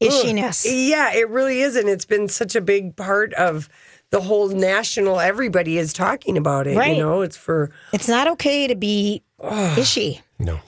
Ishiness. 0.00 0.66
ugh. 0.66 0.72
Yeah, 0.74 1.14
it 1.14 1.28
really 1.30 1.60
is, 1.60 1.76
and 1.76 1.88
it's 1.88 2.04
been 2.04 2.28
such 2.28 2.54
a 2.54 2.60
big 2.60 2.96
part 2.96 3.32
of 3.34 3.68
the 4.10 4.20
whole 4.20 4.48
national. 4.48 5.20
Everybody 5.20 5.78
is 5.78 5.92
talking 5.92 6.36
about 6.36 6.66
it. 6.66 6.76
Right. 6.76 6.96
You 6.96 7.02
know, 7.02 7.22
it's 7.22 7.36
for 7.36 7.70
It's 7.92 8.08
not 8.08 8.26
okay 8.28 8.66
to 8.66 8.74
be 8.74 9.22
ishy. 9.40 10.20
No. 10.38 10.60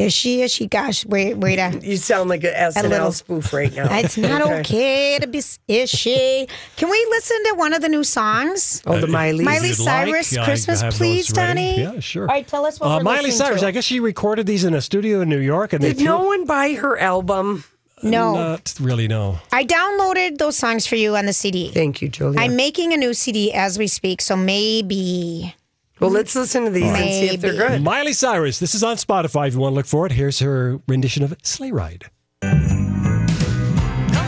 Ishy, 0.00 0.38
ishy. 0.38 0.70
Gosh, 0.70 1.04
wait, 1.06 1.36
wait 1.38 1.58
a. 1.58 1.76
you 1.82 1.96
sound 1.96 2.30
like 2.30 2.44
an 2.44 2.52
SNL 2.54 2.88
little- 2.88 3.10
spoof 3.10 3.52
right 3.52 3.74
now. 3.74 3.88
It's 3.98 4.16
not 4.16 4.42
okay 4.42 5.18
to 5.18 5.26
be 5.26 5.38
ishy. 5.38 6.48
Can 6.76 6.88
we 6.88 7.06
listen 7.10 7.36
to 7.48 7.54
one 7.56 7.74
of 7.74 7.82
the 7.82 7.88
new 7.88 8.04
songs? 8.04 8.80
Oh, 8.86 9.00
the 9.00 9.08
Miley. 9.08 9.42
Miley 9.44 9.70
If 9.70 9.80
you'd 9.80 9.86
like, 9.86 10.06
Cyrus, 10.06 10.36
Christmas, 10.44 10.96
please, 10.96 11.32
ready. 11.32 11.46
Donnie. 11.76 11.80
Yeah, 11.80 11.98
sure. 11.98 12.22
All 12.28 12.34
right, 12.34 12.46
tell 12.46 12.64
us 12.64 12.78
what 12.78 12.86
Uh, 12.86 12.96
we're 12.98 13.02
Miley 13.02 13.22
listening 13.24 13.46
Cyrus, 13.46 13.60
to. 13.62 13.66
I 13.66 13.70
guess 13.72 13.82
she 13.84 13.98
recorded 13.98 14.46
these 14.46 14.62
in 14.62 14.72
a 14.74 14.80
studio 14.80 15.20
in 15.22 15.28
New 15.28 15.40
York, 15.40 15.72
and 15.72 15.82
they 15.82 15.94
Did 15.94 16.04
no 16.04 16.22
one 16.22 16.44
buy 16.44 16.74
her 16.74 16.96
album? 16.96 17.64
No, 18.02 18.34
Not 18.34 18.74
really, 18.80 19.08
no. 19.08 19.38
I 19.52 19.64
downloaded 19.64 20.38
those 20.38 20.56
songs 20.56 20.86
for 20.86 20.96
you 20.96 21.16
on 21.16 21.26
the 21.26 21.32
CD. 21.32 21.70
Thank 21.70 22.00
you, 22.02 22.08
Julia. 22.08 22.38
I'm 22.40 22.56
making 22.56 22.92
a 22.92 22.96
new 22.96 23.12
CD 23.14 23.52
as 23.52 23.78
we 23.78 23.86
speak, 23.86 24.20
so 24.20 24.36
maybe. 24.36 25.54
well, 26.00 26.10
let's 26.10 26.34
listen 26.36 26.64
to 26.64 26.70
these 26.70 26.84
and 26.84 26.96
see 26.96 27.30
if 27.34 27.40
they're 27.40 27.54
good. 27.54 27.82
Miley 27.82 28.12
Cyrus. 28.12 28.58
This 28.58 28.74
is 28.74 28.82
on 28.84 28.96
Spotify 28.96 29.48
if 29.48 29.54
you 29.54 29.60
want 29.60 29.72
to 29.72 29.76
look 29.76 29.86
for 29.86 30.06
it. 30.06 30.12
Here's 30.12 30.38
her 30.40 30.80
rendition 30.86 31.22
of 31.24 31.34
Sleigh 31.42 31.72
Ride. 31.72 32.06
Come 32.42 32.52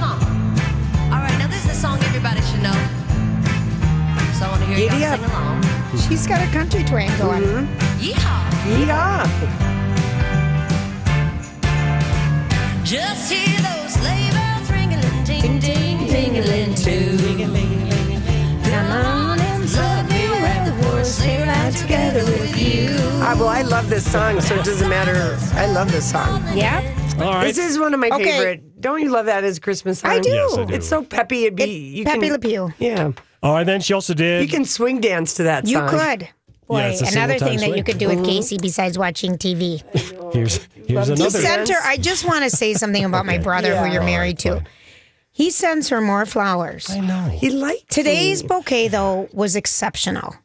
on. 0.03 0.23
All 1.13 1.21
right, 1.21 1.37
now 1.39 1.47
this 1.49 1.65
is 1.65 1.71
a 1.71 1.75
song 1.81 1.99
everybody 2.03 2.41
should 2.43 2.63
know. 2.63 2.73
So 4.39 4.47
I 4.47 4.49
want 4.51 4.61
to 4.63 4.67
hear 4.69 4.77
Giddy 4.89 5.01
y'all 5.03 5.13
up. 5.15 5.21
sing 5.21 5.31
along. 5.31 5.63
She's 6.09 6.27
got 6.27 6.41
a 6.47 6.51
country 6.53 6.83
twang 6.85 7.09
going. 7.19 7.43
Mm-hmm. 7.43 8.01
Yeehaw! 8.01 8.87
Yeah. 8.87 9.27
Just 12.85 13.31
hear 13.33 13.59
those 13.61 13.93
sleigh 13.95 14.31
bells 14.33 14.71
ringing, 14.71 15.01
ding, 15.25 15.59
ding, 15.61 15.99
dingling 16.09 16.75
too. 16.77 17.17
Come 18.71 18.91
on 18.93 19.39
and 19.39 19.73
love 19.75 20.09
me 20.09 20.29
weather 20.43 20.83
for 20.83 20.99
a 21.01 21.05
sleigh 21.05 21.43
ride 21.47 21.73
together 21.75 22.25
with 22.25 22.57
you. 22.59 22.89
Ah, 23.23 23.37
well, 23.39 23.49
I 23.49 23.63
love 23.63 23.89
this 23.91 24.11
song, 24.11 24.41
so 24.41 24.55
it 24.57 24.65
doesn't 24.65 24.89
matter. 24.89 25.37
I 25.55 25.67
love 25.67 25.93
this 25.93 26.11
song. 26.11 26.43
Yeah. 26.57 26.81
All 27.21 27.35
right. 27.35 27.45
This 27.45 27.59
is 27.59 27.79
one 27.79 27.93
of 27.95 28.01
my 28.01 28.09
Okay. 28.09 28.25
favorite. 28.25 28.81
Don't 28.81 29.01
you 29.03 29.11
love 29.11 29.27
that 29.27 29.45
as 29.45 29.59
Christmas 29.59 29.99
song? 30.01 30.11
I 30.13 30.19
do. 30.19 30.31
Yes, 30.31 30.57
I 30.57 30.65
do. 30.65 30.75
It's 30.75 30.89
so 30.89 31.03
peppy. 31.05 31.43
It'd 31.45 31.57
be 31.57 31.65
It- 31.65 31.69
you 31.99 32.05
Pepe 32.05 32.21
can, 32.21 32.33
Le 32.33 32.39
Pew. 32.39 32.73
Yeah, 32.79 33.11
All 33.43 33.53
right, 33.55 33.65
then 33.65 33.81
she 33.83 33.93
also 33.93 34.15
did. 34.15 34.43
you 34.43 34.49
can 34.49 34.65
swing 34.65 35.01
dance 35.01 35.35
to 35.35 35.43
that 35.45 35.67
You 35.69 35.77
song. 35.77 35.89
could. 35.91 36.29
Boy, 36.71 36.79
Yeah, 36.79 37.09
another 37.09 37.39
single-time 37.39 37.39
thing 37.39 37.59
that 37.59 37.77
you 37.77 37.83
could 37.83 37.99
do 37.99 38.07
with 38.07 38.19
mm-hmm. 38.19 38.27
Casey 38.27 38.57
besides 38.57 38.97
watching 38.97 39.37
TV. 39.37 39.83
Here's 40.33 40.65
here's 40.87 41.09
Love 41.09 41.19
to 41.19 41.25
He 41.25 41.31
sent 41.31 41.69
her. 41.69 41.81
I 41.85 41.97
just 41.97 42.25
want 42.25 42.45
to 42.45 42.51
say 42.51 42.75
something 42.83 43.05
about 43.05 43.27
my 43.27 43.39
brother 43.39 43.77
who 43.77 43.93
you're 43.93 44.03
oh, 44.03 44.07
married 44.07 44.39
to. 44.41 44.63
He 45.33 45.51
sends 45.51 45.89
her 45.89 46.01
more 46.01 46.25
flowers. 46.27 46.89
I 46.89 47.01
know. 47.01 47.29
He 47.29 47.51
liked 47.51 47.91
Today's 47.91 48.43
me. 48.43 48.49
bouquet, 48.49 48.87
though, 48.87 49.29
was 49.33 49.57
exceptional. 49.57 50.37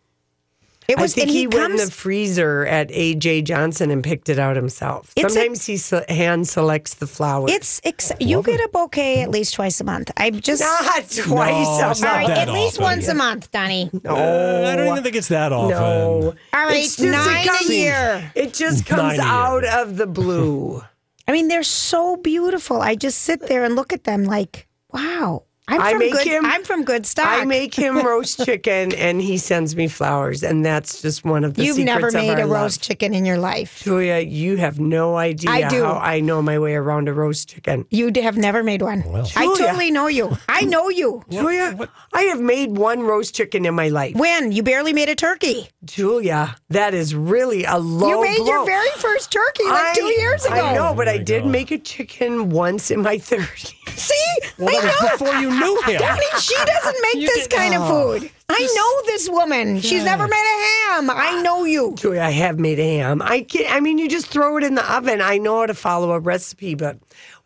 It 0.87 0.99
was, 0.99 1.13
I 1.13 1.15
think 1.15 1.27
and 1.27 1.31
he, 1.33 1.39
he, 1.41 1.47
went 1.47 1.71
in 1.71 1.77
the 1.77 1.91
freezer 1.91 2.65
at 2.65 2.89
AJ 2.89 3.45
Johnson 3.45 3.89
and 3.91 4.03
picked 4.03 4.29
it 4.29 4.37
out 4.37 4.55
himself. 4.55 5.11
It's 5.15 5.25
a- 5.25 5.29
Sometimes 5.35 5.65
he 5.65 5.77
se- 5.77 6.05
hand 6.09 6.47
selects 6.47 6.95
the 6.95 7.07
flowers. 7.07 7.51
it's 7.51 7.81
ex- 7.83 8.11
you 8.19 8.41
get 8.43 8.59
a 8.59 8.69
bouquet 8.71 9.21
at 9.21 9.31
least 9.31 9.55
twice 9.55 9.81
a 9.81 9.83
month. 9.83 10.11
I'm 10.17 10.39
just 10.39 10.61
not 10.61 10.85
twice 11.09 11.17
No, 11.17 11.31
a 11.31 11.87
month. 11.87 12.01
not 12.01 12.05
all 12.05 12.15
right, 12.15 12.27
that 12.27 12.47
at 12.49 12.53
least 12.53 12.75
often. 12.75 12.83
once 12.83 13.07
a 13.07 13.13
month, 13.15 13.51
Donnie. 13.51 13.89
No, 14.03 14.15
Uh, 14.15 14.69
I 14.71 14.75
don't 14.75 14.87
even 14.89 15.03
think 15.03 15.15
it's 15.15 15.29
that 15.29 15.51
often. 15.51 15.71
no. 15.71 16.33
All 16.53 16.65
right, 16.65 16.77
It's 16.77 16.95
just- 16.97 16.99
it 17.07 17.11
nine 17.11 17.47
a 17.49 17.73
year. 17.73 18.31
It 18.35 18.53
just 18.53 18.85
comes 18.85 19.01
Nine 19.01 19.19
a 19.19 19.23
year. 19.23 19.31
out 19.31 19.63
of 19.65 19.97
the 19.97 20.07
blue. 20.07 20.83
I 21.27 21.31
mean, 21.31 21.47
they're 21.47 21.63
so 21.63 22.17
beautiful. 22.17 22.81
I 22.81 22.93
just 22.95 23.21
sit 23.23 23.47
there 23.47 23.63
and 23.63 23.75
look 23.75 23.91
at 23.91 24.03
them 24.03 24.25
like, 24.25 24.67
wow. 24.93 25.43
I'm 25.67 25.81
I 25.81 25.91
from 25.91 25.99
make 25.99 26.11
good. 26.13 26.27
him- 26.27 26.45
I'm 26.45 26.63
from 26.63 26.83
good 26.83 27.05
stock. 27.07 27.27
I 27.27 27.43
make 27.45 27.73
him 27.73 27.97
roast 28.05 28.45
chicken, 28.45 28.93
and 28.93 29.19
he 29.19 29.37
sends 29.39 29.75
me 29.75 29.87
flowers, 29.87 30.43
and 30.43 30.63
that's 30.63 31.01
just 31.01 31.25
one 31.25 31.43
of 31.43 31.55
the. 31.55 31.63
Things. 31.63 31.67
You've 31.79 31.87
secrets 31.87 31.95
never 31.95 32.07
of 32.09 32.13
made 32.13 32.29
our 32.39 32.41
a 32.41 32.45
love. 32.45 32.61
roast 32.63 32.83
chicken 32.83 33.13
in 33.15 33.25
your 33.25 33.37
life. 33.39 33.81
Julia, 33.83 34.19
you 34.19 34.57
have 34.57 34.79
no 34.79 35.15
idea 35.17 35.49
I 35.49 35.67
do. 35.67 35.83
how 35.83 35.93
I 35.93 36.19
know 36.19 36.41
my 36.43 36.59
way 36.59 36.75
around 36.75 37.07
a 37.09 37.13
roast 37.13 37.49
chicken. 37.49 37.85
You 37.89 38.11
have 38.21 38.37
never 38.37 38.63
made 38.63 38.83
one. 38.83 38.99
I 38.99 39.23
Julia. 39.23 39.57
totally 39.65 39.91
know 39.91 40.05
you. 40.07 40.37
I 40.47 40.61
know 40.65 40.89
you. 40.89 41.23
Julia, 41.29 41.89
I 42.13 42.21
have 42.23 42.39
made 42.41 42.77
one 42.77 43.01
roast 43.01 43.33
chicken 43.33 43.65
in 43.65 43.73
my 43.73 43.89
life. 43.89 44.15
When 44.15 44.51
you 44.51 44.61
barely 44.61 44.93
made 44.93 45.09
a 45.09 45.15
turkey. 45.15 45.69
Julia, 45.83 46.55
that 46.69 46.93
is 46.93 47.15
really 47.15 47.63
a 47.65 47.77
low 47.77 48.09
you 48.09 48.21
made 48.21 48.37
blow. 48.37 48.47
your 48.47 48.65
very 48.65 48.89
first 48.97 49.31
turkey 49.31 49.63
like 49.65 49.95
two 49.95 50.05
years 50.05 50.45
ago. 50.45 50.55
I 50.55 50.73
know, 50.75 50.93
but 50.93 51.07
oh 51.07 51.11
I 51.11 51.17
did 51.17 51.45
make 51.47 51.71
a 51.71 51.77
chicken 51.79 52.49
once 52.51 52.91
in 52.91 53.01
my 53.01 53.17
30s. 53.17 53.73
See, 53.97 54.13
Well, 54.59 54.69
I 54.69 54.81
that 54.81 54.83
was 55.01 55.21
know. 55.21 55.25
before 55.25 55.41
you 55.41 55.49
knew 55.59 55.81
him. 55.85 55.99
Donnie, 55.99 56.25
she 56.39 56.55
doesn't 56.65 56.97
make 57.01 57.15
You 57.15 57.27
this 57.27 57.47
did- 57.47 57.57
kind 57.57 57.73
of 57.75 57.81
oh. 57.83 58.19
food. 58.19 58.31
I 58.47 58.59
know 58.75 59.11
this 59.11 59.27
woman. 59.27 59.81
She's 59.81 60.03
never 60.03 60.27
made 60.27 60.33
a 60.35 60.93
ham. 60.93 61.09
I 61.09 61.41
know 61.41 61.63
you. 61.63 61.95
Julia, 61.97 62.21
I 62.21 62.29
have 62.29 62.59
made 62.59 62.79
a 62.79 62.97
ham. 62.99 63.21
I 63.23 63.41
can't. 63.41 63.73
I 63.73 63.79
mean, 63.79 63.97
you 63.97 64.07
just 64.07 64.27
throw 64.27 64.57
it 64.57 64.63
in 64.63 64.75
the 64.75 64.93
oven. 64.93 65.19
I 65.19 65.39
know 65.39 65.61
how 65.61 65.65
to 65.65 65.73
follow 65.73 66.11
a 66.11 66.19
recipe, 66.19 66.75
but 66.75 66.97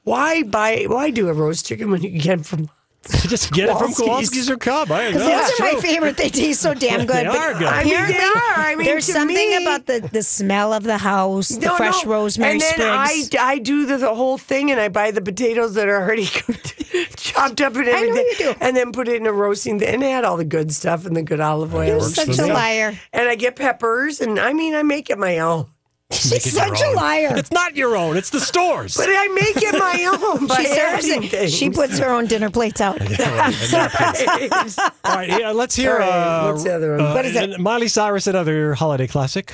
why 0.04 0.44
buy? 0.44 0.86
Why 0.88 1.10
do 1.10 1.30
a 1.30 1.34
roast 1.34 1.66
chicken 1.66 1.90
when 1.90 2.02
you 2.04 2.10
can 2.10 2.20
get 2.20 2.40
it 2.42 2.46
from? 2.46 2.70
Just 3.30 3.54
get 3.54 3.70
it 3.70 3.78
from 3.78 3.94
Kowalski's. 3.94 4.06
Kowalski's 4.06 4.50
or 4.50 4.58
Cub. 4.58 4.92
I 4.92 5.08
Because 5.08 5.22
know. 5.24 5.30
those 5.30 5.50
it's 5.50 5.60
are 5.60 5.74
my 5.74 5.82
favorite. 5.82 6.18
They 6.18 6.30
taste 6.30 6.62
so 6.62 6.74
damn 6.74 7.06
good. 7.06 7.26
They 7.26 7.38
are 7.38 7.54
good. 7.54 7.64
I 7.68 7.84
mean, 7.86 8.08
they 8.08 8.18
are. 8.18 8.54
I 8.58 8.76
mean, 8.76 8.86
there's 8.86 9.06
something 9.06 9.36
me- 9.36 9.64
about 9.64 9.86
the, 9.86 10.08
the 10.12 10.22
smell 10.22 10.74
of 10.74 10.84
the 10.84 10.98
house, 10.98 11.48
the 11.48 11.70
fresh 11.72 12.04
no. 12.04 12.12
rosemary 12.12 12.52
and 12.54 12.62
then 12.62 12.74
sprigs. 12.74 13.36
I, 13.36 13.52
I 13.54 13.58
do 13.60 13.86
the, 13.86 13.98
the 13.98 14.14
whole 14.14 14.38
thing 14.38 14.70
and 14.70 14.80
I 14.82 14.90
buy 14.90 15.12
the 15.12 15.22
potatoes 15.22 15.76
that 15.76 15.88
are 15.88 16.02
already 16.02 16.26
cooked, 16.28 16.76
chopped 17.18 17.62
up 17.62 17.74
and 17.76 17.86
know 17.86 17.92
everything. 17.94 18.26
you 18.32 18.36
do. 18.38 18.56
And 18.60 18.76
then 18.76 18.92
put 18.92 19.08
it 19.08 19.16
in 19.16 19.26
a 19.28 19.32
roasting 19.34 19.82
and 19.82 20.04
add 20.04 20.26
all 20.26 20.36
the 20.36 20.46
good 20.46 20.74
stuff 20.74 21.06
and 21.06 21.16
the 21.16 21.24
good 21.24 21.40
olive 21.40 21.74
oil. 21.74 21.88
You're 21.88 22.02
such 22.02 22.38
a 22.38 22.48
liar. 22.48 23.00
And 23.14 23.30
I 23.30 23.36
get 23.36 23.56
peppers 23.56 24.20
and 24.20 24.38
I 24.38 24.52
mean 24.54 24.76
I 24.76 24.84
make 24.84 25.10
it 25.10 25.18
my 25.18 25.40
own. 25.40 25.68
Make 26.12 26.18
it 26.38 26.42
She's 26.42 26.54
such 26.54 26.82
a 26.82 26.90
liar. 26.96 27.36
It's 27.38 27.52
not 27.52 27.76
your 27.76 27.96
own. 27.96 28.18
It's 28.18 28.32
the 28.32 28.40
stores. 28.40 28.98
But 28.98 29.10
I 29.10 29.28
make 29.28 29.58
it 29.58 29.74
my 29.78 30.18
own 30.40 30.48
by 30.48 30.56
She 30.56 30.66
serves 30.66 31.06
it. 31.06 31.30
things. 31.30 31.54
She 31.54 31.70
puts 31.70 32.00
her 32.00 32.10
own 32.10 32.26
dinner 32.26 32.50
plates 32.50 32.82
out. 32.82 33.00
Right. 33.10 34.80
All 35.04 35.16
right, 35.16 35.30
yeah, 35.30 35.52
let's 35.52 35.76
hear. 35.76 35.94
All 35.94 36.00
right, 36.00 36.10
uh, 36.10 36.52
what's 36.52 36.64
the 36.64 36.74
other 36.76 36.92
one? 36.98 37.02
uh, 37.06 37.14
What 37.14 37.26
is 37.26 37.36
it? 37.36 37.60
Miley 37.60 37.88
Cyrus, 37.88 38.26
another 38.26 38.74
holiday 38.74 39.06
classic. 39.06 39.54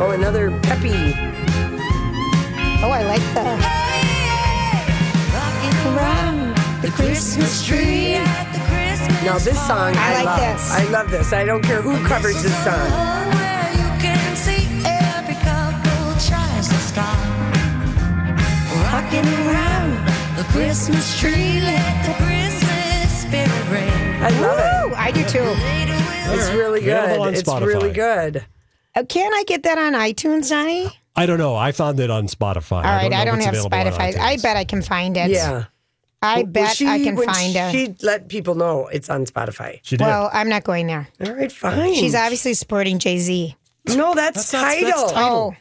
Oh, 0.00 0.10
another 0.12 0.50
peppy. 0.62 1.14
Oh, 2.82 2.90
I 2.90 3.02
like 3.04 3.22
that. 3.34 3.84
Around 5.96 6.82
the 6.82 6.90
Christmas 6.90 7.64
tree 7.64 8.14
at 8.14 8.52
the 8.52 8.58
Christmas 8.68 9.22
Now 9.24 9.38
this 9.38 9.58
song 9.66 9.94
I 9.96 10.10
I, 10.10 10.14
like 10.16 10.24
love. 10.26 10.40
this. 10.40 10.70
I 10.72 10.84
love 10.90 11.10
this. 11.10 11.32
I 11.32 11.44
don't 11.44 11.62
care 11.62 11.80
who 11.80 11.96
covers 12.06 12.42
this 12.42 12.54
song. 12.64 13.37
Rocking 18.98 19.24
around 19.46 19.92
the 20.36 20.42
Christmas 20.50 21.20
tree, 21.20 21.60
let 21.60 22.04
the 22.04 22.12
Christmas 22.24 23.22
spirit 23.22 23.70
ring. 23.70 24.22
I 24.22 24.28
love 24.40 24.58
Ooh, 24.58 24.92
it. 24.92 24.98
I 24.98 25.12
do 25.12 25.22
too. 25.22 25.38
It's 26.34 26.50
really 26.50 26.80
Available 26.80 27.22
on 27.22 27.30
good. 27.32 27.38
It's 27.38 27.48
Spotify. 27.48 27.66
really 27.66 27.92
good. 27.92 28.44
Uh, 28.96 29.04
can 29.08 29.32
I 29.32 29.44
get 29.46 29.62
that 29.62 29.78
on 29.78 29.92
iTunes, 29.92 30.48
Donnie? 30.48 30.88
I 31.14 31.26
don't 31.26 31.38
know. 31.38 31.54
I 31.54 31.70
found 31.70 32.00
it 32.00 32.10
on 32.10 32.26
Spotify. 32.26 32.72
All 32.78 32.82
right, 32.82 33.12
I 33.12 33.24
don't 33.24 33.38
if 33.38 33.44
have 33.44 33.54
it's 33.54 33.64
available 33.64 33.92
Spotify. 33.98 34.18
I 34.18 34.36
bet 34.38 34.56
I 34.56 34.64
can 34.64 34.82
find 34.82 35.16
it. 35.16 35.30
Yeah. 35.30 35.66
I 36.20 36.38
Well, 36.38 36.46
bet 36.46 36.76
she- 36.76 36.88
I 36.88 36.98
can 36.98 37.14
when 37.14 37.28
find 37.28 37.54
it. 37.54 37.70
She 37.72 37.94
let 38.04 38.28
people 38.28 38.56
know 38.56 38.88
it's 38.88 39.08
on 39.08 39.26
Spotify. 39.26 39.78
She 39.82 39.96
did. 39.96 40.04
Well, 40.04 40.28
I'm 40.32 40.48
not 40.48 40.64
going 40.64 40.88
there. 40.88 41.06
All 41.24 41.34
right, 41.34 41.52
fine. 41.52 41.94
She's 41.94 42.16
obviously 42.16 42.54
supporting 42.54 42.98
Jay 42.98 43.18
Z. 43.18 43.54
no, 43.90 44.12
that's, 44.16 44.50
That's- 44.50 44.50
that's- 44.50 44.74
title. 44.82 45.00
that's 45.02 45.12
Tidal. 45.12 45.36
Oh, 45.36 45.56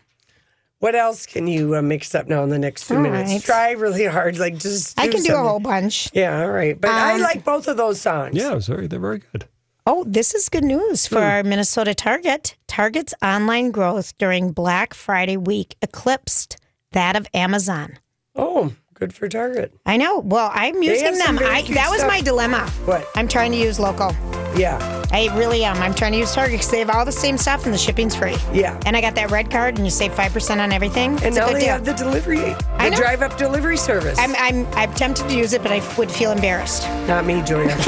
What 0.79 0.93
else 0.93 1.25
can 1.25 1.47
you 1.47 1.75
uh, 1.75 1.81
mix 1.81 2.13
up 2.13 2.27
now 2.27 2.43
in 2.43 2.49
the 2.49 2.59
next 2.59 2.83
few 2.83 2.97
All 2.97 3.01
minutes? 3.01 3.31
right. 3.31 3.41
Try 3.43 3.71
really 3.71 4.05
hard, 4.05 4.37
like 4.37 4.57
just. 4.59 4.99
I 4.99 5.07
can 5.07 5.23
do 5.23 5.33
a 5.33 5.37
whole 5.39 5.59
bunch. 5.59 6.09
Yeah, 6.13 6.41
all 6.43 6.51
right, 6.51 6.79
but 6.79 6.91
I 6.91 7.15
Um, 7.15 7.21
like 7.21 7.43
both 7.43 7.67
of 7.67 7.77
those 7.77 7.99
songs. 7.99 8.35
yeah, 8.35 8.51
it 8.51 8.55
was 8.55 8.67
very, 8.67 8.85
they're 8.87 8.99
very 8.99 9.19
good. 9.31 9.45
Oh, 9.87 10.03
this 10.05 10.35
is 10.35 10.49
good 10.49 10.63
news 10.65 11.07
Hmm. 11.07 11.15
for 11.15 11.21
our 11.23 11.43
Minnesota 11.43 11.95
Target. 11.95 12.55
Target's 12.67 13.13
online 13.23 13.71
growth 13.71 14.15
during 14.19 14.51
Black 14.51 14.93
Friday 14.93 15.37
week 15.37 15.75
eclipsed 15.81 16.57
that 16.91 17.15
of 17.15 17.25
Amazon. 17.33 17.97
Oh, 18.35 18.73
Good 18.93 19.13
for 19.13 19.29
Target. 19.29 19.73
I 19.85 19.95
know. 19.97 20.19
Well, 20.19 20.49
I'm 20.55 20.81
using 20.81 21.19
them. 21.19 21.37
I, 21.39 21.61
cute 21.61 21.75
that 21.75 21.91
was 21.91 22.03
my 22.05 22.19
dilemma. 22.19 22.67
What? 22.85 23.07
I'm 23.15 23.27
trying 23.27 23.51
to 23.51 23.57
use 23.57 23.79
local. 23.79 24.11
Yeah. 24.55 25.03
I 25.11 25.33
really 25.37 25.63
am. 25.63 25.77
I'm 25.77 25.93
trying 25.93 26.11
to 26.13 26.17
use 26.17 26.33
Target 26.33 26.53
because 26.53 26.69
they 26.71 26.79
have 26.79 26.89
all 26.89 27.05
the 27.05 27.11
same 27.11 27.37
stuff 27.37 27.65
and 27.65 27.73
the 27.73 27.77
shipping's 27.77 28.15
free. 28.15 28.35
Yeah. 28.51 28.79
And 28.85 28.95
I 28.97 29.01
got 29.01 29.15
that 29.15 29.31
red 29.31 29.49
card 29.51 29.77
and 29.77 29.85
you 29.85 29.91
save 29.91 30.11
5% 30.13 30.59
on 30.61 30.71
everything. 30.71 31.11
And 31.17 31.25
it's 31.25 31.37
a 31.37 31.41
good 31.41 31.55
they 31.55 31.59
deal. 31.61 31.69
have 31.69 31.85
the 31.85 31.93
delivery, 31.93 32.55
I 32.77 32.85
the 32.89 32.91
know. 32.91 32.97
drive 32.97 33.21
up 33.21 33.37
delivery 33.37 33.77
service. 33.77 34.17
I'm, 34.19 34.35
I'm, 34.37 34.65
I'm 34.73 34.91
tempted 34.93 35.29
to 35.29 35.35
use 35.37 35.53
it, 35.53 35.61
but 35.63 35.71
I 35.71 35.81
would 35.97 36.11
feel 36.11 36.31
embarrassed. 36.31 36.83
Not 37.07 37.25
me, 37.25 37.41
Julia. 37.43 37.75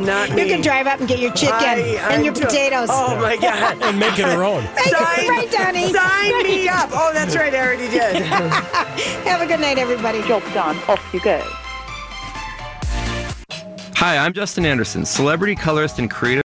Not 0.00 0.30
me. 0.30 0.42
You 0.42 0.48
can 0.48 0.60
drive 0.62 0.86
up 0.86 1.00
and 1.00 1.08
get 1.08 1.18
your 1.18 1.32
chicken 1.32 1.54
I- 1.56 1.74
and 1.78 1.98
I'm 2.14 2.24
your 2.24 2.34
do- 2.34 2.42
potatoes. 2.42 2.88
Oh 2.90 3.16
my 3.20 3.36
god! 3.36 3.78
And 3.90 3.98
make 3.98 4.18
it 4.18 4.24
her 4.26 4.44
own. 4.44 4.62
Sign, 4.62 5.28
right, 5.28 5.50
Donnie. 5.50 5.92
Sign 5.92 6.42
me 6.44 6.68
up. 6.68 6.90
Oh, 6.92 7.10
that's 7.12 7.34
right. 7.34 7.52
I 7.54 7.58
already 7.60 7.88
did. 7.88 8.22
Have 8.22 9.40
a 9.42 9.46
good 9.46 9.60
night, 9.60 9.78
everybody. 9.78 10.22
Job 10.22 10.42
done. 10.54 10.76
Off 10.88 11.02
you 11.12 11.20
go. 11.20 11.42
Hi, 14.00 14.16
I'm 14.16 14.32
Justin 14.32 14.64
Anderson, 14.64 15.04
celebrity 15.04 15.54
colorist 15.54 15.98
and 15.98 16.10
creative. 16.10 16.38